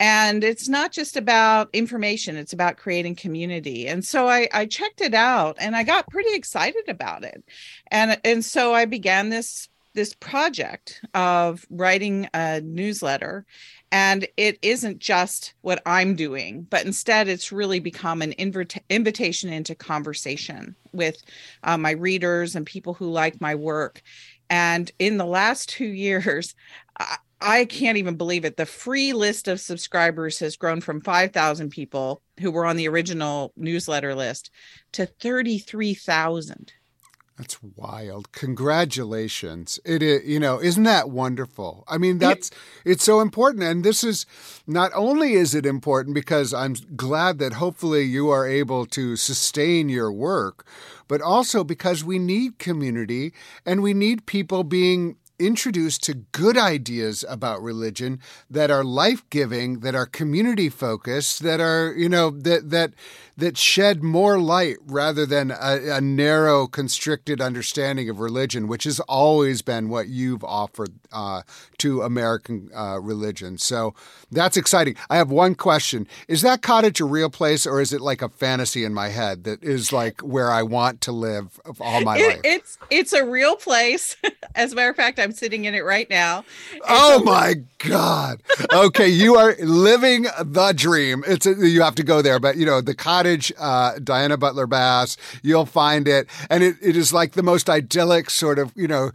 And 0.00 0.44
it's 0.44 0.68
not 0.68 0.92
just 0.92 1.16
about 1.16 1.70
information, 1.72 2.36
it's 2.36 2.52
about 2.52 2.76
creating 2.76 3.16
community. 3.16 3.88
And 3.88 4.04
so 4.04 4.28
I, 4.28 4.48
I 4.52 4.66
checked 4.66 5.00
it 5.00 5.14
out 5.14 5.56
and 5.60 5.74
I 5.74 5.82
got 5.82 6.08
pretty 6.08 6.34
excited 6.34 6.88
about 6.88 7.24
it. 7.24 7.42
And, 7.90 8.20
and 8.24 8.44
so 8.44 8.74
I 8.74 8.84
began 8.84 9.28
this 9.28 9.68
this 9.94 10.14
project 10.14 11.00
of 11.14 11.66
writing 11.70 12.28
a 12.32 12.60
newsletter 12.60 13.44
and 13.90 14.26
it 14.36 14.58
isn't 14.62 14.98
just 14.98 15.54
what 15.62 15.82
i'm 15.86 16.14
doing 16.14 16.66
but 16.70 16.84
instead 16.84 17.28
it's 17.28 17.52
really 17.52 17.80
become 17.80 18.22
an 18.22 18.34
invita- 18.38 18.80
invitation 18.90 19.52
into 19.52 19.74
conversation 19.74 20.74
with 20.92 21.22
uh, 21.62 21.78
my 21.78 21.92
readers 21.92 22.54
and 22.54 22.66
people 22.66 22.94
who 22.94 23.10
like 23.10 23.40
my 23.40 23.54
work 23.54 24.02
and 24.50 24.90
in 24.98 25.16
the 25.16 25.26
last 25.26 25.68
two 25.68 25.86
years 25.86 26.54
I 27.40 27.66
can't 27.66 27.98
even 27.98 28.16
believe 28.16 28.44
it. 28.44 28.56
The 28.56 28.66
free 28.66 29.12
list 29.12 29.46
of 29.46 29.60
subscribers 29.60 30.40
has 30.40 30.56
grown 30.56 30.80
from 30.80 31.00
5,000 31.00 31.70
people 31.70 32.20
who 32.40 32.50
were 32.50 32.66
on 32.66 32.76
the 32.76 32.88
original 32.88 33.52
newsletter 33.56 34.14
list 34.14 34.50
to 34.92 35.06
33,000. 35.06 36.72
That's 37.38 37.62
wild. 37.62 38.32
Congratulations. 38.32 39.78
It 39.84 40.02
is, 40.02 40.26
you 40.26 40.40
know, 40.40 40.60
isn't 40.60 40.82
that 40.82 41.08
wonderful? 41.08 41.84
I 41.86 41.96
mean, 41.96 42.18
that's 42.18 42.50
it's 42.84 43.04
so 43.04 43.20
important 43.20 43.62
and 43.62 43.84
this 43.84 44.02
is 44.02 44.26
not 44.66 44.90
only 44.92 45.34
is 45.34 45.54
it 45.54 45.64
important 45.64 46.16
because 46.16 46.52
I'm 46.52 46.74
glad 46.96 47.38
that 47.38 47.54
hopefully 47.54 48.02
you 48.02 48.28
are 48.30 48.46
able 48.46 48.86
to 48.86 49.14
sustain 49.14 49.88
your 49.88 50.10
work, 50.10 50.66
but 51.06 51.22
also 51.22 51.62
because 51.62 52.02
we 52.02 52.18
need 52.18 52.58
community 52.58 53.32
and 53.64 53.82
we 53.82 53.94
need 53.94 54.26
people 54.26 54.64
being 54.64 55.16
introduced 55.38 56.02
to 56.04 56.14
good 56.14 56.56
ideas 56.56 57.24
about 57.28 57.62
religion 57.62 58.20
that 58.50 58.70
are 58.70 58.84
life-giving, 58.84 59.80
that 59.80 59.94
are 59.94 60.06
community 60.06 60.68
focused, 60.68 61.42
that 61.42 61.60
are, 61.60 61.92
you 61.96 62.08
know, 62.08 62.30
that 62.30 62.70
that 62.70 62.92
that 63.38 63.56
shed 63.56 64.02
more 64.02 64.40
light 64.40 64.76
rather 64.84 65.24
than 65.24 65.52
a, 65.52 65.92
a, 65.92 66.00
narrow, 66.00 66.66
constricted 66.66 67.40
understanding 67.40 68.10
of 68.10 68.18
religion, 68.18 68.66
which 68.66 68.82
has 68.82 68.98
always 69.00 69.62
been 69.62 69.88
what 69.88 70.08
you've 70.08 70.42
offered 70.42 70.90
uh, 71.12 71.42
to 71.78 72.02
American 72.02 72.68
uh, 72.74 72.98
religion. 73.00 73.56
So 73.56 73.94
that's 74.32 74.56
exciting. 74.56 74.96
I 75.08 75.18
have 75.18 75.30
one 75.30 75.54
question: 75.54 76.08
Is 76.26 76.42
that 76.42 76.62
cottage 76.62 77.00
a 77.00 77.04
real 77.04 77.30
place, 77.30 77.64
or 77.64 77.80
is 77.80 77.92
it 77.92 78.00
like 78.00 78.22
a 78.22 78.28
fantasy 78.28 78.84
in 78.84 78.92
my 78.92 79.08
head 79.08 79.44
that 79.44 79.62
is 79.62 79.92
like 79.92 80.20
where 80.20 80.50
I 80.50 80.64
want 80.64 81.00
to 81.02 81.12
live 81.12 81.60
all 81.80 82.00
my 82.00 82.18
it, 82.18 82.28
life? 82.28 82.40
It's 82.42 82.78
it's 82.90 83.12
a 83.12 83.24
real 83.24 83.54
place. 83.54 84.16
As 84.56 84.72
a 84.72 84.74
matter 84.74 84.90
of 84.90 84.96
fact, 84.96 85.20
I'm 85.28 85.34
sitting 85.34 85.66
in 85.66 85.74
it 85.74 85.84
right 85.84 86.08
now. 86.08 86.46
oh 86.88 87.22
my 87.22 87.56
god! 87.86 88.42
Okay, 88.72 89.08
you 89.08 89.36
are 89.36 89.54
living 89.60 90.26
the 90.40 90.72
dream. 90.74 91.22
It's 91.26 91.44
a, 91.44 91.54
you 91.54 91.82
have 91.82 91.96
to 91.96 92.02
go 92.02 92.22
there, 92.22 92.40
but 92.40 92.56
you 92.56 92.64
know 92.64 92.80
the 92.80 92.94
cottage 92.94 93.52
uh, 93.58 93.98
Diana 94.02 94.36
Butler 94.38 94.66
Bass. 94.66 95.16
You'll 95.42 95.66
find 95.66 96.08
it. 96.08 96.28
And 96.48 96.62
it, 96.62 96.76
it 96.80 96.96
is 96.96 97.12
like 97.12 97.32
the 97.32 97.42
most 97.42 97.68
idyllic 97.68 98.30
sort 98.30 98.58
of, 98.58 98.72
you 98.74 98.88
know, 98.88 99.10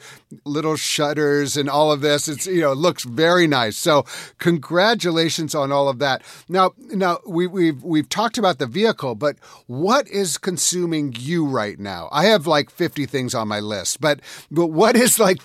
little 0.46 0.76
shutters 0.76 1.58
and 1.58 1.70
all 1.70 1.92
of 1.92 2.02
this. 2.02 2.28
It's, 2.28 2.46
you 2.46 2.62
know, 2.62 2.72
it 2.72 2.78
looks 2.78 3.04
very 3.04 3.48
nice. 3.48 3.78
So 3.78 4.06
congratulations 4.38 5.56
on 5.56 5.72
all 5.72 5.90
of 5.90 6.00
that. 6.00 6.24
Now, 6.48 6.74
now 6.78 7.20
we, 7.26 7.48
we've, 7.48 7.84
we've 7.84 8.10
talked 8.10 8.38
about 8.38 8.60
the 8.60 8.68
vehicle, 8.68 9.16
but 9.16 9.38
what 9.68 10.08
is 10.10 10.38
consuming 10.38 11.16
you 11.18 11.46
right 11.46 11.80
now? 11.80 12.10
I 12.12 12.26
have 12.26 12.48
like 12.48 12.70
50 12.70 13.06
things 13.06 13.34
on 13.34 13.48
my 13.48 13.60
list, 13.60 14.02
but, 14.02 14.20
but 14.52 14.68
what 14.68 14.96
is 14.96 15.20
like 15.20 15.40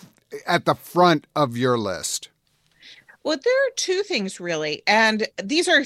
at 0.46 0.64
the 0.64 0.74
front 0.74 1.26
of 1.34 1.56
your 1.56 1.78
list? 1.78 2.28
Well, 3.24 3.38
there 3.42 3.66
are 3.66 3.72
two 3.76 4.02
things 4.02 4.40
really, 4.40 4.82
and 4.86 5.26
these 5.42 5.68
are 5.68 5.84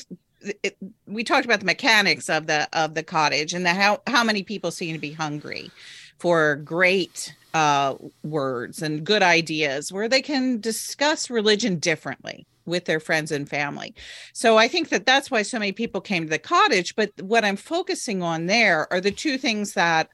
it, 0.63 0.77
we 1.07 1.25
talked 1.25 1.45
about 1.45 1.61
the 1.61 1.67
mechanics 1.67 2.29
of 2.29 2.47
the 2.47 2.69
of 2.73 2.95
the 2.95 3.03
cottage 3.03 3.55
and 3.55 3.65
the 3.65 3.75
how 3.75 4.03
how 4.07 4.25
many 4.25 4.43
people 4.43 4.71
seem 4.71 4.95
to 4.95 5.01
be 5.01 5.13
hungry 5.13 5.71
for 6.19 6.57
great 6.57 7.35
uh, 7.55 7.95
words 8.23 8.83
and 8.83 9.05
good 9.05 9.23
ideas 9.23 9.93
where 9.93 10.09
they 10.09 10.23
can 10.23 10.61
discuss 10.61 11.31
religion 11.31 11.79
differently 11.79 12.47
with 12.65 12.85
their 12.85 13.01
friends 13.01 13.33
and 13.33 13.49
family. 13.49 13.95
So 14.33 14.57
I 14.57 14.69
think 14.69 14.91
that 14.91 15.05
that's 15.05 15.31
why 15.31 15.43
so 15.43 15.59
many 15.59 15.73
people 15.73 16.01
came 16.01 16.25
to 16.25 16.31
the 16.31 16.39
cottage. 16.39 16.95
But 16.95 17.11
what 17.21 17.45
I'm 17.45 17.57
focusing 17.57 18.23
on 18.23 18.47
there 18.47 18.91
are 18.93 19.01
the 19.01 19.11
two 19.11 19.37
things 19.37 19.75
that 19.75 20.09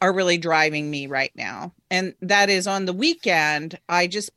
are 0.00 0.12
really 0.12 0.38
driving 0.38 0.90
me 0.90 1.06
right 1.06 1.32
now. 1.36 1.72
And 1.92 2.14
that 2.22 2.48
is 2.48 2.66
on 2.66 2.86
the 2.86 2.94
weekend, 2.94 3.78
I 3.86 4.06
just 4.06 4.30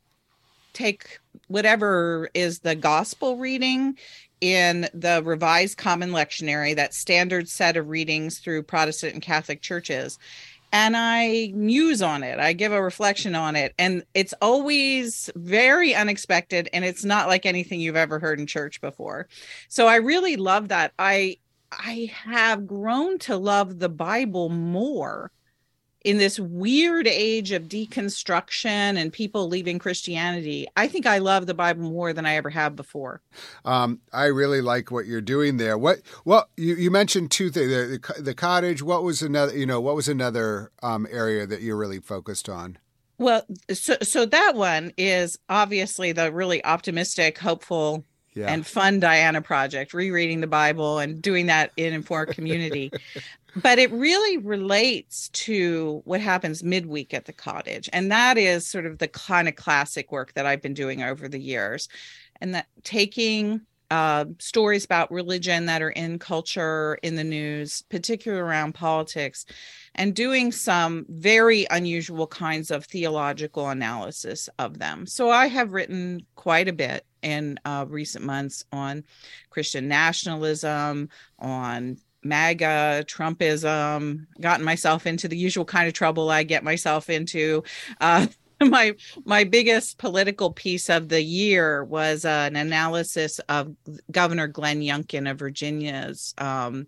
take 0.74 1.18
whatever 1.48 2.28
is 2.34 2.58
the 2.58 2.74
gospel 2.74 3.38
reading 3.38 3.96
in 4.42 4.90
the 4.92 5.22
Revised 5.24 5.78
Common 5.78 6.10
Lectionary, 6.10 6.76
that 6.76 6.92
standard 6.92 7.48
set 7.48 7.78
of 7.78 7.88
readings 7.88 8.40
through 8.40 8.64
Protestant 8.64 9.14
and 9.14 9.22
Catholic 9.22 9.62
churches. 9.62 10.18
And 10.70 10.94
I 10.98 11.50
muse 11.54 12.02
on 12.02 12.22
it. 12.22 12.38
I 12.38 12.52
give 12.52 12.72
a 12.72 12.82
reflection 12.82 13.34
on 13.34 13.56
it. 13.56 13.72
And 13.78 14.04
it's 14.12 14.34
always 14.42 15.30
very 15.34 15.94
unexpected. 15.94 16.68
And 16.74 16.84
it's 16.84 17.06
not 17.06 17.26
like 17.26 17.46
anything 17.46 17.80
you've 17.80 17.96
ever 17.96 18.18
heard 18.18 18.38
in 18.38 18.46
church 18.46 18.82
before. 18.82 19.28
So 19.70 19.86
I 19.86 19.96
really 19.96 20.36
love 20.36 20.68
that. 20.68 20.92
I 20.98 21.38
I 21.72 22.12
have 22.12 22.66
grown 22.66 23.18
to 23.20 23.38
love 23.38 23.78
the 23.78 23.88
Bible 23.88 24.50
more 24.50 25.32
in 26.06 26.18
this 26.18 26.38
weird 26.38 27.08
age 27.08 27.50
of 27.50 27.64
deconstruction 27.64 28.96
and 28.96 29.12
people 29.12 29.48
leaving 29.48 29.80
Christianity, 29.80 30.68
I 30.76 30.86
think 30.86 31.04
I 31.04 31.18
love 31.18 31.46
the 31.46 31.52
Bible 31.52 31.82
more 31.82 32.12
than 32.12 32.24
I 32.24 32.36
ever 32.36 32.48
have 32.50 32.76
before. 32.76 33.22
Um, 33.64 34.00
I 34.12 34.26
really 34.26 34.60
like 34.60 34.92
what 34.92 35.06
you're 35.06 35.20
doing 35.20 35.56
there. 35.56 35.76
What? 35.76 36.02
Well, 36.24 36.48
you, 36.56 36.76
you 36.76 36.92
mentioned 36.92 37.32
two 37.32 37.50
things: 37.50 37.70
the, 37.70 38.22
the, 38.22 38.34
cottage. 38.34 38.84
What 38.84 39.02
was 39.02 39.20
another? 39.20 39.58
You 39.58 39.66
know, 39.66 39.80
what 39.80 39.96
was 39.96 40.08
another 40.08 40.70
um, 40.80 41.08
area 41.10 41.44
that 41.44 41.60
you're 41.60 41.76
really 41.76 41.98
focused 41.98 42.48
on? 42.48 42.78
Well, 43.18 43.42
so 43.72 43.96
so 44.00 44.26
that 44.26 44.54
one 44.54 44.92
is 44.96 45.36
obviously 45.48 46.12
the 46.12 46.30
really 46.30 46.64
optimistic, 46.64 47.38
hopeful 47.38 48.04
yeah. 48.36 48.46
and 48.52 48.66
fun 48.66 49.00
Diana 49.00 49.40
project, 49.40 49.94
rereading 49.94 50.40
the 50.40 50.46
Bible 50.46 50.98
and 50.98 51.20
doing 51.20 51.46
that 51.46 51.72
in 51.76 51.92
informed 51.92 52.34
community. 52.34 52.92
but 53.62 53.78
it 53.78 53.90
really 53.90 54.36
relates 54.38 55.28
to 55.30 56.02
what 56.04 56.20
happens 56.20 56.62
midweek 56.62 57.14
at 57.14 57.24
the 57.24 57.32
cottage. 57.32 57.88
And 57.92 58.12
that 58.12 58.36
is 58.36 58.66
sort 58.66 58.86
of 58.86 58.98
the 58.98 59.08
kind 59.08 59.48
of 59.48 59.56
classic 59.56 60.12
work 60.12 60.34
that 60.34 60.46
I've 60.46 60.62
been 60.62 60.74
doing 60.74 61.02
over 61.02 61.28
the 61.28 61.40
years. 61.40 61.88
And 62.40 62.54
that 62.54 62.66
taking 62.84 63.62
uh, 63.90 64.24
stories 64.38 64.84
about 64.84 65.10
religion 65.10 65.66
that 65.66 65.80
are 65.80 65.90
in 65.90 66.18
culture, 66.18 66.98
in 67.02 67.14
the 67.16 67.24
news, 67.24 67.82
particularly 67.88 68.42
around 68.42 68.74
politics, 68.74 69.46
and 69.94 70.14
doing 70.14 70.52
some 70.52 71.06
very 71.08 71.66
unusual 71.70 72.26
kinds 72.26 72.70
of 72.70 72.84
theological 72.84 73.68
analysis 73.68 74.48
of 74.58 74.78
them. 74.78 75.06
So 75.06 75.30
I 75.30 75.46
have 75.46 75.72
written 75.72 76.26
quite 76.34 76.68
a 76.68 76.72
bit 76.72 77.06
in 77.26 77.58
uh, 77.64 77.84
recent 77.88 78.24
months 78.24 78.64
on 78.72 79.02
Christian 79.50 79.88
nationalism, 79.88 81.08
on 81.40 81.98
MAGA, 82.22 83.04
Trumpism, 83.08 84.26
gotten 84.40 84.64
myself 84.64 85.06
into 85.06 85.26
the 85.26 85.36
usual 85.36 85.64
kind 85.64 85.88
of 85.88 85.92
trouble 85.92 86.30
I 86.30 86.44
get 86.44 86.62
myself 86.62 87.10
into. 87.10 87.64
Uh, 88.00 88.28
my 88.60 88.94
my 89.24 89.42
biggest 89.42 89.98
political 89.98 90.52
piece 90.52 90.88
of 90.88 91.08
the 91.08 91.20
year 91.20 91.84
was 91.84 92.24
uh, 92.24 92.48
an 92.48 92.56
analysis 92.56 93.40
of 93.48 93.74
Governor 94.10 94.46
Glenn 94.46 94.80
Youngkin 94.80 95.28
of 95.28 95.40
Virginia's 95.40 96.32
um, 96.38 96.86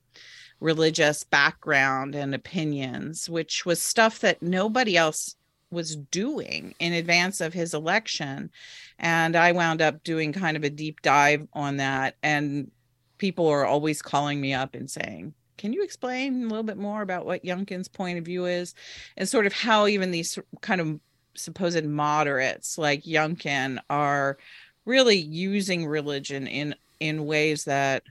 religious 0.60 1.24
background 1.24 2.14
and 2.14 2.32
opinions, 2.32 3.28
which 3.28 3.66
was 3.66 3.82
stuff 3.82 4.20
that 4.20 4.40
nobody 4.40 4.96
else 4.96 5.34
was 5.70 5.96
doing 5.96 6.74
in 6.78 6.92
advance 6.92 7.40
of 7.40 7.52
his 7.52 7.74
election. 7.74 8.50
And 8.98 9.36
I 9.36 9.52
wound 9.52 9.82
up 9.82 10.02
doing 10.02 10.32
kind 10.32 10.56
of 10.56 10.64
a 10.64 10.70
deep 10.70 11.02
dive 11.02 11.46
on 11.52 11.76
that. 11.76 12.16
And 12.22 12.70
people 13.18 13.46
are 13.48 13.66
always 13.66 14.02
calling 14.02 14.40
me 14.40 14.54
up 14.54 14.74
and 14.74 14.90
saying, 14.90 15.34
can 15.56 15.72
you 15.72 15.82
explain 15.82 16.44
a 16.44 16.46
little 16.46 16.62
bit 16.62 16.78
more 16.78 17.02
about 17.02 17.26
what 17.26 17.44
Youngkin's 17.44 17.88
point 17.88 18.18
of 18.18 18.24
view 18.24 18.46
is 18.46 18.74
and 19.16 19.28
sort 19.28 19.44
of 19.44 19.52
how 19.52 19.86
even 19.88 20.12
these 20.12 20.38
kind 20.60 20.80
of 20.80 21.00
supposed 21.34 21.84
moderates 21.84 22.78
like 22.78 23.04
Youngkin 23.04 23.78
are 23.90 24.38
really 24.84 25.18
using 25.18 25.86
religion 25.86 26.46
in 26.46 26.74
in 27.00 27.26
ways 27.26 27.64
that 27.64 28.02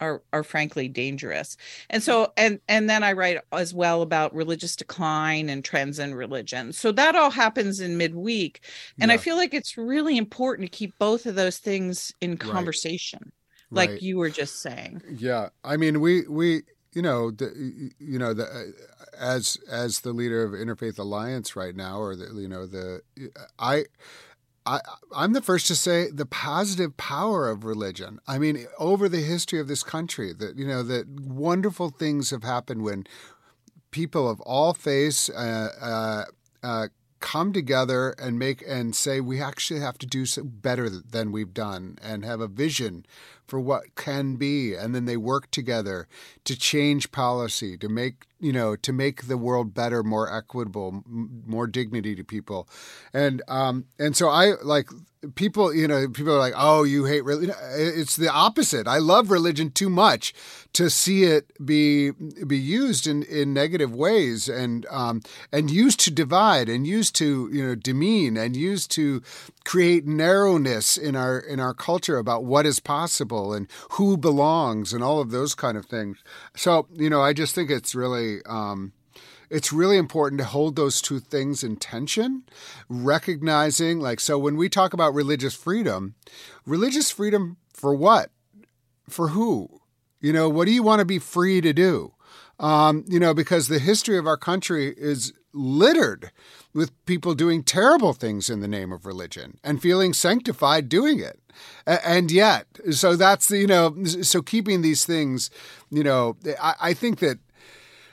are 0.00 0.22
are 0.32 0.42
frankly 0.42 0.88
dangerous. 0.88 1.56
And 1.88 2.02
so 2.02 2.32
and 2.36 2.60
and 2.68 2.88
then 2.88 3.02
I 3.02 3.12
write 3.12 3.38
as 3.52 3.74
well 3.74 4.02
about 4.02 4.34
religious 4.34 4.76
decline 4.76 5.48
and 5.48 5.64
trends 5.64 5.98
in 5.98 6.14
religion. 6.14 6.72
So 6.72 6.92
that 6.92 7.14
all 7.14 7.30
happens 7.30 7.80
in 7.80 7.96
midweek 7.96 8.60
and 9.00 9.10
yeah. 9.10 9.14
I 9.14 9.18
feel 9.18 9.36
like 9.36 9.54
it's 9.54 9.76
really 9.76 10.16
important 10.16 10.70
to 10.70 10.76
keep 10.76 10.98
both 10.98 11.26
of 11.26 11.34
those 11.34 11.58
things 11.58 12.12
in 12.20 12.36
conversation 12.36 13.32
like 13.70 13.90
right. 13.90 14.02
you 14.02 14.18
were 14.18 14.30
just 14.30 14.60
saying. 14.60 15.02
Yeah, 15.16 15.50
I 15.64 15.76
mean, 15.76 16.00
we 16.00 16.26
we 16.28 16.62
you 16.92 17.02
know 17.02 17.30
the 17.30 17.90
you 17.98 18.18
know 18.18 18.34
the 18.34 18.44
uh, 18.44 19.04
as 19.18 19.56
as 19.70 20.00
the 20.00 20.12
leader 20.12 20.42
of 20.42 20.52
Interfaith 20.52 20.98
Alliance 20.98 21.56
right 21.56 21.74
now, 21.74 22.00
or 22.00 22.16
the 22.16 22.26
you 22.34 22.48
know 22.48 22.66
the 22.66 23.00
I. 23.58 23.84
I, 24.70 24.80
I'm 25.16 25.32
the 25.32 25.42
first 25.42 25.66
to 25.66 25.74
say 25.74 26.10
the 26.10 26.26
positive 26.26 26.96
power 26.96 27.48
of 27.48 27.64
religion. 27.64 28.20
I 28.28 28.38
mean, 28.38 28.66
over 28.78 29.08
the 29.08 29.20
history 29.20 29.58
of 29.58 29.66
this 29.66 29.82
country, 29.82 30.32
that 30.34 30.56
you 30.56 30.66
know 30.66 30.84
that 30.84 31.08
wonderful 31.08 31.90
things 31.90 32.30
have 32.30 32.44
happened 32.44 32.82
when 32.82 33.04
people 33.90 34.30
of 34.30 34.40
all 34.42 34.72
faiths 34.72 35.28
uh, 35.30 35.70
uh, 35.80 36.24
uh, 36.66 36.88
come 37.18 37.52
together 37.52 38.10
and 38.18 38.38
make 38.38 38.62
and 38.66 38.94
say 38.94 39.20
we 39.20 39.42
actually 39.42 39.80
have 39.80 39.98
to 39.98 40.06
do 40.06 40.24
better 40.42 40.88
than 40.88 41.32
we've 41.32 41.52
done 41.52 41.98
and 42.00 42.24
have 42.24 42.40
a 42.40 42.46
vision 42.46 43.04
for 43.50 43.58
what 43.60 43.94
can 43.96 44.36
be 44.36 44.74
and 44.74 44.94
then 44.94 45.04
they 45.06 45.16
work 45.16 45.50
together 45.50 46.06
to 46.44 46.56
change 46.56 47.10
policy 47.10 47.76
to 47.76 47.88
make 47.88 48.26
you 48.40 48.52
know 48.52 48.74
to 48.76 48.92
make 48.92 49.26
the 49.28 49.36
world 49.36 49.74
better, 49.74 50.02
more 50.02 50.34
equitable, 50.34 51.02
m- 51.06 51.42
more 51.46 51.66
dignity 51.66 52.14
to 52.16 52.24
people, 52.24 52.68
and 53.12 53.42
um 53.48 53.84
and 53.98 54.16
so 54.16 54.28
I 54.28 54.52
like 54.62 54.88
people 55.34 55.74
you 55.74 55.86
know 55.86 56.08
people 56.08 56.34
are 56.34 56.38
like 56.38 56.54
oh 56.56 56.82
you 56.82 57.04
hate 57.04 57.24
religion 57.24 57.54
it's 57.74 58.16
the 58.16 58.32
opposite. 58.32 58.88
I 58.88 58.98
love 58.98 59.30
religion 59.30 59.70
too 59.70 59.90
much 59.90 60.32
to 60.72 60.88
see 60.88 61.24
it 61.24 61.52
be 61.64 62.12
be 62.46 62.58
used 62.58 63.06
in 63.06 63.22
in 63.24 63.52
negative 63.52 63.94
ways 63.94 64.48
and 64.48 64.86
um 64.90 65.20
and 65.52 65.70
used 65.70 66.00
to 66.00 66.10
divide 66.10 66.68
and 66.68 66.86
used 66.86 67.14
to 67.16 67.50
you 67.52 67.62
know 67.62 67.74
demean 67.74 68.36
and 68.38 68.56
used 68.56 68.90
to 68.92 69.22
create 69.64 70.06
narrowness 70.06 70.96
in 70.96 71.14
our 71.14 71.38
in 71.38 71.60
our 71.60 71.74
culture 71.74 72.16
about 72.16 72.44
what 72.44 72.66
is 72.66 72.80
possible 72.80 73.52
and 73.52 73.68
who 73.92 74.16
belongs 74.16 74.92
and 74.92 75.02
all 75.04 75.20
of 75.20 75.30
those 75.30 75.54
kind 75.54 75.76
of 75.76 75.86
things 75.86 76.22
so 76.56 76.86
you 76.94 77.10
know 77.10 77.20
i 77.20 77.32
just 77.32 77.54
think 77.54 77.70
it's 77.70 77.94
really 77.94 78.38
um 78.46 78.92
it's 79.50 79.72
really 79.72 79.98
important 79.98 80.38
to 80.38 80.46
hold 80.46 80.76
those 80.76 81.02
two 81.02 81.18
things 81.18 81.64
in 81.64 81.76
tension, 81.76 82.44
recognizing, 82.88 83.98
like, 83.98 84.20
so 84.20 84.38
when 84.38 84.56
we 84.56 84.68
talk 84.68 84.94
about 84.94 85.12
religious 85.12 85.54
freedom, 85.54 86.14
religious 86.64 87.10
freedom 87.10 87.56
for 87.74 87.92
what? 87.92 88.30
For 89.08 89.28
who? 89.28 89.80
You 90.20 90.32
know, 90.32 90.48
what 90.48 90.66
do 90.66 90.72
you 90.72 90.84
want 90.84 91.00
to 91.00 91.04
be 91.04 91.18
free 91.18 91.60
to 91.60 91.72
do? 91.72 92.14
Um, 92.60 93.04
you 93.08 93.18
know, 93.18 93.34
because 93.34 93.66
the 93.66 93.80
history 93.80 94.18
of 94.18 94.26
our 94.26 94.36
country 94.36 94.94
is 94.96 95.32
littered 95.52 96.30
with 96.72 97.04
people 97.06 97.34
doing 97.34 97.62
terrible 97.62 98.12
things 98.12 98.48
in 98.48 98.60
the 98.60 98.68
name 98.68 98.92
of 98.92 99.06
religion 99.06 99.58
and 99.64 99.82
feeling 99.82 100.12
sanctified 100.12 100.88
doing 100.88 101.18
it. 101.18 101.40
And 101.86 102.30
yet, 102.30 102.66
so 102.92 103.16
that's, 103.16 103.50
you 103.50 103.66
know, 103.66 104.04
so 104.04 104.40
keeping 104.40 104.82
these 104.82 105.04
things, 105.04 105.50
you 105.90 106.04
know, 106.04 106.36
I, 106.60 106.74
I 106.80 106.94
think 106.94 107.18
that 107.20 107.38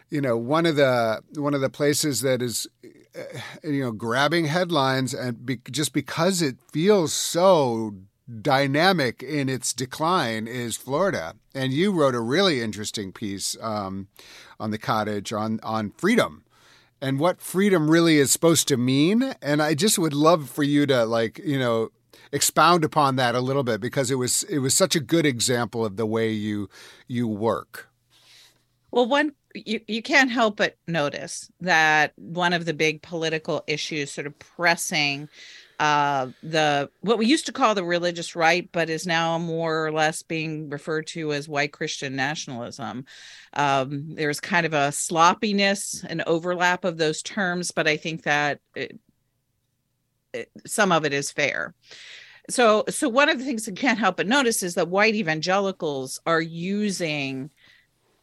you 0.09 0.21
know 0.21 0.37
one 0.37 0.65
of 0.65 0.75
the 0.75 1.21
one 1.35 1.53
of 1.53 1.61
the 1.61 1.69
places 1.69 2.21
that 2.21 2.41
is 2.41 2.67
uh, 2.83 3.19
you 3.63 3.83
know 3.83 3.91
grabbing 3.91 4.45
headlines 4.45 5.13
and 5.13 5.45
be, 5.45 5.59
just 5.69 5.93
because 5.93 6.41
it 6.41 6.57
feels 6.71 7.13
so 7.13 7.93
dynamic 8.41 9.23
in 9.23 9.47
its 9.47 9.73
decline 9.73 10.47
is 10.47 10.75
Florida. 10.75 11.35
And 11.55 11.71
you 11.71 11.91
wrote 11.91 12.15
a 12.15 12.19
really 12.19 12.61
interesting 12.61 13.13
piece 13.13 13.55
um, 13.61 14.07
on 14.59 14.71
the 14.71 14.77
cottage 14.77 15.33
on 15.33 15.59
on 15.63 15.91
freedom 15.91 16.43
and 17.01 17.19
what 17.19 17.41
freedom 17.41 17.89
really 17.89 18.17
is 18.17 18.31
supposed 18.31 18.67
to 18.69 18.77
mean. 18.77 19.35
And 19.41 19.61
I 19.61 19.73
just 19.73 19.99
would 19.99 20.13
love 20.13 20.49
for 20.49 20.63
you 20.63 20.85
to 20.87 21.05
like 21.05 21.39
you 21.39 21.59
know 21.59 21.89
expound 22.31 22.83
upon 22.83 23.15
that 23.15 23.35
a 23.35 23.41
little 23.41 23.63
bit 23.63 23.79
because 23.81 24.11
it 24.11 24.15
was 24.15 24.43
it 24.43 24.59
was 24.59 24.73
such 24.73 24.95
a 24.95 24.99
good 24.99 25.25
example 25.25 25.85
of 25.85 25.97
the 25.97 26.05
way 26.05 26.31
you 26.31 26.69
you 27.07 27.27
work. 27.27 27.89
Well, 28.91 29.07
one 29.07 29.33
you, 29.53 29.81
you 29.87 30.01
can't 30.01 30.31
help 30.31 30.57
but 30.57 30.77
notice 30.87 31.49
that 31.61 32.13
one 32.15 32.53
of 32.53 32.65
the 32.65 32.73
big 32.73 33.01
political 33.01 33.63
issues 33.67 34.11
sort 34.11 34.27
of 34.27 34.37
pressing 34.39 35.29
uh, 35.79 36.27
the 36.41 36.89
what 37.01 37.19
we 37.19 37.27
used 37.27 37.45
to 37.45 37.51
call 37.51 37.75
the 37.75 37.83
religious 37.83 38.35
right, 38.35 38.67
but 38.71 38.89
is 38.89 39.05
now 39.05 39.37
more 39.37 39.85
or 39.85 39.91
less 39.91 40.23
being 40.23 40.69
referred 40.69 41.05
to 41.07 41.33
as 41.33 41.47
white 41.47 41.71
Christian 41.71 42.15
nationalism. 42.15 43.05
Um, 43.53 44.15
there's 44.15 44.39
kind 44.39 44.65
of 44.65 44.73
a 44.73 44.91
sloppiness 44.91 46.03
and 46.07 46.23
overlap 46.23 46.83
of 46.83 46.97
those 46.97 47.21
terms, 47.21 47.71
but 47.71 47.87
I 47.87 47.97
think 47.97 48.23
that 48.23 48.59
it, 48.75 48.99
it, 50.33 50.49
some 50.65 50.91
of 50.91 51.05
it 51.05 51.13
is 51.13 51.31
fair. 51.31 51.75
So, 52.49 52.85
so 52.89 53.09
one 53.09 53.29
of 53.29 53.37
the 53.37 53.45
things 53.45 53.67
I 53.67 53.73
can't 53.73 53.99
help 53.99 54.17
but 54.17 54.27
notice 54.27 54.63
is 54.63 54.75
that 54.75 54.87
white 54.87 55.15
evangelicals 55.15 56.19
are 56.25 56.41
using 56.41 57.51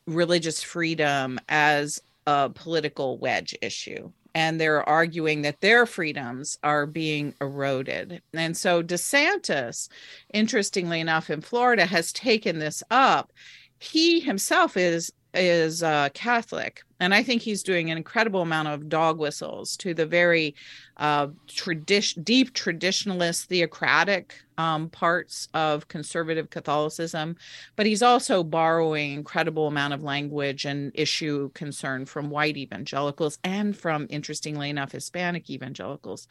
religious 0.07 0.63
freedom 0.63 1.39
as 1.49 2.01
a 2.27 2.51
political 2.51 3.19
wedge 3.19 3.55
issue 3.63 4.11
and 4.35 4.61
they're 4.61 4.87
arguing 4.89 5.43
that 5.43 5.61
their 5.61 5.87
freedoms 5.87 6.59
are 6.63 6.87
being 6.87 7.35
eroded. 7.41 8.21
And 8.33 8.57
so 8.57 8.83
DeSantis, 8.83 9.89
interestingly 10.33 11.01
enough, 11.01 11.31
in 11.31 11.41
Florida, 11.41 11.87
has 11.87 12.13
taken 12.13 12.59
this 12.59 12.83
up. 12.91 13.33
He 13.79 14.21
himself 14.21 14.77
is 14.77 15.13
is 15.35 15.83
uh, 15.83 16.09
Catholic, 16.15 16.83
and 17.01 17.15
I 17.15 17.23
think 17.23 17.43
he's 17.43 17.63
doing 17.63 17.91
an 17.91 17.97
incredible 17.97 18.43
amount 18.43 18.69
of 18.69 18.89
dog 18.89 19.19
whistles 19.19 19.77
to 19.79 19.93
the 19.95 20.07
very 20.07 20.55
uh, 20.97 21.29
tradition, 21.49 22.23
deep 22.23 22.55
traditionalist, 22.55 23.47
theocratic 23.47 24.35
um, 24.59 24.89
parts 24.91 25.49
of 25.55 25.89
conservative 25.89 26.51
Catholicism. 26.51 27.37
But 27.77 27.87
he's 27.87 28.03
also 28.03 28.45
borrowing 28.45 29.13
incredible 29.13 29.67
amount 29.67 29.95
of 29.95 30.03
language 30.03 30.65
and 30.65 30.93
issue 30.95 31.51
concern 31.55 32.07
from 32.07 32.31
white 32.31 32.57
evangelicals 32.57 33.39
and 33.45 33.77
from, 33.77 34.07
interestingly 34.11 34.71
enough, 34.71 34.93
Hispanic 34.93 35.51
evangelicals. 35.51 36.29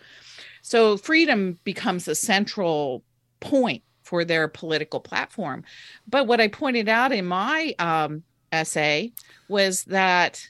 So 0.62 0.98
freedom 0.98 1.60
becomes 1.64 2.08
a 2.08 2.16
central 2.16 3.04
point 3.40 3.84
for 4.04 4.26
their 4.26 4.48
political 4.48 5.00
platform. 5.00 5.64
But 6.08 6.28
what 6.28 6.42
I 6.42 6.48
pointed 6.48 6.90
out 6.90 7.12
in 7.12 7.26
my 7.26 7.74
um, 7.80 8.24
essay 8.54 9.12
was 9.50 9.84
that 9.86 10.42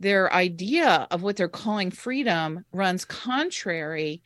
their 0.00 0.30
idea 0.32 1.06
of 1.10 1.22
what 1.22 1.36
they're 1.36 1.48
calling 1.48 1.90
freedom 1.90 2.64
runs 2.72 3.04
contrary 3.04 4.22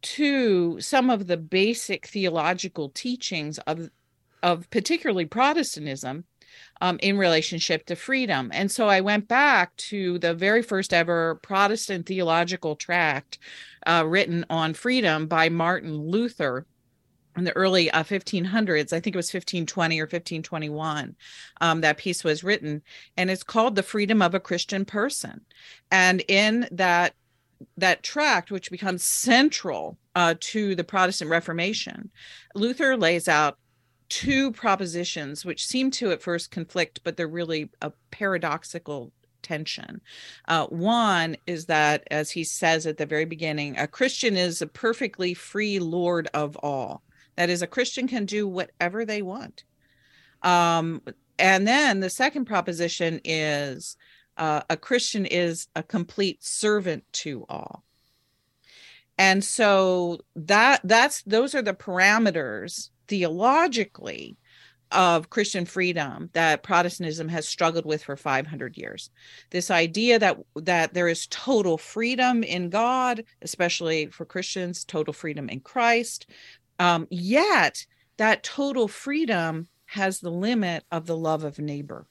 to 0.00 0.80
some 0.80 1.10
of 1.10 1.26
the 1.28 1.36
basic 1.36 2.06
theological 2.06 2.88
teachings 2.88 3.58
of 3.58 3.90
of 4.42 4.68
particularly 4.70 5.24
Protestantism 5.24 6.24
um, 6.80 6.98
in 7.00 7.16
relationship 7.16 7.86
to 7.86 7.94
freedom. 7.94 8.50
And 8.52 8.70
so 8.70 8.88
I 8.88 9.00
went 9.00 9.28
back 9.28 9.76
to 9.76 10.18
the 10.18 10.34
very 10.34 10.62
first 10.62 10.92
ever 10.92 11.36
Protestant 11.42 12.06
theological 12.06 12.74
tract 12.74 13.38
uh, 13.86 14.04
written 14.04 14.44
on 14.50 14.74
freedom 14.74 15.28
by 15.28 15.48
Martin 15.48 15.96
Luther 15.96 16.66
in 17.36 17.44
the 17.44 17.56
early 17.56 17.90
uh, 17.90 18.02
1500s 18.02 18.92
i 18.92 19.00
think 19.00 19.14
it 19.14 19.18
was 19.18 19.32
1520 19.32 20.00
or 20.00 20.04
1521 20.04 21.16
um, 21.60 21.80
that 21.80 21.98
piece 21.98 22.24
was 22.24 22.44
written 22.44 22.82
and 23.16 23.30
it's 23.30 23.42
called 23.42 23.76
the 23.76 23.82
freedom 23.82 24.22
of 24.22 24.34
a 24.34 24.40
christian 24.40 24.84
person 24.84 25.40
and 25.90 26.22
in 26.28 26.68
that 26.70 27.14
that 27.76 28.02
tract 28.02 28.50
which 28.50 28.70
becomes 28.70 29.02
central 29.02 29.96
uh, 30.16 30.34
to 30.40 30.74
the 30.74 30.84
protestant 30.84 31.30
reformation 31.30 32.10
luther 32.54 32.96
lays 32.96 33.28
out 33.28 33.58
two 34.08 34.52
propositions 34.52 35.44
which 35.44 35.66
seem 35.66 35.90
to 35.90 36.10
at 36.10 36.20
first 36.20 36.50
conflict 36.50 37.00
but 37.04 37.16
they're 37.16 37.28
really 37.28 37.70
a 37.80 37.92
paradoxical 38.10 39.12
tension. 39.42 40.00
Uh, 40.48 40.66
one 40.66 41.36
is 41.46 41.66
that, 41.66 42.04
as 42.10 42.30
he 42.30 42.44
says 42.44 42.86
at 42.86 42.96
the 42.96 43.06
very 43.06 43.24
beginning, 43.24 43.76
a 43.76 43.86
Christian 43.86 44.36
is 44.36 44.62
a 44.62 44.66
perfectly 44.66 45.34
free 45.34 45.78
Lord 45.78 46.28
of 46.32 46.56
all. 46.58 47.02
That 47.36 47.50
is, 47.50 47.62
a 47.62 47.66
Christian 47.66 48.08
can 48.08 48.26
do 48.26 48.46
whatever 48.46 49.04
they 49.04 49.22
want. 49.22 49.64
Um, 50.42 51.02
and 51.38 51.66
then 51.66 52.00
the 52.00 52.10
second 52.10 52.44
proposition 52.44 53.20
is 53.24 53.96
uh, 54.36 54.62
a 54.68 54.76
Christian 54.76 55.26
is 55.26 55.68
a 55.74 55.82
complete 55.82 56.42
servant 56.42 57.04
to 57.12 57.44
all. 57.48 57.84
And 59.18 59.44
so 59.44 60.20
that 60.34 60.80
that's 60.84 61.22
those 61.22 61.54
are 61.54 61.62
the 61.62 61.74
parameters 61.74 62.90
theologically 63.08 64.36
of 64.90 65.30
Christian 65.30 65.64
freedom 65.64 66.30
that 66.34 66.62
Protestantism 66.62 67.28
has 67.28 67.48
struggled 67.48 67.86
with 67.86 68.04
for 68.04 68.16
500 68.16 68.76
years. 68.76 69.10
This 69.50 69.70
idea 69.70 70.18
that 70.18 70.38
that 70.56 70.94
there 70.94 71.08
is 71.08 71.26
total 71.28 71.78
freedom 71.78 72.42
in 72.42 72.70
God, 72.70 73.24
especially 73.42 74.06
for 74.06 74.24
Christians, 74.24 74.84
total 74.84 75.12
freedom 75.12 75.48
in 75.48 75.60
Christ, 75.60 76.26
um, 76.78 77.06
yet 77.10 77.86
that 78.16 78.42
total 78.42 78.88
freedom 78.88 79.68
has 79.86 80.20
the 80.20 80.30
limit 80.30 80.84
of 80.90 81.06
the 81.06 81.16
love 81.16 81.44
of 81.44 81.58
neighbor. 81.58 82.06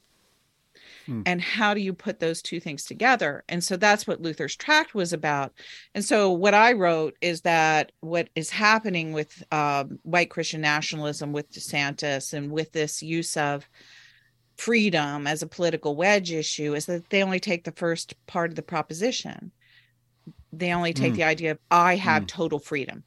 Hmm. 1.05 1.23
And 1.25 1.41
how 1.41 1.73
do 1.73 1.81
you 1.81 1.93
put 1.93 2.19
those 2.19 2.41
two 2.41 2.59
things 2.59 2.85
together? 2.85 3.43
And 3.49 3.63
so 3.63 3.75
that's 3.75 4.05
what 4.05 4.21
Luther's 4.21 4.55
tract 4.55 4.93
was 4.93 5.13
about. 5.13 5.53
And 5.95 6.05
so 6.05 6.31
what 6.31 6.53
I 6.53 6.73
wrote 6.73 7.17
is 7.21 7.41
that 7.41 7.91
what 8.01 8.29
is 8.35 8.49
happening 8.49 9.13
with 9.13 9.43
um, 9.51 9.99
white 10.03 10.29
Christian 10.29 10.61
nationalism, 10.61 11.33
with 11.33 11.51
DeSantis, 11.51 12.33
and 12.33 12.51
with 12.51 12.71
this 12.71 13.01
use 13.01 13.35
of 13.35 13.67
freedom 14.57 15.25
as 15.25 15.41
a 15.41 15.47
political 15.47 15.95
wedge 15.95 16.31
issue 16.31 16.75
is 16.75 16.85
that 16.85 17.09
they 17.09 17.23
only 17.23 17.39
take 17.39 17.63
the 17.63 17.71
first 17.71 18.13
part 18.27 18.51
of 18.51 18.55
the 18.55 18.61
proposition. 18.61 19.51
They 20.53 20.71
only 20.73 20.93
take 20.93 21.13
mm. 21.13 21.15
the 21.15 21.23
idea 21.23 21.51
of 21.51 21.59
I 21.71 21.95
have 21.95 22.23
mm. 22.23 22.27
total 22.27 22.59
freedom 22.59 23.03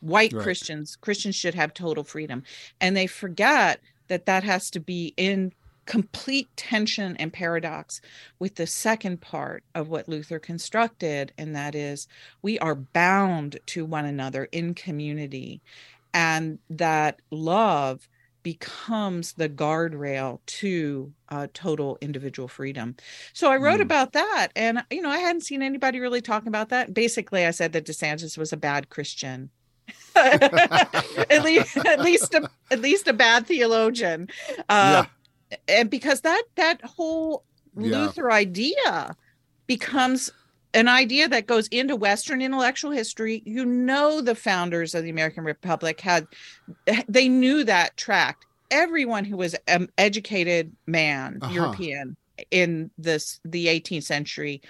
white 0.00 0.32
right. 0.32 0.42
christians 0.42 0.96
christians 0.96 1.34
should 1.34 1.54
have 1.54 1.74
total 1.74 2.04
freedom 2.04 2.42
and 2.80 2.96
they 2.96 3.06
forget 3.06 3.80
that 4.08 4.26
that 4.26 4.44
has 4.44 4.70
to 4.70 4.80
be 4.80 5.12
in 5.16 5.52
complete 5.86 6.48
tension 6.56 7.16
and 7.16 7.32
paradox 7.32 8.00
with 8.38 8.56
the 8.56 8.66
second 8.66 9.20
part 9.20 9.64
of 9.74 9.88
what 9.88 10.08
luther 10.08 10.38
constructed 10.38 11.32
and 11.38 11.56
that 11.56 11.74
is 11.74 12.06
we 12.42 12.58
are 12.58 12.74
bound 12.74 13.58
to 13.64 13.84
one 13.84 14.04
another 14.04 14.44
in 14.52 14.74
community 14.74 15.62
and 16.12 16.58
that 16.68 17.20
love 17.30 18.08
becomes 18.42 19.34
the 19.34 19.48
guardrail 19.48 20.40
to 20.46 21.12
uh, 21.28 21.46
total 21.52 21.98
individual 22.00 22.48
freedom. 22.48 22.96
So 23.32 23.50
I 23.50 23.56
wrote 23.56 23.80
mm. 23.80 23.82
about 23.82 24.12
that, 24.14 24.48
and 24.56 24.82
you 24.90 25.02
know 25.02 25.10
I 25.10 25.18
hadn't 25.18 25.42
seen 25.42 25.62
anybody 25.62 26.00
really 26.00 26.22
talking 26.22 26.48
about 26.48 26.70
that. 26.70 26.94
Basically, 26.94 27.44
I 27.44 27.50
said 27.50 27.72
that 27.72 27.84
DeSantis 27.84 28.38
was 28.38 28.52
a 28.52 28.56
bad 28.56 28.88
Christian. 28.88 29.50
at 30.16 31.42
least, 31.42 31.76
at 31.76 32.00
least, 32.00 32.34
a, 32.34 32.48
at 32.70 32.80
least 32.80 33.08
a 33.08 33.12
bad 33.12 33.46
theologian, 33.46 34.28
uh, 34.68 35.04
yeah. 35.50 35.56
and 35.68 35.90
because 35.90 36.22
that 36.22 36.42
that 36.56 36.82
whole 36.82 37.44
yeah. 37.76 37.98
Luther 37.98 38.32
idea 38.32 39.16
becomes 39.66 40.30
an 40.74 40.88
idea 40.88 41.28
that 41.28 41.46
goes 41.46 41.68
into 41.68 41.96
Western 41.96 42.42
intellectual 42.42 42.90
history. 42.90 43.42
You 43.44 43.64
know, 43.64 44.20
the 44.20 44.34
founders 44.34 44.94
of 44.94 45.04
the 45.04 45.10
American 45.10 45.44
Republic 45.44 46.00
had, 46.00 46.26
they 47.08 47.28
knew 47.28 47.64
that 47.64 47.96
tract. 47.96 48.46
Everyone 48.70 49.24
who 49.24 49.36
was 49.36 49.54
an 49.66 49.88
educated 49.96 50.74
man, 50.86 51.38
uh-huh. 51.40 51.52
European 51.52 52.16
in 52.50 52.90
this 52.98 53.40
the 53.44 53.66
18th 53.66 54.04
century, 54.04 54.60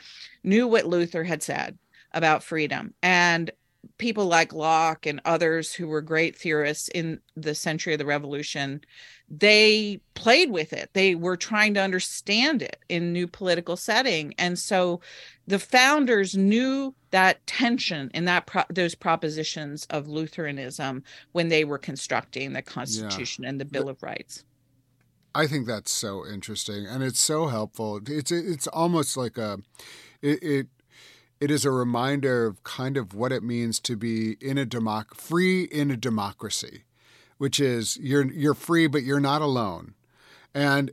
knew 0.44 0.68
what 0.68 0.86
Luther 0.86 1.24
had 1.24 1.42
said 1.42 1.76
about 2.12 2.42
freedom. 2.42 2.94
And 3.02 3.50
people 3.98 4.26
like 4.26 4.52
Locke 4.52 5.06
and 5.06 5.20
others 5.24 5.72
who 5.72 5.88
were 5.88 6.00
great 6.00 6.36
theorists 6.36 6.88
in 6.88 7.20
the 7.36 7.54
century 7.54 7.92
of 7.92 7.98
the 7.98 8.06
revolution, 8.06 8.80
they 9.28 10.00
played 10.14 10.50
with 10.50 10.72
it. 10.72 10.90
They 10.94 11.14
were 11.14 11.36
trying 11.36 11.74
to 11.74 11.82
understand 11.82 12.62
it 12.62 12.78
in 12.88 13.12
new 13.12 13.26
political 13.26 13.76
setting. 13.76 14.34
And 14.38 14.58
so 14.58 15.00
the 15.46 15.58
founders 15.58 16.36
knew 16.36 16.94
that 17.10 17.46
tension 17.46 18.10
in 18.14 18.24
that 18.26 18.46
pro- 18.46 18.64
those 18.70 18.94
propositions 18.94 19.86
of 19.90 20.08
Lutheranism 20.08 21.02
when 21.32 21.48
they 21.48 21.64
were 21.64 21.78
constructing 21.78 22.52
the 22.52 22.62
Constitution 22.62 23.44
yeah. 23.44 23.50
and 23.50 23.60
the 23.60 23.64
Bill 23.64 23.88
of 23.88 24.02
Rights. 24.02 24.44
I 25.34 25.46
think 25.46 25.66
that's 25.66 25.92
so 25.92 26.26
interesting, 26.26 26.86
and 26.86 27.02
it's 27.02 27.20
so 27.20 27.46
helpful. 27.46 28.00
It's 28.06 28.32
it's 28.32 28.66
almost 28.66 29.16
like 29.16 29.36
a 29.38 29.58
it, 30.22 30.42
it 30.42 30.66
it 31.40 31.50
is 31.50 31.64
a 31.64 31.70
reminder 31.70 32.46
of 32.46 32.62
kind 32.64 32.96
of 32.96 33.14
what 33.14 33.32
it 33.32 33.42
means 33.42 33.78
to 33.80 33.96
be 33.96 34.36
in 34.40 34.58
a 34.58 34.66
democ- 34.66 35.14
free 35.14 35.64
in 35.64 35.90
a 35.90 35.96
democracy, 35.96 36.84
which 37.38 37.60
is 37.60 37.96
you're 37.98 38.30
you're 38.32 38.54
free 38.54 38.86
but 38.86 39.02
you're 39.02 39.20
not 39.20 39.42
alone, 39.42 39.94
and 40.54 40.90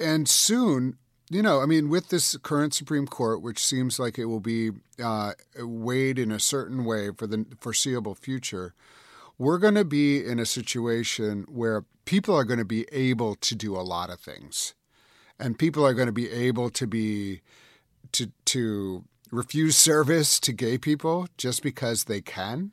and 0.00 0.28
soon 0.28 0.96
you 1.28 1.42
know 1.42 1.60
I 1.60 1.66
mean 1.66 1.88
with 1.88 2.08
this 2.08 2.36
current 2.38 2.74
Supreme 2.74 3.06
Court, 3.06 3.42
which 3.42 3.64
seems 3.64 3.98
like 3.98 4.18
it 4.18 4.26
will 4.26 4.40
be 4.40 4.70
uh, 5.02 5.32
weighed 5.60 6.18
in 6.18 6.30
a 6.30 6.40
certain 6.40 6.84
way 6.84 7.10
for 7.10 7.26
the 7.26 7.44
foreseeable 7.60 8.14
future, 8.14 8.74
we're 9.38 9.58
going 9.58 9.74
to 9.74 9.84
be 9.84 10.24
in 10.24 10.38
a 10.38 10.46
situation 10.46 11.44
where 11.48 11.84
people 12.06 12.34
are 12.34 12.44
going 12.44 12.58
to 12.58 12.64
be 12.64 12.86
able 12.92 13.34
to 13.34 13.54
do 13.54 13.76
a 13.76 13.82
lot 13.82 14.08
of 14.08 14.20
things, 14.20 14.74
and 15.38 15.58
people 15.58 15.86
are 15.86 15.94
going 15.94 16.06
to 16.06 16.12
be 16.12 16.30
able 16.30 16.70
to 16.70 16.86
be 16.86 17.42
to 18.12 18.32
to 18.46 19.04
refuse 19.30 19.76
service 19.76 20.38
to 20.40 20.52
gay 20.52 20.78
people 20.78 21.26
just 21.36 21.62
because 21.62 22.04
they 22.04 22.20
can. 22.20 22.72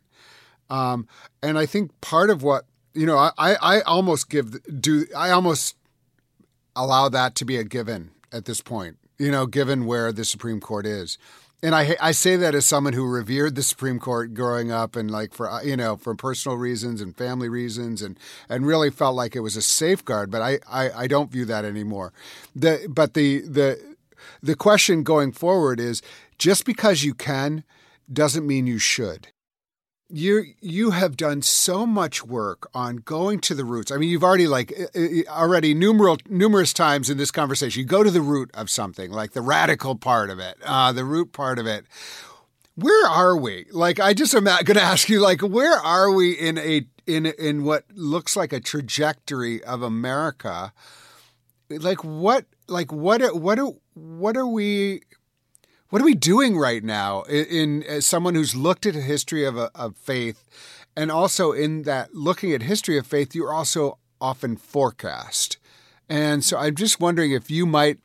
Um, 0.70 1.08
and 1.42 1.58
I 1.58 1.66
think 1.66 2.00
part 2.02 2.30
of 2.30 2.44
what 2.44 2.66
you 2.94 3.06
know, 3.06 3.18
I, 3.18 3.56
I 3.56 3.82
almost 3.82 4.30
give 4.30 4.58
do 4.82 5.06
I 5.16 5.32
almost 5.32 5.76
allow 6.76 7.10
that 7.10 7.36
to 7.36 7.46
be 7.46 7.58
a 7.58 7.64
given 7.64 8.12
at 8.32 8.46
this 8.46 8.62
point. 8.62 8.98
You 9.18 9.32
know, 9.32 9.46
given 9.46 9.86
where 9.86 10.12
the 10.12 10.26
Supreme 10.26 10.60
Court 10.60 10.86
is. 10.86 11.18
And 11.62 11.74
I 11.74 11.96
I 12.02 12.12
say 12.12 12.36
that 12.36 12.56
as 12.56 12.66
someone 12.66 12.94
who 12.94 13.06
revered 13.06 13.56
the 13.56 13.64
Supreme 13.64 14.00
Court 14.00 14.34
growing 14.34 14.72
up 14.72 14.96
and 14.96 15.10
like 15.10 15.34
for 15.34 15.62
you 15.64 15.78
know 15.78 15.96
for 15.96 16.14
personal 16.14 16.58
reasons 16.58 17.02
and 17.02 17.16
family 17.16 17.50
reasons 17.50 18.02
and 18.02 18.20
and 18.50 18.68
really 18.68 18.90
felt 18.90 19.16
like 19.16 19.36
it 19.36 19.40
was 19.40 19.56
a 19.56 19.62
safeguard. 19.62 20.30
But 20.30 20.42
I 20.42 20.60
I, 20.70 20.92
I 20.92 21.08
don't 21.08 21.32
view 21.32 21.46
that 21.46 21.66
anymore. 21.66 22.12
The 22.56 22.86
but 22.90 23.14
the 23.14 23.42
the 23.42 23.96
the 24.42 24.56
question 24.56 25.04
going 25.04 25.32
forward 25.32 25.80
is 25.80 26.02
just 26.44 26.66
because 26.66 27.06
you 27.06 27.14
can 27.14 27.64
doesn't 28.12 28.46
mean 28.46 28.68
you 28.68 28.78
should. 28.78 29.30
You 30.10 30.44
you 30.60 30.92
have 30.92 31.16
done 31.16 31.42
so 31.42 31.86
much 31.86 32.26
work 32.26 32.70
on 32.74 32.98
going 32.98 33.40
to 33.48 33.56
the 33.56 33.64
roots. 33.64 33.94
I 33.94 33.96
mean, 33.96 34.10
you've 34.10 34.26
already 34.26 34.48
like 34.48 34.74
already 35.30 35.74
numerous 35.74 36.18
numerous 36.28 36.74
times 36.74 37.10
in 37.10 37.18
this 37.18 37.32
conversation. 37.32 37.80
You 37.80 37.86
go 37.86 38.04
to 38.04 38.12
the 38.12 38.20
root 38.20 38.52
of 38.54 38.70
something, 38.70 39.10
like 39.10 39.32
the 39.32 39.42
radical 39.42 39.96
part 39.96 40.30
of 40.30 40.40
it, 40.40 40.58
uh, 40.66 40.92
the 40.92 41.06
root 41.06 41.32
part 41.32 41.60
of 41.60 41.66
it. 41.66 41.86
Where 42.76 43.08
are 43.08 43.38
we? 43.38 43.66
Like, 43.72 44.02
I 44.02 44.14
just 44.14 44.36
am 44.36 44.44
going 44.44 44.66
to 44.66 44.82
ask 44.82 45.08
you, 45.08 45.22
like, 45.22 45.42
where 45.42 45.78
are 45.78 46.12
we 46.12 46.34
in 46.34 46.58
a 46.58 46.86
in 47.08 47.28
in 47.28 47.64
what 47.64 47.86
looks 47.94 48.36
like 48.36 48.52
a 48.52 48.60
trajectory 48.60 49.64
of 49.64 49.82
America? 49.82 50.74
Like, 51.70 52.04
what 52.04 52.48
like 52.68 52.92
what 52.92 53.22
what 53.34 53.60
are, 53.60 53.72
what 53.94 54.36
are 54.36 54.48
we 54.48 55.04
what 55.94 56.02
are 56.02 56.06
we 56.06 56.16
doing 56.16 56.58
right 56.58 56.84
now 56.84 57.22
in, 57.30 57.46
in 57.46 57.84
as 57.84 58.04
someone 58.04 58.34
who's 58.34 58.56
looked 58.56 58.88
at 58.88 58.96
a 58.96 59.02
history 59.02 59.46
of, 59.46 59.56
a, 59.56 59.70
of 59.76 59.96
faith 59.96 60.44
and 60.96 61.12
also 61.12 61.52
in 61.52 61.84
that 61.84 62.16
looking 62.16 62.52
at 62.52 62.64
history 62.64 62.98
of 62.98 63.06
faith 63.06 63.36
you're 63.36 63.54
also 63.54 64.00
often 64.20 64.58
forecast. 64.58 65.60
And 66.10 66.44
so 66.44 66.58
i'm 66.58 66.74
just 66.74 67.00
wondering 67.00 67.32
if 67.32 67.52
you 67.52 67.68
might 67.68 68.00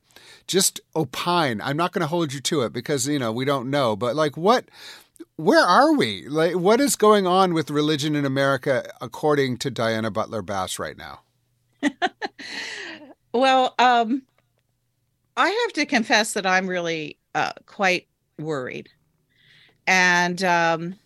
just 0.47 0.82
opine. 0.95 1.62
I'm 1.62 1.78
not 1.78 1.93
going 1.93 2.03
to 2.03 2.09
hold 2.09 2.34
you 2.34 2.41
to 2.41 2.61
it 2.61 2.74
because 2.74 3.09
you 3.09 3.18
know 3.18 3.32
we 3.32 3.47
don't 3.47 3.70
know 3.70 3.97
but 3.97 4.14
like 4.14 4.36
what 4.36 4.66
where 5.36 5.64
are 5.64 5.95
we? 5.95 6.28
Like 6.28 6.57
what 6.57 6.82
is 6.82 6.95
going 6.95 7.26
on 7.26 7.55
with 7.55 7.70
religion 7.70 8.14
in 8.14 8.26
america 8.26 8.93
according 9.01 9.57
to 9.59 9.70
diana 9.70 10.11
butler 10.11 10.43
bass 10.43 10.78
right 10.78 10.99
now? 10.99 11.20
Well 13.32 13.74
um 13.78 14.24
i 15.39 15.49
have 15.49 15.72
to 15.74 15.86
confess 15.86 16.32
that 16.32 16.45
i'm 16.45 16.66
really 16.66 17.18
uh, 17.39 17.53
quite 17.66 18.09
worried. 18.39 18.89
And 19.86 20.43
um, 20.43 20.97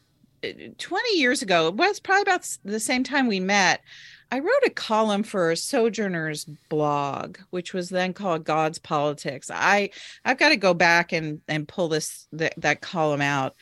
20 0.78 1.18
years 1.18 1.42
ago, 1.42 1.68
it 1.68 1.74
was 1.74 2.00
probably 2.00 2.22
about 2.22 2.48
the 2.64 2.80
same 2.80 3.04
time 3.04 3.26
we 3.26 3.38
met. 3.38 3.82
I 4.30 4.38
wrote 4.38 4.64
a 4.64 4.70
column 4.70 5.24
for 5.24 5.54
Sojourner's 5.54 6.46
blog, 6.70 7.36
which 7.50 7.74
was 7.74 7.90
then 7.90 8.14
called 8.14 8.44
God's 8.44 8.78
Politics. 8.78 9.50
I 9.52 9.90
I've 10.24 10.38
got 10.38 10.48
to 10.48 10.56
go 10.56 10.72
back 10.72 11.12
and 11.12 11.42
and 11.48 11.68
pull 11.68 11.88
this 11.88 12.26
that, 12.32 12.54
that 12.56 12.80
column 12.80 13.20
out. 13.20 13.54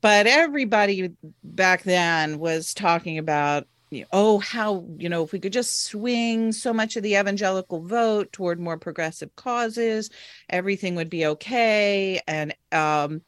But 0.00 0.26
everybody 0.26 1.12
back 1.44 1.82
then 1.82 2.38
was 2.38 2.72
talking 2.72 3.18
about 3.18 3.66
oh 4.12 4.38
how 4.38 4.84
you 4.98 5.08
know 5.08 5.24
if 5.24 5.32
we 5.32 5.40
could 5.40 5.52
just 5.52 5.84
swing 5.84 6.52
so 6.52 6.72
much 6.72 6.96
of 6.96 7.02
the 7.02 7.14
evangelical 7.14 7.82
vote 7.82 8.32
toward 8.32 8.60
more 8.60 8.78
progressive 8.78 9.34
causes 9.36 10.10
everything 10.48 10.94
would 10.94 11.10
be 11.10 11.26
okay. 11.26 12.20
And 12.26 12.54
um 12.72 13.22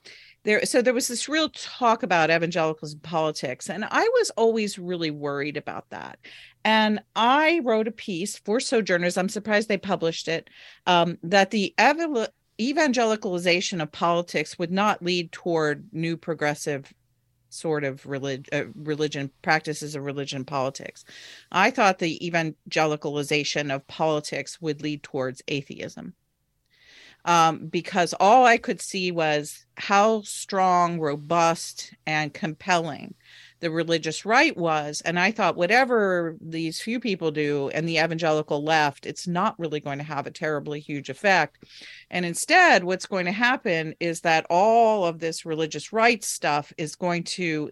there 0.45 0.65
so 0.65 0.83
there 0.83 0.95
was 0.95 1.09
this 1.09 1.29
real 1.29 1.51
talk 1.51 2.03
about 2.03 2.31
evangelicals 2.31 2.93
and 2.93 3.03
politics 3.03 3.69
and 3.69 3.85
i 3.91 4.03
was 4.03 4.31
always 4.37 4.79
really 4.79 5.11
worried 5.11 5.57
about 5.57 5.89
that. 5.91 6.19
And 6.65 7.01
i 7.17 7.61
wrote 7.65 7.89
a 7.89 7.93
piece 7.93 8.39
for 8.39 8.61
sojourners 8.61 9.17
i'm 9.17 9.29
surprised 9.29 9.69
they 9.69 9.79
published 9.79 10.29
it 10.29 10.49
um, 10.87 11.19
that 11.23 11.51
the 11.51 11.75
ev- 11.79 12.29
evangelicalization 12.61 13.83
of 13.83 13.91
politics 13.91 14.59
would 14.59 14.71
not 14.71 15.03
lead 15.03 15.33
toward 15.33 15.89
new 15.93 16.17
progressive 16.17 16.93
sort 17.51 17.85
of 17.85 18.07
religion, 18.07 18.45
uh, 18.53 18.65
religion 18.75 19.31
practices 19.43 19.95
of 19.95 20.05
religion 20.05 20.45
politics. 20.45 21.05
I 21.53 21.71
thought 21.71 21.99
the 21.99 22.19
evangelicalization 22.19 23.75
of 23.75 23.87
politics 23.87 24.61
would 24.61 24.83
lead 24.83 25.03
towards 25.03 25.43
atheism. 25.49 26.15
Um, 27.27 27.67
because 27.67 28.15
all 28.19 28.47
I 28.47 28.57
could 28.57 28.81
see 28.81 29.13
was 29.13 29.67
how 29.77 30.23
strong, 30.23 30.99
robust, 30.99 31.93
and 32.07 32.33
compelling 32.33 33.15
the 33.61 33.71
religious 33.71 34.25
right 34.25 34.57
was. 34.57 35.01
And 35.03 35.19
I 35.19 35.31
thought, 35.31 35.57
whatever 35.57 36.37
these 36.41 36.81
few 36.81 36.99
people 36.99 37.31
do 37.31 37.71
and 37.71 37.89
the 37.89 37.99
evangelical 37.99 38.63
left, 38.63 39.07
it's 39.07 39.27
not 39.27 39.59
really 39.59 39.81
going 39.81 39.99
to 39.99 40.05
have 40.05 40.27
a 40.27 40.31
terribly 40.31 40.81
huge 40.81 41.09
effect. 41.09 41.65
And 42.11 42.25
instead, 42.25 42.85
what's 42.85 43.07
going 43.07 43.27
to 43.27 43.33
happen 43.33 43.95
is 44.01 44.23
that 44.23 44.47
all 44.51 45.05
of 45.05 45.19
this 45.19 45.47
religious 45.47 45.93
rights 45.93 46.29
stuff 46.29 46.73
is 46.77 46.97
going 46.97 47.25
to 47.25 47.71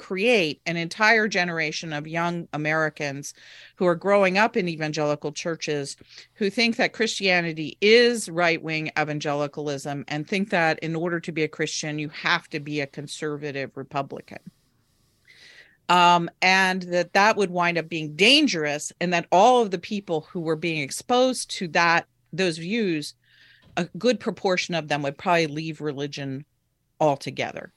create 0.00 0.62
an 0.64 0.78
entire 0.78 1.28
generation 1.28 1.92
of 1.92 2.08
young 2.08 2.48
Americans 2.54 3.34
who 3.76 3.84
are 3.84 3.94
growing 3.94 4.38
up 4.38 4.56
in 4.56 4.66
evangelical 4.66 5.30
churches 5.30 5.94
who 6.34 6.48
think 6.48 6.76
that 6.76 6.94
Christianity 6.94 7.76
is 7.82 8.26
right 8.30 8.62
wing 8.62 8.90
evangelicalism 8.98 10.06
and 10.08 10.26
think 10.26 10.48
that 10.50 10.78
in 10.78 10.96
order 10.96 11.20
to 11.20 11.32
be 11.32 11.42
a 11.42 11.48
Christian, 11.48 11.98
you 11.98 12.08
have 12.08 12.48
to 12.48 12.60
be 12.60 12.80
a 12.80 12.86
conservative 12.86 13.76
Republican 13.76 14.38
um, 15.90 16.30
and 16.40 16.82
that 16.82 17.12
that 17.12 17.36
would 17.36 17.50
wind 17.50 17.76
up 17.76 17.88
being 17.88 18.14
dangerous 18.16 18.92
and 19.00 19.12
that 19.12 19.26
all 19.30 19.60
of 19.60 19.70
the 19.70 19.78
people 19.78 20.22
who 20.30 20.40
were 20.40 20.56
being 20.56 20.80
exposed 20.80 21.50
to 21.50 21.68
that 21.68 22.06
those 22.32 22.56
views 22.56 23.14
a 23.76 23.84
good 23.98 24.18
proportion 24.18 24.74
of 24.74 24.88
them 24.88 25.02
would 25.02 25.18
probably 25.18 25.46
leave 25.46 25.80
religion 25.80 26.44
altogether 27.00 27.72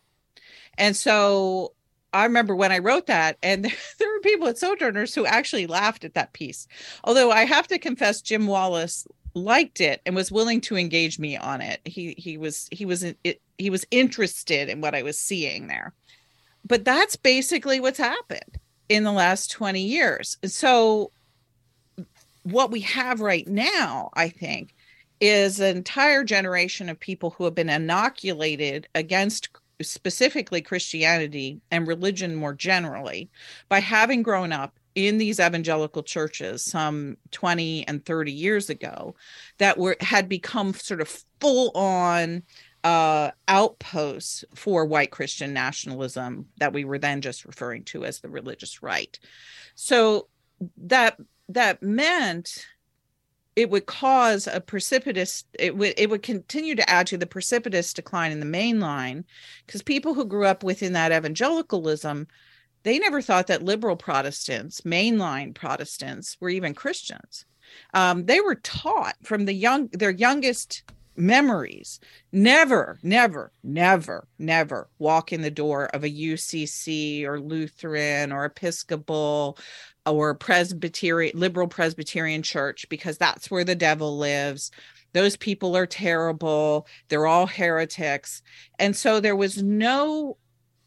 and 0.78 0.96
so 0.96 1.74
I 2.14 2.26
remember 2.26 2.56
when 2.56 2.72
I 2.72 2.78
wrote 2.78 3.08
that, 3.08 3.38
and 3.42 3.66
there 4.00 4.10
were 4.10 4.20
people 4.22 4.48
at 4.48 4.58
Sojourners 4.58 5.16
who 5.16 5.26
actually 5.26 5.68
laughed 5.68 6.04
at 6.04 6.14
that 6.14 6.34
piece. 6.34 6.68
Although 7.04 7.32
I 7.32 7.46
have 7.46 7.68
to 7.70 7.80
confess, 7.80 8.22
Jim 8.22 8.46
Wallis 8.48 9.08
liked 9.34 9.82
it 9.82 10.00
and 10.06 10.16
was 10.16 10.32
willing 10.32 10.62
to 10.62 10.78
engage 10.78 11.18
me 11.18 11.36
on 11.38 11.60
it. 11.60 11.82
He 11.86 12.14
he 12.18 12.38
was 12.38 12.68
he 12.72 12.86
was 12.86 13.04
he 13.58 13.70
was 13.70 13.86
interested 13.90 14.70
in 14.70 14.80
what 14.80 14.96
I 14.96 15.02
was 15.02 15.18
seeing 15.18 15.68
there. 15.68 15.94
But 16.66 16.86
that's 16.86 17.16
basically 17.16 17.80
what's 17.80 17.98
happened 17.98 18.60
in 18.90 19.04
the 19.04 19.12
last 19.12 19.52
20 19.52 19.82
years. 19.82 20.38
So 20.46 21.12
what 22.44 22.72
we 22.72 22.82
have 22.82 23.22
right 23.22 23.48
now, 23.48 24.10
I 24.14 24.30
think, 24.30 24.76
is 25.20 25.60
an 25.60 25.78
entire 25.78 26.24
generation 26.24 26.90
of 26.90 27.00
people 27.00 27.32
who 27.32 27.46
have 27.46 27.56
been 27.56 27.70
inoculated 27.70 28.88
against 28.96 29.50
specifically 29.82 30.62
Christianity 30.62 31.62
and 31.72 31.88
religion 31.88 32.36
more 32.36 32.54
generally 32.54 33.30
by 33.70 33.80
having 33.80 34.24
grown 34.24 34.52
up 34.52 34.78
in 34.96 35.18
these 35.18 35.40
evangelical 35.40 36.04
churches 36.04 36.64
some 36.64 37.18
20 37.32 37.88
and 37.88 38.06
30 38.06 38.32
years 38.32 38.70
ago 38.70 39.16
that 39.58 39.78
were 39.78 39.98
had 40.00 40.30
become 40.30 40.74
sort 40.74 41.02
of 41.02 41.24
full 41.40 41.72
on 41.76 42.44
uh, 42.84 43.32
outposts 43.48 44.44
for 44.56 44.86
white 44.86 45.12
Christian 45.12 45.54
nationalism 45.54 46.48
that 46.58 46.74
we 46.74 46.84
were 46.84 46.98
then 46.98 47.22
just 47.22 47.46
referring 47.46 47.84
to 47.86 48.06
as 48.06 48.20
the 48.20 48.30
religious 48.30 48.84
right. 48.84 49.18
So 49.76 50.28
that 50.78 51.18
that 51.50 51.82
meant 51.82 52.66
it 53.56 53.70
would 53.70 53.86
cause 53.86 54.48
a 54.48 54.60
precipitous 54.60 55.46
it 55.58 55.78
would 55.78 55.94
it 55.98 56.10
would 56.10 56.24
continue 56.24 56.76
to 56.76 56.90
add 56.90 57.08
to 57.08 57.18
the 57.18 57.26
precipitous 57.26 57.94
decline 57.94 58.32
in 58.32 58.40
the 58.40 58.46
main 58.46 58.80
line 58.80 59.26
because 59.66 59.82
people 59.82 60.14
who 60.14 60.26
grew 60.26 60.46
up 60.46 60.64
within 60.64 60.94
that 60.94 61.12
evangelicalism 61.12 62.28
they 62.84 63.00
never 63.00 63.22
thought 63.22 63.48
that 63.48 63.64
liberal 63.64 63.96
protestants 63.96 64.82
mainline 64.82 65.54
protestants 65.54 66.38
were 66.40 66.50
even 66.50 66.74
christians 66.74 67.46
um, 67.94 68.26
they 68.26 68.42
were 68.42 68.56
taught 68.56 69.16
from 69.24 69.46
the 69.46 69.54
young 69.54 69.88
their 69.90 70.12
youngest 70.12 70.84
memories. 71.16 72.00
Never 72.32 73.00
never 73.04 73.52
never 73.64 74.28
never 74.40 74.90
walk 75.00 75.32
in 75.32 75.42
the 75.42 75.52
door 75.52 75.86
of 75.88 76.04
a 76.04 76.10
ucc 76.10 77.24
or 77.24 77.40
lutheran 77.40 78.32
or 78.32 78.46
episcopal 78.46 79.58
or 80.06 80.36
presbyterian 80.36 81.38
liberal 81.38 81.68
presbyterian 81.68 82.42
church 82.42 82.88
because 82.90 83.18
that's 83.18 83.50
where 83.52 83.64
the 83.64 83.76
devil 83.76 84.18
lives. 84.18 84.72
Those 85.14 85.38
people 85.38 85.78
are 85.78 85.86
terrible. 85.86 86.88
They're 87.08 87.28
all 87.28 87.46
heretics. 87.48 88.42
And 88.80 88.96
so 88.96 89.20
there 89.20 89.36
was 89.36 89.62
no 89.62 90.38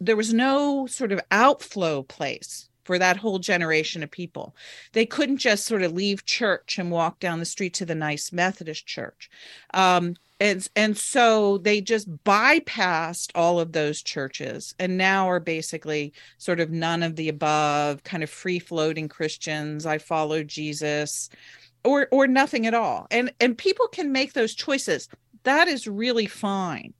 there 0.00 0.16
was 0.16 0.34
no 0.34 0.86
sort 0.86 1.12
of 1.12 1.20
outflow 1.30 2.02
place 2.02 2.65
for 2.86 2.98
that 2.98 3.16
whole 3.16 3.40
generation 3.40 4.02
of 4.02 4.10
people. 4.10 4.54
They 4.92 5.04
couldn't 5.04 5.38
just 5.38 5.66
sort 5.66 5.82
of 5.82 5.92
leave 5.92 6.24
church 6.24 6.78
and 6.78 6.90
walk 6.90 7.18
down 7.18 7.40
the 7.40 7.44
street 7.44 7.74
to 7.74 7.84
the 7.84 7.94
nice 7.94 8.32
Methodist 8.32 8.86
church. 8.86 9.28
Um, 9.74 10.14
and 10.38 10.68
and 10.76 10.96
so 10.96 11.58
they 11.58 11.80
just 11.80 12.10
bypassed 12.24 13.30
all 13.34 13.58
of 13.58 13.72
those 13.72 14.02
churches 14.02 14.74
and 14.78 14.96
now 14.96 15.28
are 15.28 15.40
basically 15.40 16.12
sort 16.38 16.60
of 16.60 16.70
none 16.70 17.02
of 17.02 17.16
the 17.16 17.28
above 17.28 18.02
kind 18.04 18.22
of 18.22 18.30
free 18.30 18.58
floating 18.58 19.08
christians. 19.08 19.86
I 19.86 19.98
follow 19.98 20.42
jesus 20.42 21.30
or 21.84 22.08
or 22.10 22.26
nothing 22.26 22.66
at 22.66 22.74
all. 22.74 23.06
And 23.10 23.32
and 23.40 23.56
people 23.56 23.88
can 23.88 24.12
make 24.12 24.34
those 24.34 24.54
choices. 24.54 25.08
That 25.44 25.68
is 25.68 25.88
really 25.88 26.26
fine. 26.26 26.92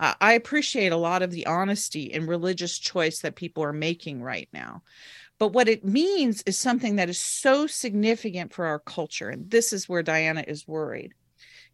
Uh, 0.00 0.14
i 0.20 0.32
appreciate 0.32 0.92
a 0.92 0.96
lot 0.96 1.22
of 1.22 1.32
the 1.32 1.44
honesty 1.46 2.12
and 2.14 2.28
religious 2.28 2.78
choice 2.78 3.20
that 3.20 3.34
people 3.34 3.64
are 3.64 3.72
making 3.72 4.22
right 4.22 4.48
now 4.52 4.80
but 5.38 5.52
what 5.52 5.68
it 5.68 5.84
means 5.84 6.42
is 6.46 6.58
something 6.58 6.96
that 6.96 7.08
is 7.08 7.18
so 7.18 7.66
significant 7.66 8.52
for 8.52 8.66
our 8.66 8.78
culture 8.78 9.28
and 9.28 9.50
this 9.50 9.72
is 9.72 9.88
where 9.88 10.02
diana 10.02 10.44
is 10.46 10.66
worried 10.66 11.14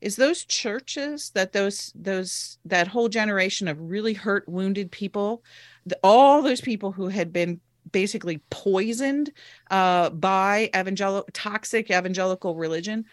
is 0.01 0.17
those 0.17 0.45
churches 0.45 1.31
that 1.35 1.53
those 1.53 1.93
those 1.95 2.59
that 2.65 2.89
whole 2.89 3.09
generation 3.09 3.69
of 3.69 3.81
really 3.81 4.13
hurt 4.13 4.49
wounded 4.49 4.91
people 4.91 5.43
the, 5.87 5.99
all 6.03 6.43
those 6.43 6.61
people 6.61 6.93
who 6.93 7.09
had 7.09 7.33
been 7.33 7.61
basically 7.93 8.39
poisoned 8.51 9.31
uh, 9.71 10.11
by 10.11 10.71
evangelical 10.75 11.29
toxic 11.33 11.91
evangelical 11.91 12.57
religion 12.57 13.05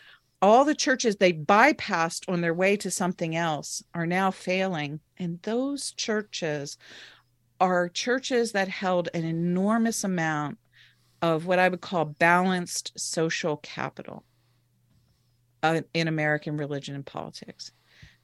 all 0.41 0.65
the 0.65 0.75
churches 0.75 1.15
they 1.15 1.33
bypassed 1.33 2.27
on 2.27 2.41
their 2.41 2.53
way 2.53 2.75
to 2.77 2.89
something 2.89 3.35
else 3.35 3.83
are 3.93 4.07
now 4.07 4.31
failing. 4.31 4.99
And 5.17 5.39
those 5.43 5.91
churches 5.91 6.77
are 7.61 7.87
churches 7.87 8.51
that 8.51 8.67
held 8.67 9.07
an 9.13 9.23
enormous 9.23 10.03
amount 10.03 10.57
of 11.21 11.45
what 11.45 11.59
i 11.59 11.69
would 11.69 11.79
call 11.79 12.03
balanced 12.03 12.91
social 12.97 13.57
capital 13.57 14.25
uh, 15.63 15.81
in 15.93 16.07
American 16.07 16.57
religion 16.57 16.95
and 16.95 17.05
politics. 17.05 17.71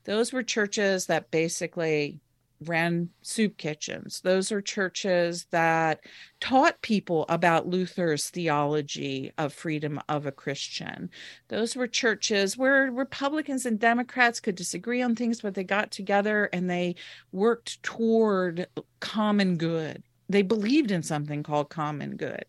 Those 0.06 0.32
were 0.34 0.44
churches 0.44 1.08
that 1.08 1.32
basically 1.32 2.20
ran 2.66 3.10
soup 3.22 3.58
kitchens. 3.58 4.22
Those 4.22 4.52
are 4.52 4.62
churches 4.62 5.46
that 5.52 6.00
taught 6.40 6.82
people 6.82 7.26
about 7.30 7.68
Luther's 7.68 8.30
theology 8.30 9.32
of 9.38 9.54
freedom 9.54 10.00
of 10.10 10.26
a 10.26 10.32
Christian. 10.32 11.10
Those 11.50 11.76
were 11.76 11.88
churches 11.88 12.58
where 12.58 12.92
Republicans 12.92 13.66
and 13.66 13.80
Democrats 13.80 14.40
could 14.40 14.56
disagree 14.56 15.02
on 15.02 15.16
things, 15.16 15.42
but 15.42 15.54
they 15.56 15.64
got 15.64 15.92
together 15.92 16.50
and 16.54 16.70
they 16.70 16.96
worked 17.32 17.82
toward 17.84 18.68
common 19.00 19.58
good 19.58 20.04
they 20.30 20.42
believed 20.42 20.92
in 20.92 21.04
something 21.04 21.44
called 21.44 21.70
common 21.70 22.18
good. 22.18 22.46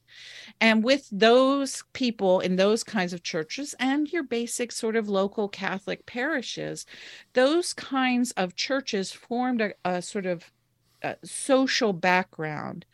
And 0.61 0.83
with 0.83 1.09
those 1.13 1.85
people 1.93 2.41
in 2.41 2.57
those 2.57 2.83
kinds 2.83 3.13
of 3.13 3.23
churches 3.23 3.75
and 3.79 4.11
your 4.13 4.25
basic 4.25 4.73
sort 4.73 4.97
of 4.97 5.09
local 5.09 5.49
catholic 5.49 6.05
parishes 6.07 6.87
those 7.35 7.73
kinds 7.73 8.33
of 8.33 8.57
churches 8.57 9.13
formed 9.13 9.61
a, 9.61 9.73
a 9.85 10.03
sort 10.03 10.27
of 10.27 10.51
a 11.03 11.17
social 11.25 11.93
background 11.93 12.85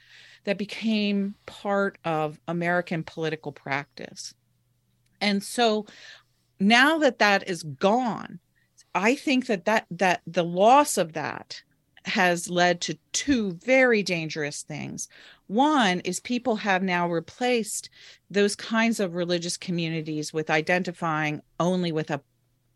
that 0.44 0.58
became 0.58 1.34
part 1.46 1.96
of 2.04 2.38
american 2.48 3.02
political 3.02 3.52
practice. 3.52 4.34
And 5.20 5.42
so 5.42 5.86
now 6.60 6.98
that 6.98 7.18
that 7.18 7.48
is 7.48 7.62
gone 7.62 8.38
i 8.94 9.14
think 9.14 9.46
that 9.46 9.64
that 9.64 9.86
that 9.90 10.22
the 10.26 10.44
loss 10.44 10.96
of 10.96 11.14
that 11.14 11.62
has 12.04 12.50
led 12.50 12.80
to 12.82 12.98
two 13.12 13.52
very 13.54 14.02
dangerous 14.02 14.62
things. 14.62 15.08
One 15.46 16.00
is 16.00 16.20
people 16.20 16.56
have 16.56 16.82
now 16.82 17.08
replaced 17.08 17.90
those 18.30 18.56
kinds 18.56 19.00
of 19.00 19.14
religious 19.14 19.56
communities 19.56 20.32
with 20.32 20.50
identifying 20.50 21.42
only 21.58 21.92
with 21.92 22.10
a 22.10 22.20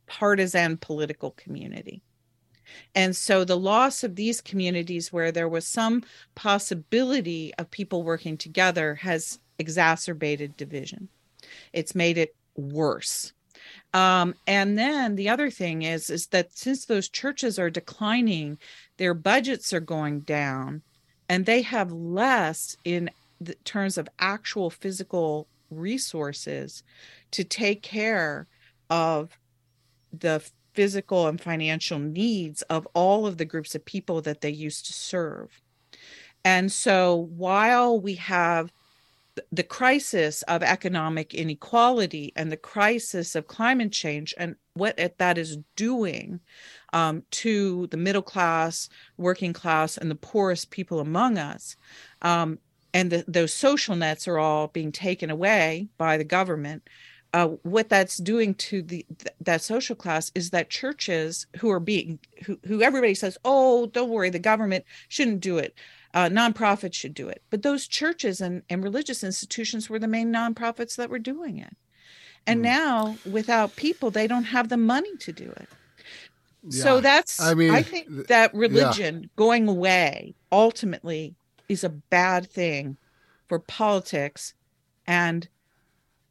partisan 0.06 0.76
political 0.78 1.32
community. 1.32 2.02
And 2.94 3.16
so 3.16 3.44
the 3.44 3.56
loss 3.56 4.04
of 4.04 4.16
these 4.16 4.40
communities 4.40 5.12
where 5.12 5.32
there 5.32 5.48
was 5.48 5.66
some 5.66 6.04
possibility 6.34 7.52
of 7.58 7.70
people 7.70 8.02
working 8.02 8.36
together 8.36 8.96
has 8.96 9.38
exacerbated 9.58 10.56
division. 10.56 11.08
It's 11.72 11.94
made 11.94 12.18
it 12.18 12.34
worse. 12.56 13.32
Um, 13.94 14.34
and 14.46 14.78
then 14.78 15.16
the 15.16 15.28
other 15.28 15.50
thing 15.50 15.82
is 15.82 16.10
is 16.10 16.26
that 16.28 16.56
since 16.56 16.84
those 16.84 17.08
churches 17.08 17.58
are 17.58 17.70
declining, 17.70 18.58
their 18.96 19.14
budgets 19.14 19.72
are 19.72 19.80
going 19.80 20.20
down, 20.20 20.82
and 21.28 21.46
they 21.46 21.62
have 21.62 21.92
less 21.92 22.76
in 22.84 23.10
terms 23.64 23.98
of 23.98 24.08
actual 24.18 24.70
physical 24.70 25.46
resources 25.70 26.82
to 27.30 27.44
take 27.44 27.82
care 27.82 28.46
of 28.90 29.38
the 30.12 30.42
physical 30.74 31.26
and 31.26 31.40
financial 31.40 31.98
needs 31.98 32.62
of 32.62 32.86
all 32.94 33.26
of 33.26 33.36
the 33.36 33.44
groups 33.44 33.74
of 33.74 33.84
people 33.84 34.20
that 34.22 34.40
they 34.40 34.50
used 34.50 34.86
to 34.86 34.92
serve. 34.92 35.60
And 36.44 36.70
so 36.70 37.28
while 37.36 38.00
we 38.00 38.14
have 38.14 38.72
the 39.52 39.62
crisis 39.62 40.42
of 40.42 40.62
economic 40.62 41.34
inequality 41.34 42.32
and 42.36 42.50
the 42.50 42.56
crisis 42.56 43.34
of 43.34 43.46
climate 43.46 43.92
change 43.92 44.34
and 44.38 44.56
what 44.74 44.98
that 45.18 45.38
is 45.38 45.58
doing 45.76 46.40
um, 46.92 47.22
to 47.30 47.86
the 47.88 47.96
middle 47.96 48.22
class, 48.22 48.88
working 49.16 49.52
class, 49.52 49.96
and 49.96 50.10
the 50.10 50.14
poorest 50.14 50.70
people 50.70 51.00
among 51.00 51.38
us. 51.38 51.76
Um, 52.22 52.58
and 52.94 53.10
the, 53.10 53.24
those 53.28 53.52
social 53.52 53.96
nets 53.96 54.26
are 54.26 54.38
all 54.38 54.68
being 54.68 54.92
taken 54.92 55.30
away 55.30 55.88
by 55.98 56.16
the 56.16 56.24
government. 56.24 56.88
Uh, 57.34 57.48
what 57.62 57.90
that's 57.90 58.16
doing 58.16 58.54
to 58.54 58.80
the 58.80 59.04
th- 59.18 59.34
that 59.40 59.60
social 59.60 59.94
class 59.94 60.32
is 60.34 60.50
that 60.50 60.70
churches 60.70 61.46
who 61.58 61.70
are 61.70 61.80
being 61.80 62.18
who, 62.46 62.58
who 62.66 62.80
everybody 62.80 63.14
says 63.14 63.36
oh 63.44 63.84
don't 63.84 64.08
worry 64.08 64.30
the 64.30 64.38
government 64.38 64.82
shouldn't 65.08 65.40
do 65.40 65.58
it 65.58 65.74
uh, 66.14 66.28
nonprofits 66.28 66.94
should 66.94 67.14
do 67.14 67.28
it. 67.28 67.42
But 67.50 67.62
those 67.62 67.86
churches 67.86 68.40
and, 68.40 68.62
and 68.70 68.82
religious 68.82 69.22
institutions 69.22 69.88
were 69.88 69.98
the 69.98 70.08
main 70.08 70.32
nonprofits 70.32 70.96
that 70.96 71.10
were 71.10 71.18
doing 71.18 71.58
it. 71.58 71.76
And 72.46 72.60
mm. 72.60 72.64
now, 72.64 73.16
without 73.30 73.76
people, 73.76 74.10
they 74.10 74.26
don't 74.26 74.44
have 74.44 74.68
the 74.68 74.76
money 74.76 75.16
to 75.18 75.32
do 75.32 75.50
it. 75.50 75.68
Yeah. 76.62 76.82
So 76.82 77.00
that's, 77.00 77.40
I 77.40 77.54
mean, 77.54 77.70
I 77.70 77.82
think 77.82 78.28
that 78.28 78.52
religion 78.54 79.22
yeah. 79.22 79.28
going 79.36 79.68
away 79.68 80.34
ultimately 80.50 81.34
is 81.68 81.84
a 81.84 81.88
bad 81.88 82.50
thing 82.50 82.96
for 83.46 83.58
politics 83.58 84.54
and 85.06 85.48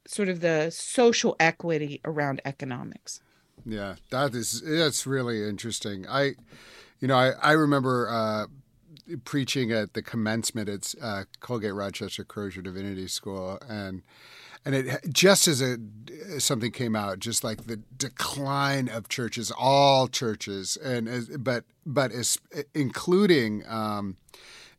sort 0.05 0.29
of 0.29 0.41
the 0.41 0.69
social 0.71 1.35
equity 1.39 2.01
around 2.03 2.41
economics. 2.45 3.21
Yeah, 3.65 3.95
that 4.11 4.33
is 4.33 4.61
that's 4.61 5.05
really 5.05 5.47
interesting. 5.47 6.07
I, 6.07 6.35
you 6.99 7.07
know, 7.07 7.15
I 7.15 7.31
I 7.41 7.51
remember 7.53 8.07
uh, 8.09 8.45
preaching 9.23 9.71
at 9.71 9.93
the 9.93 10.01
commencement 10.01 10.69
at 10.69 10.93
uh, 11.01 11.23
Colgate 11.39 11.73
Rochester 11.73 12.23
Crozer 12.23 12.61
Divinity 12.61 13.07
School, 13.07 13.59
and 13.67 14.03
and 14.65 14.75
it 14.75 15.01
just 15.11 15.47
as 15.47 15.61
a 15.61 15.77
something 16.39 16.71
came 16.71 16.95
out, 16.95 17.19
just 17.19 17.43
like 17.43 17.65
the 17.65 17.77
decline 17.77 18.89
of 18.89 19.09
churches, 19.09 19.51
all 19.57 20.07
churches, 20.07 20.77
and 20.77 21.43
but 21.43 21.63
but 21.85 22.11
as 22.11 22.37
including. 22.73 23.63
Um, 23.67 24.17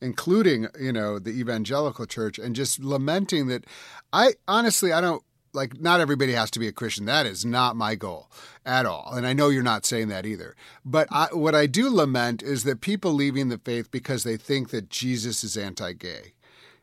including 0.01 0.69
you 0.79 0.93
know 0.93 1.19
the 1.19 1.31
evangelical 1.31 2.07
church 2.07 2.39
and 2.39 2.55
just 2.55 2.79
lamenting 2.79 3.49
that 3.49 3.65
i 4.13 4.33
honestly 4.47 4.93
i 4.93 5.01
don't 5.01 5.25
like 5.53 5.81
not 5.81 6.01
everybody 6.01 6.33
has 6.33 6.51
to 6.53 6.59
be 6.59 6.69
a 6.69 6.73
Christian. 6.73 7.07
That 7.07 7.27
is 7.27 7.45
not 7.45 7.77
my 7.77 7.95
goal 7.95 8.31
at 8.65 8.87
all. 8.87 9.13
And 9.15 9.27
I 9.27 9.33
know 9.33 9.49
you're 9.49 9.63
not 9.63 9.87
saying 9.87 10.09
that 10.09 10.27
either. 10.27 10.55
But 10.85 11.09
I, 11.11 11.29
what 11.33 11.55
I 11.55 11.67
do 11.67 11.89
lament 11.91 12.43
is 12.43 12.65
that 12.65 12.81
people 12.81 13.13
leaving 13.13 13.49
the 13.49 13.59
faith 13.59 13.91
because 13.91 14.25
they 14.25 14.37
think 14.37 14.71
that 14.71 14.91
Jesus 14.91 15.43
is 15.43 15.57
anti-gay. 15.57 16.35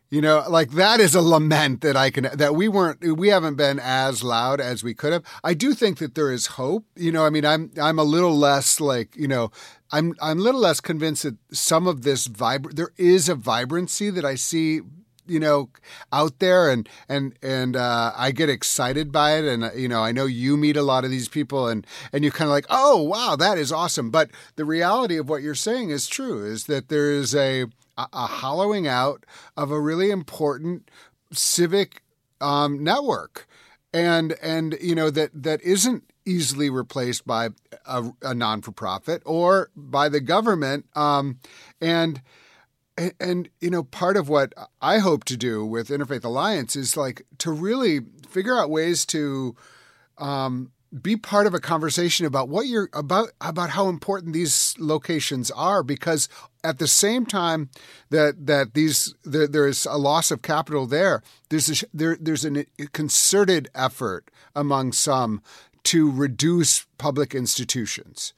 You 0.09 0.22
know, 0.22 0.43
like 0.47 0.72
that 0.72 0.99
is 0.99 1.16
a 1.16 1.22
lament 1.22 1.82
that 1.82 1.97
I 1.97 2.11
can 2.11 2.30
that 2.32 2.53
we 2.53 2.68
weren't 2.68 3.18
we 3.18 3.30
haven't 3.30 3.55
been 3.55 3.80
as 3.80 4.24
loud 4.24 4.61
as 4.61 4.84
we 4.84 4.93
could 4.93 5.11
have. 5.11 5.24
I 5.43 5.55
do 5.55 5.74
think 5.74 5.97
that 5.97 6.13
there 6.13 6.32
is 6.32 6.45
hope. 6.45 6.86
You 6.95 7.11
know, 7.11 7.26
I 7.26 7.32
mean, 7.32 7.43
I'm 7.43 7.72
I'm 7.82 7.97
a 7.97 8.03
little 8.03 8.38
less 8.38 8.80
like 8.80 9.16
you 9.16 9.28
know, 9.28 9.49
I'm 9.91 10.13
I'm 10.22 10.38
a 10.38 10.41
little 10.41 10.61
less 10.61 10.80
convinced 10.80 11.24
that 11.24 11.38
some 11.51 11.88
of 11.88 12.03
this 12.03 12.28
vibrant 12.28 12.78
there 12.78 12.93
is 12.97 13.28
a 13.28 13.36
vibrancy 13.36 14.11
that 14.11 14.24
I 14.24 14.36
see 14.36 14.82
you 15.28 15.40
know 15.40 15.70
out 16.12 16.40
there 16.40 16.70
and 16.70 16.88
and 17.10 17.34
and 17.42 17.76
uh, 17.76 18.12
I 18.16 18.32
get 18.32 18.50
excited 18.50 19.12
by 19.12 19.38
it. 19.38 19.46
And 19.46 19.64
uh, 19.66 19.72
you 19.76 19.88
know 19.88 20.02
I 20.02 20.12
know 20.12 20.26
you 20.26 20.58
meet 20.58 20.78
a 20.78 20.82
lot 20.82 21.04
of 21.04 21.12
these 21.12 21.28
people 21.28 21.68
and 21.68 21.86
and 22.12 22.24
you're 22.24 22.32
kind 22.32 22.48
of 22.48 22.54
like 22.54 22.68
oh 22.70 23.02
wow 23.02 23.36
that 23.36 23.58
is 23.58 23.72
awesome. 23.72 24.10
But 24.10 24.32
the 24.56 24.66
reality 24.66 25.18
of 25.18 25.30
what 25.30 25.42
you're 25.42 25.56
saying 25.56 25.90
is 25.90 26.08
true 26.08 26.46
is 26.46 26.66
that 26.66 26.90
there 26.90 27.12
is 27.12 27.36
a 27.36 27.66
a 27.98 28.28
hollowing 28.28 28.88
out 28.88 29.26
of 29.56 29.72
a 29.72 29.80
really 29.80 30.12
important 30.12 30.90
civic 31.32 32.02
um, 32.42 32.84
network. 32.84 33.48
And 33.94 34.34
and 34.42 34.78
you 34.82 34.94
know 34.94 35.10
that 35.10 35.32
that 35.34 35.62
isn't 35.62 36.04
easily 36.26 36.70
replaced 36.70 37.26
by 37.26 37.50
a, 37.86 38.12
a 38.22 38.34
non 38.34 38.62
for 38.62 38.72
profit 38.72 39.22
or 39.26 39.70
by 39.76 40.10
the 40.10 40.20
government. 40.20 40.86
Um, 40.96 41.40
and 41.80 42.22
and, 42.98 43.14
and, 43.20 43.50
you 43.60 43.70
know, 43.70 43.84
part 43.84 44.16
of 44.18 44.30
what 44.30 44.54
I 44.82 45.00
hope 45.00 45.26
to 45.26 45.38
do 45.38 45.66
with 45.66 45.89
Interfaith 45.89 46.24
Alliance 46.24 46.76
is 46.76 46.96
like 46.96 47.26
to 47.39 47.52
really 47.52 48.02
figure 48.30 48.58
out 48.58 48.70
ways 48.70 49.06
to 49.08 49.56
um, 50.18 50.72
be 51.02 51.16
part 51.16 51.48
of 51.48 51.54
a 51.54 51.60
conversation 51.60 52.26
about 52.26 52.48
what 52.48 52.68
you're 52.68 52.89
about 52.93 53.32
about 53.41 53.72
how 53.72 53.89
important 53.89 54.34
these 54.34 54.76
locations 54.80 55.52
are 55.52 55.84
because 55.84 56.30
at 56.64 56.80
the 56.80 56.88
same 56.88 57.26
time 57.26 57.70
that 58.12 58.46
that 58.46 58.74
these 58.76 59.14
there, 59.24 59.48
there's 59.48 59.86
a 59.86 59.98
loss 59.98 60.32
of 60.32 60.41
capital 60.41 60.86
there 60.86 61.22
there's 61.50 61.84
a, 61.84 61.86
there 61.93 62.18
there's 62.20 62.46
a 62.46 62.66
concerted 62.93 63.68
effort 63.76 64.30
among 64.56 64.91
some 64.91 65.41
to 65.84 66.10
reduce 66.10 66.86
public 66.98 67.36
institutions 67.36 68.34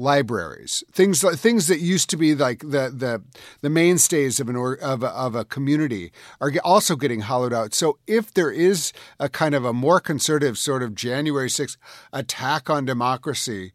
libraries, 0.00 0.82
things 0.90 1.22
things 1.38 1.66
that 1.68 1.80
used 1.80 2.08
to 2.10 2.16
be 2.16 2.34
like 2.34 2.60
the 2.60 2.90
the 2.94 3.22
the 3.60 3.70
mainstays 3.70 4.40
of 4.40 4.48
an 4.48 4.56
or, 4.56 4.74
of 4.74 5.02
a, 5.02 5.08
of 5.08 5.34
a 5.34 5.44
community 5.44 6.10
are 6.40 6.50
also 6.64 6.96
getting 6.96 7.20
hollowed 7.20 7.52
out. 7.52 7.74
So 7.74 7.98
if 8.06 8.32
there 8.32 8.50
is 8.50 8.92
a 9.18 9.28
kind 9.28 9.54
of 9.54 9.64
a 9.64 9.72
more 9.72 10.00
conservative 10.00 10.58
sort 10.58 10.82
of 10.82 10.94
January 10.94 11.48
6th 11.48 11.76
attack 12.12 12.70
on 12.70 12.84
democracy, 12.84 13.72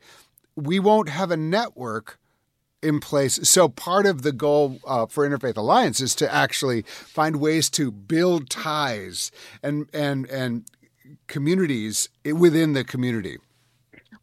we 0.56 0.80
won't 0.80 1.10
have 1.10 1.32
a 1.32 1.38
network 1.38 2.20
in 2.82 3.00
place. 3.00 3.40
So 3.48 3.70
part 3.70 4.06
of 4.06 4.24
the 4.24 4.32
goal 4.32 4.80
uh, 4.86 5.06
for 5.06 5.28
Interfaith 5.28 5.58
Alliance 5.58 6.02
is 6.02 6.16
to 6.16 6.34
actually 6.34 6.82
find 6.84 7.38
ways 7.38 7.70
to 7.72 7.92
build 7.92 8.50
ties 8.50 9.32
and 9.62 9.88
and 9.94 10.26
and 10.30 10.66
communities 11.28 12.10
within 12.26 12.74
the 12.74 12.84
community. 12.84 13.38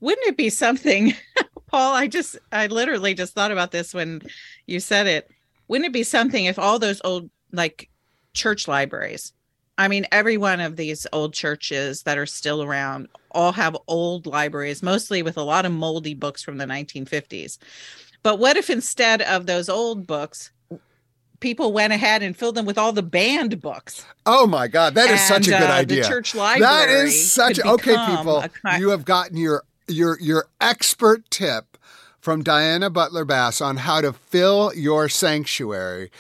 Wouldn't 0.00 0.26
it 0.26 0.36
be 0.36 0.50
something 0.50 1.14
Paul, 1.72 1.94
I 1.94 2.06
just, 2.06 2.38
I 2.52 2.66
literally 2.68 3.14
just 3.14 3.34
thought 3.34 3.50
about 3.50 3.72
this 3.72 3.94
when 3.94 4.20
you 4.66 4.78
said 4.78 5.06
it. 5.06 5.28
Wouldn't 5.68 5.86
it 5.86 5.92
be 5.92 6.02
something 6.02 6.44
if 6.44 6.58
all 6.58 6.78
those 6.78 7.00
old, 7.02 7.30
like 7.50 7.88
church 8.34 8.68
libraries, 8.68 9.32
I 9.78 9.88
mean, 9.88 10.06
every 10.12 10.36
one 10.36 10.60
of 10.60 10.76
these 10.76 11.06
old 11.12 11.32
churches 11.32 12.02
that 12.02 12.18
are 12.18 12.26
still 12.26 12.62
around 12.62 13.08
all 13.30 13.52
have 13.52 13.76
old 13.88 14.26
libraries, 14.26 14.82
mostly 14.82 15.22
with 15.22 15.38
a 15.38 15.42
lot 15.42 15.64
of 15.64 15.72
moldy 15.72 16.14
books 16.14 16.42
from 16.42 16.58
the 16.58 16.66
1950s. 16.66 17.58
But 18.22 18.38
what 18.38 18.56
if 18.56 18.68
instead 18.68 19.22
of 19.22 19.46
those 19.46 19.68
old 19.68 20.06
books, 20.06 20.52
people 21.40 21.72
went 21.72 21.92
ahead 21.92 22.22
and 22.22 22.36
filled 22.36 22.54
them 22.54 22.66
with 22.66 22.76
all 22.76 22.92
the 22.92 23.02
banned 23.02 23.60
books? 23.62 24.04
Oh 24.26 24.46
my 24.46 24.68
God, 24.68 24.94
that 24.94 25.06
is 25.06 25.20
and, 25.20 25.44
such 25.44 25.48
a 25.48 25.58
good 25.58 25.70
uh, 25.70 25.72
idea. 25.72 26.02
The 26.02 26.08
church 26.08 26.34
library. 26.34 26.60
That 26.60 26.88
is 26.90 27.32
such 27.32 27.58
okay, 27.58 27.96
people. 28.06 28.44
You 28.78 28.90
have 28.90 29.06
gotten 29.06 29.38
your 29.38 29.64
your 29.89 30.18
your 30.20 30.47
expert 30.61 31.30
tip 31.30 31.76
from 32.20 32.43
Diana 32.43 32.89
Butler 32.89 33.24
Bass 33.24 33.61
on 33.61 33.78
how 33.78 34.01
to 34.01 34.12
fill 34.12 34.72
your 34.74 35.09
sanctuary. 35.09 36.11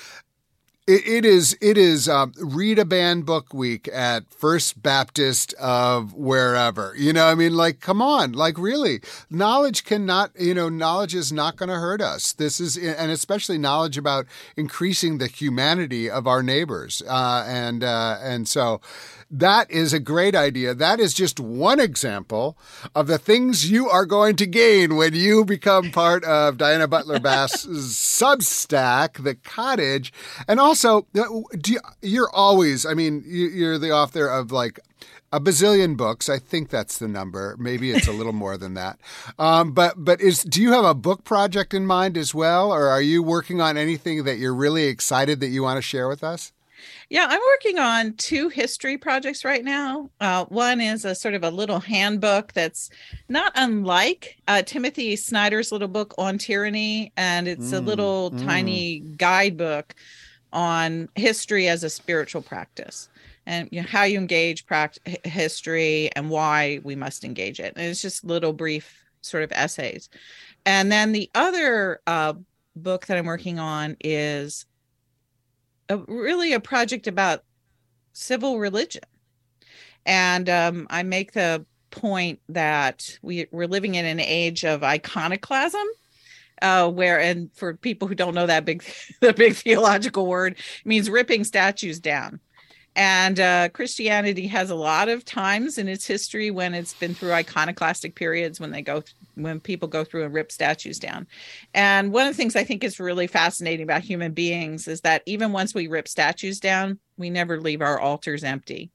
It, 0.92 1.08
it 1.08 1.24
is 1.24 1.56
it 1.62 1.78
is 1.78 2.06
um, 2.06 2.34
read 2.38 2.78
a 2.78 2.84
banned 2.84 3.24
book 3.24 3.54
week 3.54 3.88
at 3.90 4.30
First 4.34 4.82
Baptist 4.82 5.54
of 5.54 6.12
wherever. 6.12 6.92
You 6.98 7.14
know, 7.14 7.28
I 7.28 7.34
mean, 7.34 7.54
like, 7.54 7.80
come 7.80 8.02
on, 8.02 8.32
like, 8.32 8.58
really, 8.58 9.00
knowledge 9.30 9.84
cannot. 9.84 10.32
You 10.38 10.52
know, 10.52 10.68
knowledge 10.68 11.14
is 11.14 11.32
not 11.32 11.56
going 11.56 11.70
to 11.70 11.76
hurt 11.76 12.02
us. 12.02 12.34
This 12.34 12.60
is, 12.60 12.76
and 12.76 13.10
especially 13.10 13.56
knowledge 13.56 13.96
about 13.96 14.26
increasing 14.54 15.16
the 15.16 15.28
humanity 15.28 16.10
of 16.10 16.26
our 16.26 16.42
neighbors, 16.42 17.02
uh, 17.08 17.46
and 17.48 17.82
uh, 17.82 18.18
and 18.20 18.46
so 18.46 18.82
that 19.32 19.70
is 19.70 19.94
a 19.94 19.98
great 19.98 20.34
idea. 20.34 20.74
That 20.74 21.00
is 21.00 21.14
just 21.14 21.40
one 21.40 21.80
example 21.80 22.58
of 22.94 23.06
the 23.06 23.16
things 23.16 23.70
you 23.70 23.88
are 23.88 24.04
going 24.04 24.36
to 24.36 24.46
gain 24.46 24.94
when 24.94 25.14
you 25.14 25.46
become 25.46 25.90
part 25.90 26.22
of 26.24 26.58
Diana 26.58 26.86
Butler 26.86 27.18
Bass's 27.18 27.94
Substack, 27.96 29.24
The 29.24 29.34
Cottage. 29.34 30.12
And 30.46 30.60
also, 30.60 30.81
uh, 30.84 31.02
you, 32.02 32.22
are 32.22 32.30
always, 32.34 32.86
I 32.86 32.94
mean, 32.94 33.22
you're 33.26 33.78
the 33.78 33.90
author 33.90 34.28
of 34.28 34.52
like 34.52 34.80
a 35.32 35.40
bazillion 35.40 35.96
books. 35.96 36.28
I 36.28 36.38
think 36.38 36.68
that's 36.68 36.98
the 36.98 37.08
number. 37.08 37.56
Maybe 37.58 37.90
it's 37.90 38.06
a 38.06 38.12
little 38.12 38.32
more 38.32 38.56
than 38.56 38.74
that. 38.74 38.98
Um, 39.38 39.72
but 39.72 39.94
but 39.96 40.20
is 40.20 40.42
do 40.42 40.60
you 40.60 40.72
have 40.72 40.84
a 40.84 40.94
book 40.94 41.24
project 41.24 41.72
in 41.72 41.86
mind 41.86 42.16
as 42.16 42.34
well, 42.34 42.72
or 42.72 42.88
are 42.88 43.02
you 43.02 43.22
working 43.22 43.60
on 43.60 43.76
anything 43.76 44.24
that 44.24 44.38
you're 44.38 44.54
really 44.54 44.84
excited 44.84 45.40
that 45.40 45.48
you 45.48 45.62
want 45.62 45.78
to 45.78 45.82
share 45.82 46.08
with 46.08 46.22
us? 46.22 46.52
Yeah, 47.08 47.26
I'm 47.28 47.40
working 47.54 47.78
on 47.78 48.14
two 48.14 48.48
history 48.48 48.98
projects 48.98 49.44
right 49.44 49.64
now. 49.64 50.10
Uh, 50.20 50.46
one 50.46 50.80
is 50.80 51.04
a 51.04 51.14
sort 51.14 51.34
of 51.34 51.44
a 51.44 51.50
little 51.50 51.80
handbook 51.80 52.52
that's 52.54 52.90
not 53.28 53.52
unlike 53.54 54.38
uh, 54.48 54.62
Timothy 54.62 55.16
Snyder's 55.16 55.72
little 55.72 55.88
book 55.88 56.14
on 56.18 56.38
tyranny, 56.38 57.12
and 57.16 57.46
it's 57.46 57.70
mm, 57.70 57.78
a 57.78 57.80
little 57.80 58.30
mm. 58.30 58.44
tiny 58.44 59.00
guidebook 59.00 59.94
on 60.52 61.08
history 61.14 61.68
as 61.68 61.84
a 61.84 61.90
spiritual 61.90 62.42
practice 62.42 63.08
and 63.46 63.68
you 63.72 63.80
know, 63.80 63.86
how 63.88 64.04
you 64.04 64.18
engage 64.18 64.66
practice 64.66 65.16
history 65.24 66.10
and 66.14 66.30
why 66.30 66.80
we 66.84 66.94
must 66.94 67.24
engage 67.24 67.60
it. 67.60 67.72
And 67.76 67.86
it's 67.86 68.02
just 68.02 68.24
little 68.24 68.52
brief 68.52 69.04
sort 69.20 69.42
of 69.42 69.52
essays. 69.52 70.08
And 70.64 70.92
then 70.92 71.12
the 71.12 71.30
other 71.34 72.00
uh, 72.06 72.34
book 72.76 73.06
that 73.06 73.18
I'm 73.18 73.26
working 73.26 73.58
on 73.58 73.96
is 74.00 74.66
a, 75.88 75.98
really 75.98 76.52
a 76.52 76.60
project 76.60 77.06
about 77.06 77.42
civil 78.12 78.58
religion. 78.58 79.02
And 80.06 80.48
um, 80.48 80.86
I 80.90 81.02
make 81.02 81.32
the 81.32 81.64
point 81.90 82.40
that 82.48 83.18
we, 83.22 83.46
we're 83.50 83.66
living 83.66 83.94
in 83.94 84.04
an 84.04 84.20
age 84.20 84.64
of 84.64 84.82
iconoclasm. 84.82 85.86
Uh, 86.62 86.88
where 86.88 87.18
and 87.18 87.50
for 87.54 87.74
people 87.74 88.06
who 88.06 88.14
don't 88.14 88.34
know 88.34 88.46
that 88.46 88.64
big 88.64 88.84
the 89.20 89.32
big 89.32 89.54
theological 89.54 90.26
word 90.26 90.56
means 90.84 91.10
ripping 91.10 91.44
statues 91.44 91.98
down 91.98 92.40
and 92.94 93.40
uh, 93.40 93.68
Christianity 93.70 94.46
has 94.48 94.70
a 94.70 94.74
lot 94.74 95.08
of 95.08 95.24
times 95.24 95.78
in 95.78 95.88
its 95.88 96.06
history 96.06 96.50
when 96.50 96.74
it's 96.74 96.92
been 96.92 97.14
through 97.14 97.32
iconoclastic 97.32 98.14
periods 98.14 98.60
when 98.60 98.70
they 98.70 98.82
go 98.82 99.00
th- 99.00 99.14
when 99.34 99.60
people 99.60 99.88
go 99.88 100.04
through 100.04 100.24
and 100.24 100.34
rip 100.34 100.52
statues 100.52 100.98
down. 100.98 101.26
And 101.72 102.12
one 102.12 102.26
of 102.26 102.34
the 102.34 102.36
things 102.36 102.54
I 102.54 102.64
think 102.64 102.84
is 102.84 103.00
really 103.00 103.26
fascinating 103.26 103.84
about 103.84 104.02
human 104.02 104.32
beings 104.32 104.88
is 104.88 105.00
that 105.02 105.22
even 105.24 105.52
once 105.52 105.74
we 105.74 105.86
rip 105.86 106.06
statues 106.06 106.60
down, 106.60 106.98
we 107.16 107.30
never 107.30 107.58
leave 107.58 107.80
our 107.80 107.98
altars 107.98 108.44
empty. 108.44 108.90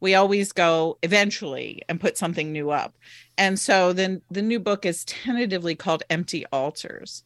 We 0.00 0.14
always 0.14 0.52
go 0.52 0.98
eventually 1.02 1.82
and 1.88 2.00
put 2.00 2.18
something 2.18 2.52
new 2.52 2.70
up. 2.70 2.94
And 3.38 3.58
so 3.58 3.92
then 3.92 4.22
the 4.30 4.42
new 4.42 4.60
book 4.60 4.84
is 4.84 5.04
tentatively 5.04 5.74
called 5.74 6.02
Empty 6.10 6.44
Altars. 6.52 7.24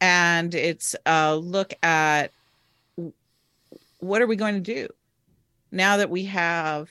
And 0.00 0.54
it's 0.54 0.96
a 1.06 1.36
look 1.36 1.74
at 1.82 2.32
what 3.98 4.22
are 4.22 4.26
we 4.26 4.36
going 4.36 4.54
to 4.54 4.60
do 4.60 4.88
now 5.70 5.96
that 5.96 6.10
we 6.10 6.24
have 6.26 6.88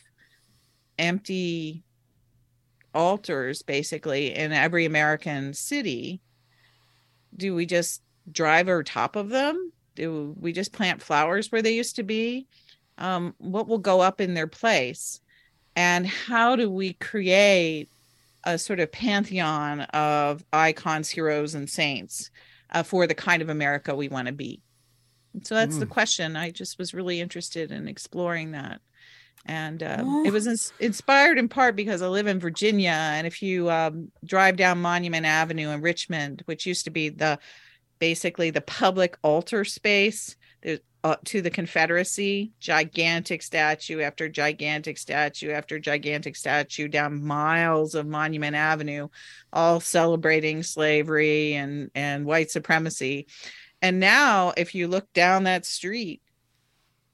empty 0.99 1.83
altars 2.93 3.61
basically 3.61 4.35
in 4.35 4.51
every 4.51 4.85
American 4.85 5.53
city? 5.53 6.21
Do 7.35 7.55
we 7.55 7.65
just 7.65 8.01
drive 8.31 8.67
over 8.67 8.83
top 8.83 9.15
of 9.15 9.29
them? 9.29 9.71
Do 9.95 10.35
we 10.39 10.51
just 10.51 10.73
plant 10.73 11.01
flowers 11.01 11.51
where 11.51 11.61
they 11.61 11.75
used 11.75 11.95
to 11.97 12.03
be? 12.03 12.47
Um, 12.97 13.35
what 13.37 13.67
will 13.67 13.77
go 13.77 14.01
up 14.01 14.21
in 14.21 14.33
their 14.33 14.47
place? 14.47 15.21
And 15.75 16.07
how 16.07 16.55
do 16.55 16.69
we 16.69 16.93
create 16.93 17.89
a 18.43 18.57
sort 18.57 18.79
of 18.79 18.91
pantheon 18.91 19.81
of 19.81 20.43
icons, 20.51 21.09
heroes, 21.09 21.53
and 21.53 21.69
saints 21.69 22.31
uh, 22.71 22.83
for 22.83 23.05
the 23.05 23.15
kind 23.15 23.41
of 23.41 23.49
America 23.49 23.95
we 23.95 24.07
want 24.07 24.27
to 24.27 24.33
be? 24.33 24.61
So 25.43 25.55
that's 25.55 25.75
mm. 25.75 25.81
the 25.81 25.85
question. 25.85 26.35
I 26.35 26.49
just 26.49 26.79
was 26.79 26.93
really 26.93 27.21
interested 27.21 27.71
in 27.71 27.87
exploring 27.87 28.51
that. 28.51 28.81
And 29.45 29.81
uh, 29.81 30.03
it 30.25 30.33
was 30.33 30.45
ins- 30.45 30.73
inspired 30.79 31.37
in 31.37 31.47
part 31.47 31.75
because 31.75 32.01
I 32.01 32.07
live 32.07 32.27
in 32.27 32.39
Virginia. 32.39 32.89
And 32.89 33.25
if 33.25 33.41
you 33.41 33.69
um, 33.69 34.11
drive 34.25 34.57
down 34.57 34.81
Monument 34.81 35.25
Avenue 35.25 35.69
in 35.69 35.81
Richmond, 35.81 36.41
which 36.45 36.65
used 36.65 36.83
to 36.85 36.91
be 36.91 37.09
the 37.09 37.39
basically 37.99 38.49
the 38.49 38.61
public 38.61 39.17
altar 39.23 39.63
space 39.63 40.35
uh, 41.07 41.15
to 41.23 41.41
the 41.41 41.49
Confederacy, 41.49 42.51
gigantic 42.59 43.41
statue 43.41 44.01
after 44.01 44.27
gigantic 44.27 44.97
statue 44.97 45.51
after 45.51 45.79
gigantic 45.79 46.35
statue 46.35 46.89
down 46.89 47.23
miles 47.23 47.95
of 47.95 48.05
Monument 48.05 48.57
Avenue, 48.57 49.07
all 49.53 49.79
celebrating 49.79 50.63
slavery 50.63 51.53
and, 51.53 51.91
and 51.95 52.25
white 52.25 52.51
supremacy. 52.51 53.27
And 53.81 54.01
now, 54.01 54.51
if 54.57 54.75
you 54.75 54.89
look 54.89 55.13
down 55.13 55.45
that 55.45 55.65
street, 55.65 56.21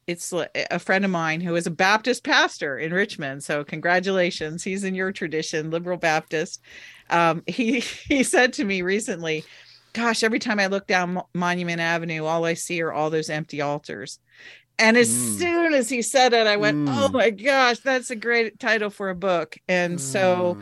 it's 0.08 0.34
a 0.34 0.80
friend 0.80 1.06
of 1.06 1.12
mine 1.12 1.40
who 1.40 1.56
is 1.56 1.68
a 1.68 1.72
Baptist 1.72 2.24
pastor 2.24 2.80
in 2.80 2.92
Richmond. 2.92 3.44
So 3.44 3.64
congratulations, 3.64 4.64
he's 4.64 4.84
in 4.84 4.96
your 4.96 5.12
tradition, 5.12 5.70
liberal 5.70 5.98
Baptist. 5.98 6.62
Um, 7.12 7.44
he 7.46 7.80
he 8.08 8.24
said 8.24 8.54
to 8.54 8.66
me 8.66 8.82
recently, 8.82 9.46
"Gosh, 9.94 10.24
every 10.24 10.40
time 10.40 10.60
I 10.60 10.68
look 10.68 10.88
down 10.88 11.22
Monument 11.34 11.80
Avenue, 11.80 12.26
all 12.26 12.46
I 12.46 12.56
see 12.56 12.82
are 12.82 12.92
all 12.92 13.10
those 13.10 13.30
empty 13.30 13.62
altars." 13.62 14.20
And 14.80 14.98
as 14.98 15.10
mm. 15.10 15.38
soon 15.38 15.74
as 15.74 15.90
he 15.90 16.02
said 16.02 16.34
it, 16.34 16.48
I 16.48 16.58
went, 16.58 16.78
mm. 16.78 16.88
"Oh 16.90 17.10
my 17.10 17.30
gosh, 17.30 17.80
that's 17.80 18.10
a 18.10 18.16
great 18.16 18.60
title 18.60 18.90
for 18.90 19.10
a 19.10 19.16
book!" 19.16 19.58
And 19.68 19.98
mm. 19.98 20.02
so 20.02 20.58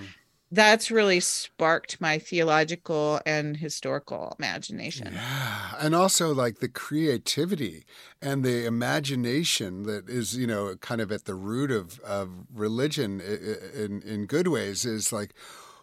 that's 0.51 0.91
really 0.91 1.21
sparked 1.21 2.01
my 2.01 2.19
theological 2.19 3.21
and 3.25 3.55
historical 3.55 4.35
imagination. 4.37 5.13
Yeah. 5.13 5.75
And 5.79 5.95
also 5.95 6.33
like 6.33 6.59
the 6.59 6.67
creativity 6.67 7.85
and 8.21 8.43
the 8.43 8.65
imagination 8.65 9.83
that 9.83 10.09
is, 10.09 10.37
you 10.37 10.45
know, 10.45 10.75
kind 10.75 10.99
of 10.99 11.09
at 11.09 11.23
the 11.23 11.35
root 11.35 11.71
of, 11.71 11.99
of 12.01 12.29
religion 12.53 13.21
in, 13.21 14.01
in 14.01 14.25
good 14.25 14.49
ways 14.49 14.83
is 14.83 15.13
like, 15.13 15.33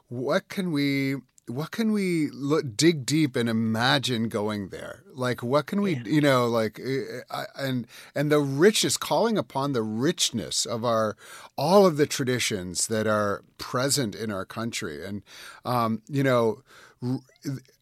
what 0.08 0.48
can 0.48 0.70
we 0.70 1.16
what 1.48 1.70
can 1.70 1.92
we 1.92 2.28
look, 2.30 2.76
dig 2.76 3.06
deep 3.06 3.36
and 3.36 3.48
imagine 3.48 4.28
going 4.28 4.68
there 4.68 5.02
like 5.18 5.42
what 5.42 5.66
can 5.66 5.80
we 5.80 5.96
yeah. 5.96 6.02
you 6.04 6.20
know 6.20 6.46
like 6.46 6.78
eh, 6.78 7.20
eh, 7.30 7.44
and 7.56 7.86
and 8.14 8.30
the 8.30 8.38
richness 8.38 8.96
calling 8.96 9.36
upon 9.36 9.72
the 9.72 9.82
richness 9.82 10.64
of 10.64 10.84
our 10.84 11.16
all 11.56 11.86
of 11.86 11.96
the 11.96 12.06
traditions 12.06 12.86
that 12.86 13.06
are 13.06 13.42
present 13.58 14.14
in 14.14 14.30
our 14.30 14.44
country 14.44 15.04
and 15.04 15.22
um, 15.64 16.00
you 16.08 16.22
know 16.22 16.62
r- 17.02 17.20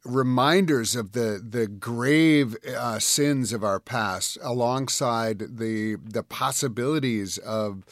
reminders 0.05 0.97
of 0.97 1.13
the 1.13 1.43
the 1.47 1.67
grave 1.67 2.57
uh, 2.77 2.99
sins 2.99 3.53
of 3.53 3.63
our 3.63 3.81
past 3.81 4.39
alongside 4.43 5.59
the 5.59 5.97
the 6.03 6.23
possibilities 6.23 7.39
of 7.39 7.85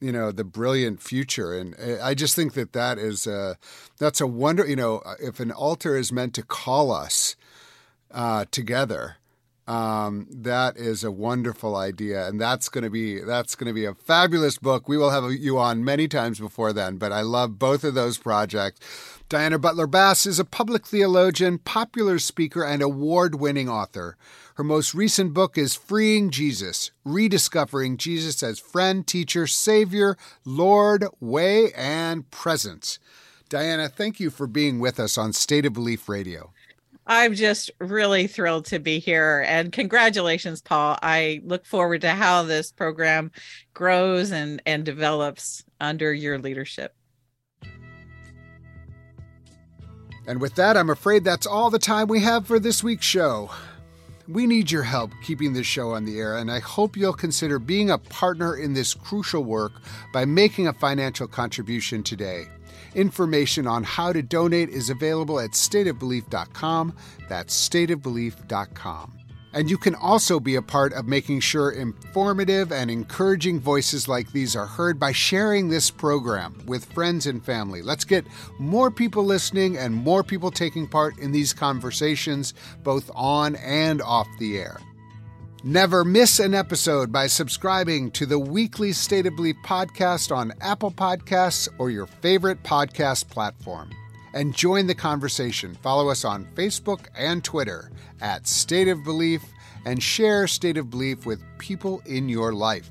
you 0.00 0.12
know 0.12 0.32
the 0.32 0.44
brilliant 0.44 1.02
future. 1.02 1.52
And 1.52 1.74
eh, 1.78 1.98
i 2.02 2.14
just 2.14 2.36
think 2.36 2.54
that 2.54 2.72
that 2.72 2.98
is 2.98 3.26
a 3.26 3.56
that's 3.98 4.20
a 4.20 4.26
wonder 4.26 4.66
you 4.66 4.76
know 4.76 5.02
if 5.20 5.40
an 5.40 5.50
altar 5.50 5.96
is 5.96 6.12
meant 6.12 6.34
to 6.34 6.42
call 6.42 6.90
us 6.90 7.36
uh, 8.12 8.44
together 8.50 9.16
um, 9.70 10.26
that 10.28 10.76
is 10.76 11.04
a 11.04 11.12
wonderful 11.12 11.76
idea 11.76 12.26
and 12.26 12.40
that's 12.40 12.68
going 12.68 12.82
to 12.82 12.90
be 12.90 13.20
that's 13.20 13.54
going 13.54 13.68
to 13.68 13.72
be 13.72 13.84
a 13.84 13.94
fabulous 13.94 14.58
book 14.58 14.88
we 14.88 14.96
will 14.96 15.10
have 15.10 15.30
you 15.30 15.58
on 15.58 15.84
many 15.84 16.08
times 16.08 16.40
before 16.40 16.72
then 16.72 16.96
but 16.96 17.12
i 17.12 17.20
love 17.20 17.56
both 17.56 17.84
of 17.84 17.94
those 17.94 18.18
projects 18.18 18.80
diana 19.28 19.60
butler 19.60 19.86
bass 19.86 20.26
is 20.26 20.40
a 20.40 20.44
public 20.44 20.84
theologian 20.84 21.56
popular 21.56 22.18
speaker 22.18 22.64
and 22.64 22.82
award-winning 22.82 23.68
author 23.68 24.16
her 24.56 24.64
most 24.64 24.92
recent 24.92 25.32
book 25.32 25.56
is 25.56 25.74
Freeing 25.74 26.30
Jesus 26.30 26.90
Rediscovering 27.04 27.96
Jesus 27.96 28.42
as 28.42 28.58
Friend, 28.58 29.06
Teacher, 29.06 29.46
Savior, 29.46 30.18
Lord, 30.44 31.06
Way, 31.18 31.72
and 31.72 32.30
Presence. 32.30 32.98
Diana, 33.48 33.88
thank 33.88 34.20
you 34.20 34.28
for 34.28 34.46
being 34.46 34.78
with 34.78 35.00
us 35.00 35.16
on 35.16 35.32
State 35.32 35.64
of 35.64 35.72
Belief 35.72 36.10
Radio. 36.10 36.52
I'm 37.10 37.34
just 37.34 37.72
really 37.80 38.28
thrilled 38.28 38.66
to 38.66 38.78
be 38.78 39.00
here. 39.00 39.44
And 39.48 39.72
congratulations, 39.72 40.62
Paul. 40.62 40.96
I 41.02 41.40
look 41.44 41.66
forward 41.66 42.02
to 42.02 42.10
how 42.10 42.44
this 42.44 42.70
program 42.70 43.32
grows 43.74 44.30
and, 44.30 44.62
and 44.64 44.84
develops 44.84 45.64
under 45.80 46.14
your 46.14 46.38
leadership. 46.38 46.94
And 50.28 50.40
with 50.40 50.54
that, 50.54 50.76
I'm 50.76 50.88
afraid 50.88 51.24
that's 51.24 51.48
all 51.48 51.68
the 51.68 51.80
time 51.80 52.06
we 52.06 52.20
have 52.20 52.46
for 52.46 52.60
this 52.60 52.84
week's 52.84 53.06
show. 53.06 53.50
We 54.28 54.46
need 54.46 54.70
your 54.70 54.84
help 54.84 55.10
keeping 55.24 55.52
this 55.52 55.66
show 55.66 55.90
on 55.90 56.04
the 56.04 56.20
air, 56.20 56.36
and 56.36 56.48
I 56.48 56.60
hope 56.60 56.96
you'll 56.96 57.12
consider 57.12 57.58
being 57.58 57.90
a 57.90 57.98
partner 57.98 58.54
in 58.54 58.74
this 58.74 58.94
crucial 58.94 59.42
work 59.42 59.72
by 60.12 60.24
making 60.26 60.68
a 60.68 60.72
financial 60.72 61.26
contribution 61.26 62.04
today. 62.04 62.46
Information 62.94 63.66
on 63.66 63.84
how 63.84 64.12
to 64.12 64.22
donate 64.22 64.68
is 64.68 64.90
available 64.90 65.40
at 65.40 65.50
stateofbelief.com. 65.50 66.96
That's 67.28 67.68
stateofbelief.com. 67.68 69.20
And 69.52 69.68
you 69.68 69.78
can 69.78 69.96
also 69.96 70.38
be 70.38 70.54
a 70.54 70.62
part 70.62 70.92
of 70.92 71.08
making 71.08 71.40
sure 71.40 71.72
informative 71.72 72.70
and 72.70 72.90
encouraging 72.90 73.58
voices 73.58 74.06
like 74.06 74.30
these 74.30 74.54
are 74.54 74.66
heard 74.66 75.00
by 75.00 75.10
sharing 75.10 75.68
this 75.68 75.90
program 75.90 76.62
with 76.66 76.92
friends 76.92 77.26
and 77.26 77.44
family. 77.44 77.82
Let's 77.82 78.04
get 78.04 78.24
more 78.58 78.92
people 78.92 79.24
listening 79.24 79.76
and 79.76 79.94
more 79.94 80.22
people 80.22 80.52
taking 80.52 80.86
part 80.86 81.18
in 81.18 81.32
these 81.32 81.52
conversations, 81.52 82.54
both 82.84 83.10
on 83.14 83.56
and 83.56 84.00
off 84.02 84.28
the 84.38 84.58
air. 84.58 84.78
Never 85.62 86.06
miss 86.06 86.40
an 86.40 86.54
episode 86.54 87.12
by 87.12 87.26
subscribing 87.26 88.12
to 88.12 88.24
the 88.24 88.38
weekly 88.38 88.92
State 88.92 89.26
of 89.26 89.36
Belief 89.36 89.56
podcast 89.62 90.34
on 90.34 90.54
Apple 90.62 90.90
Podcasts 90.90 91.68
or 91.76 91.90
your 91.90 92.06
favorite 92.06 92.62
podcast 92.62 93.28
platform 93.28 93.90
and 94.32 94.56
join 94.56 94.86
the 94.86 94.94
conversation. 94.94 95.74
Follow 95.82 96.08
us 96.08 96.24
on 96.24 96.46
Facebook 96.54 97.08
and 97.14 97.44
Twitter 97.44 97.90
at 98.22 98.46
State 98.46 98.88
of 98.88 99.04
Belief 99.04 99.44
and 99.84 100.02
share 100.02 100.46
State 100.46 100.78
of 100.78 100.88
Belief 100.88 101.26
with 101.26 101.42
people 101.58 102.00
in 102.06 102.30
your 102.30 102.54
life. 102.54 102.88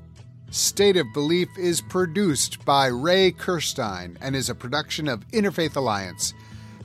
State 0.52 0.96
of 0.96 1.12
Belief 1.12 1.48
is 1.58 1.80
produced 1.80 2.64
by 2.64 2.86
Ray 2.86 3.32
Kirstein 3.32 4.16
and 4.20 4.36
is 4.36 4.48
a 4.48 4.54
production 4.54 5.08
of 5.08 5.26
Interfaith 5.30 5.74
Alliance. 5.74 6.34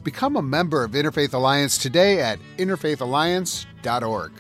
Become 0.03 0.36
a 0.36 0.41
member 0.41 0.83
of 0.83 0.91
Interfaith 0.93 1.36
Alliance 1.36 1.77
today 1.77 2.21
at 2.21 2.39
interfaithalliance.org. 2.57 4.31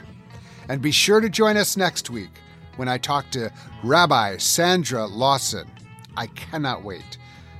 And 0.67 0.81
be 0.81 0.91
sure 0.91 1.19
to 1.19 1.29
join 1.29 1.57
us 1.57 1.77
next 1.77 2.09
week 2.09 2.31
when 2.77 2.87
I 2.87 2.97
talk 2.97 3.29
to 3.31 3.51
Rabbi 3.83 4.37
Sandra 4.37 5.05
Lawson. 5.05 5.69
I 6.17 6.27
cannot 6.27 6.83
wait. 6.83 7.17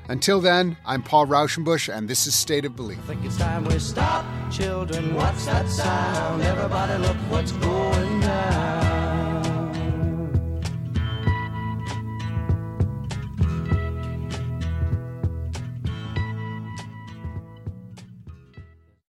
Until 0.07 0.39
then, 0.39 0.77
I'm 0.85 1.01
Paul 1.01 1.25
Raushenbush, 1.25 1.91
and 1.93 2.07
this 2.07 2.27
is 2.27 2.35
State 2.35 2.65
of 2.65 2.75
Belief. 2.75 2.99
I 2.99 3.07
think 3.07 3.25
it's 3.25 3.37
time 3.37 3.65
we 3.65 3.79
stop, 3.79 4.25
children. 4.51 5.15
What's 5.15 5.45
that 5.45 5.67
sound? 5.67 6.43
Everybody, 6.43 7.01
look 7.01 7.17
what's 7.29 7.51
going 7.53 8.19
down. 8.19 8.94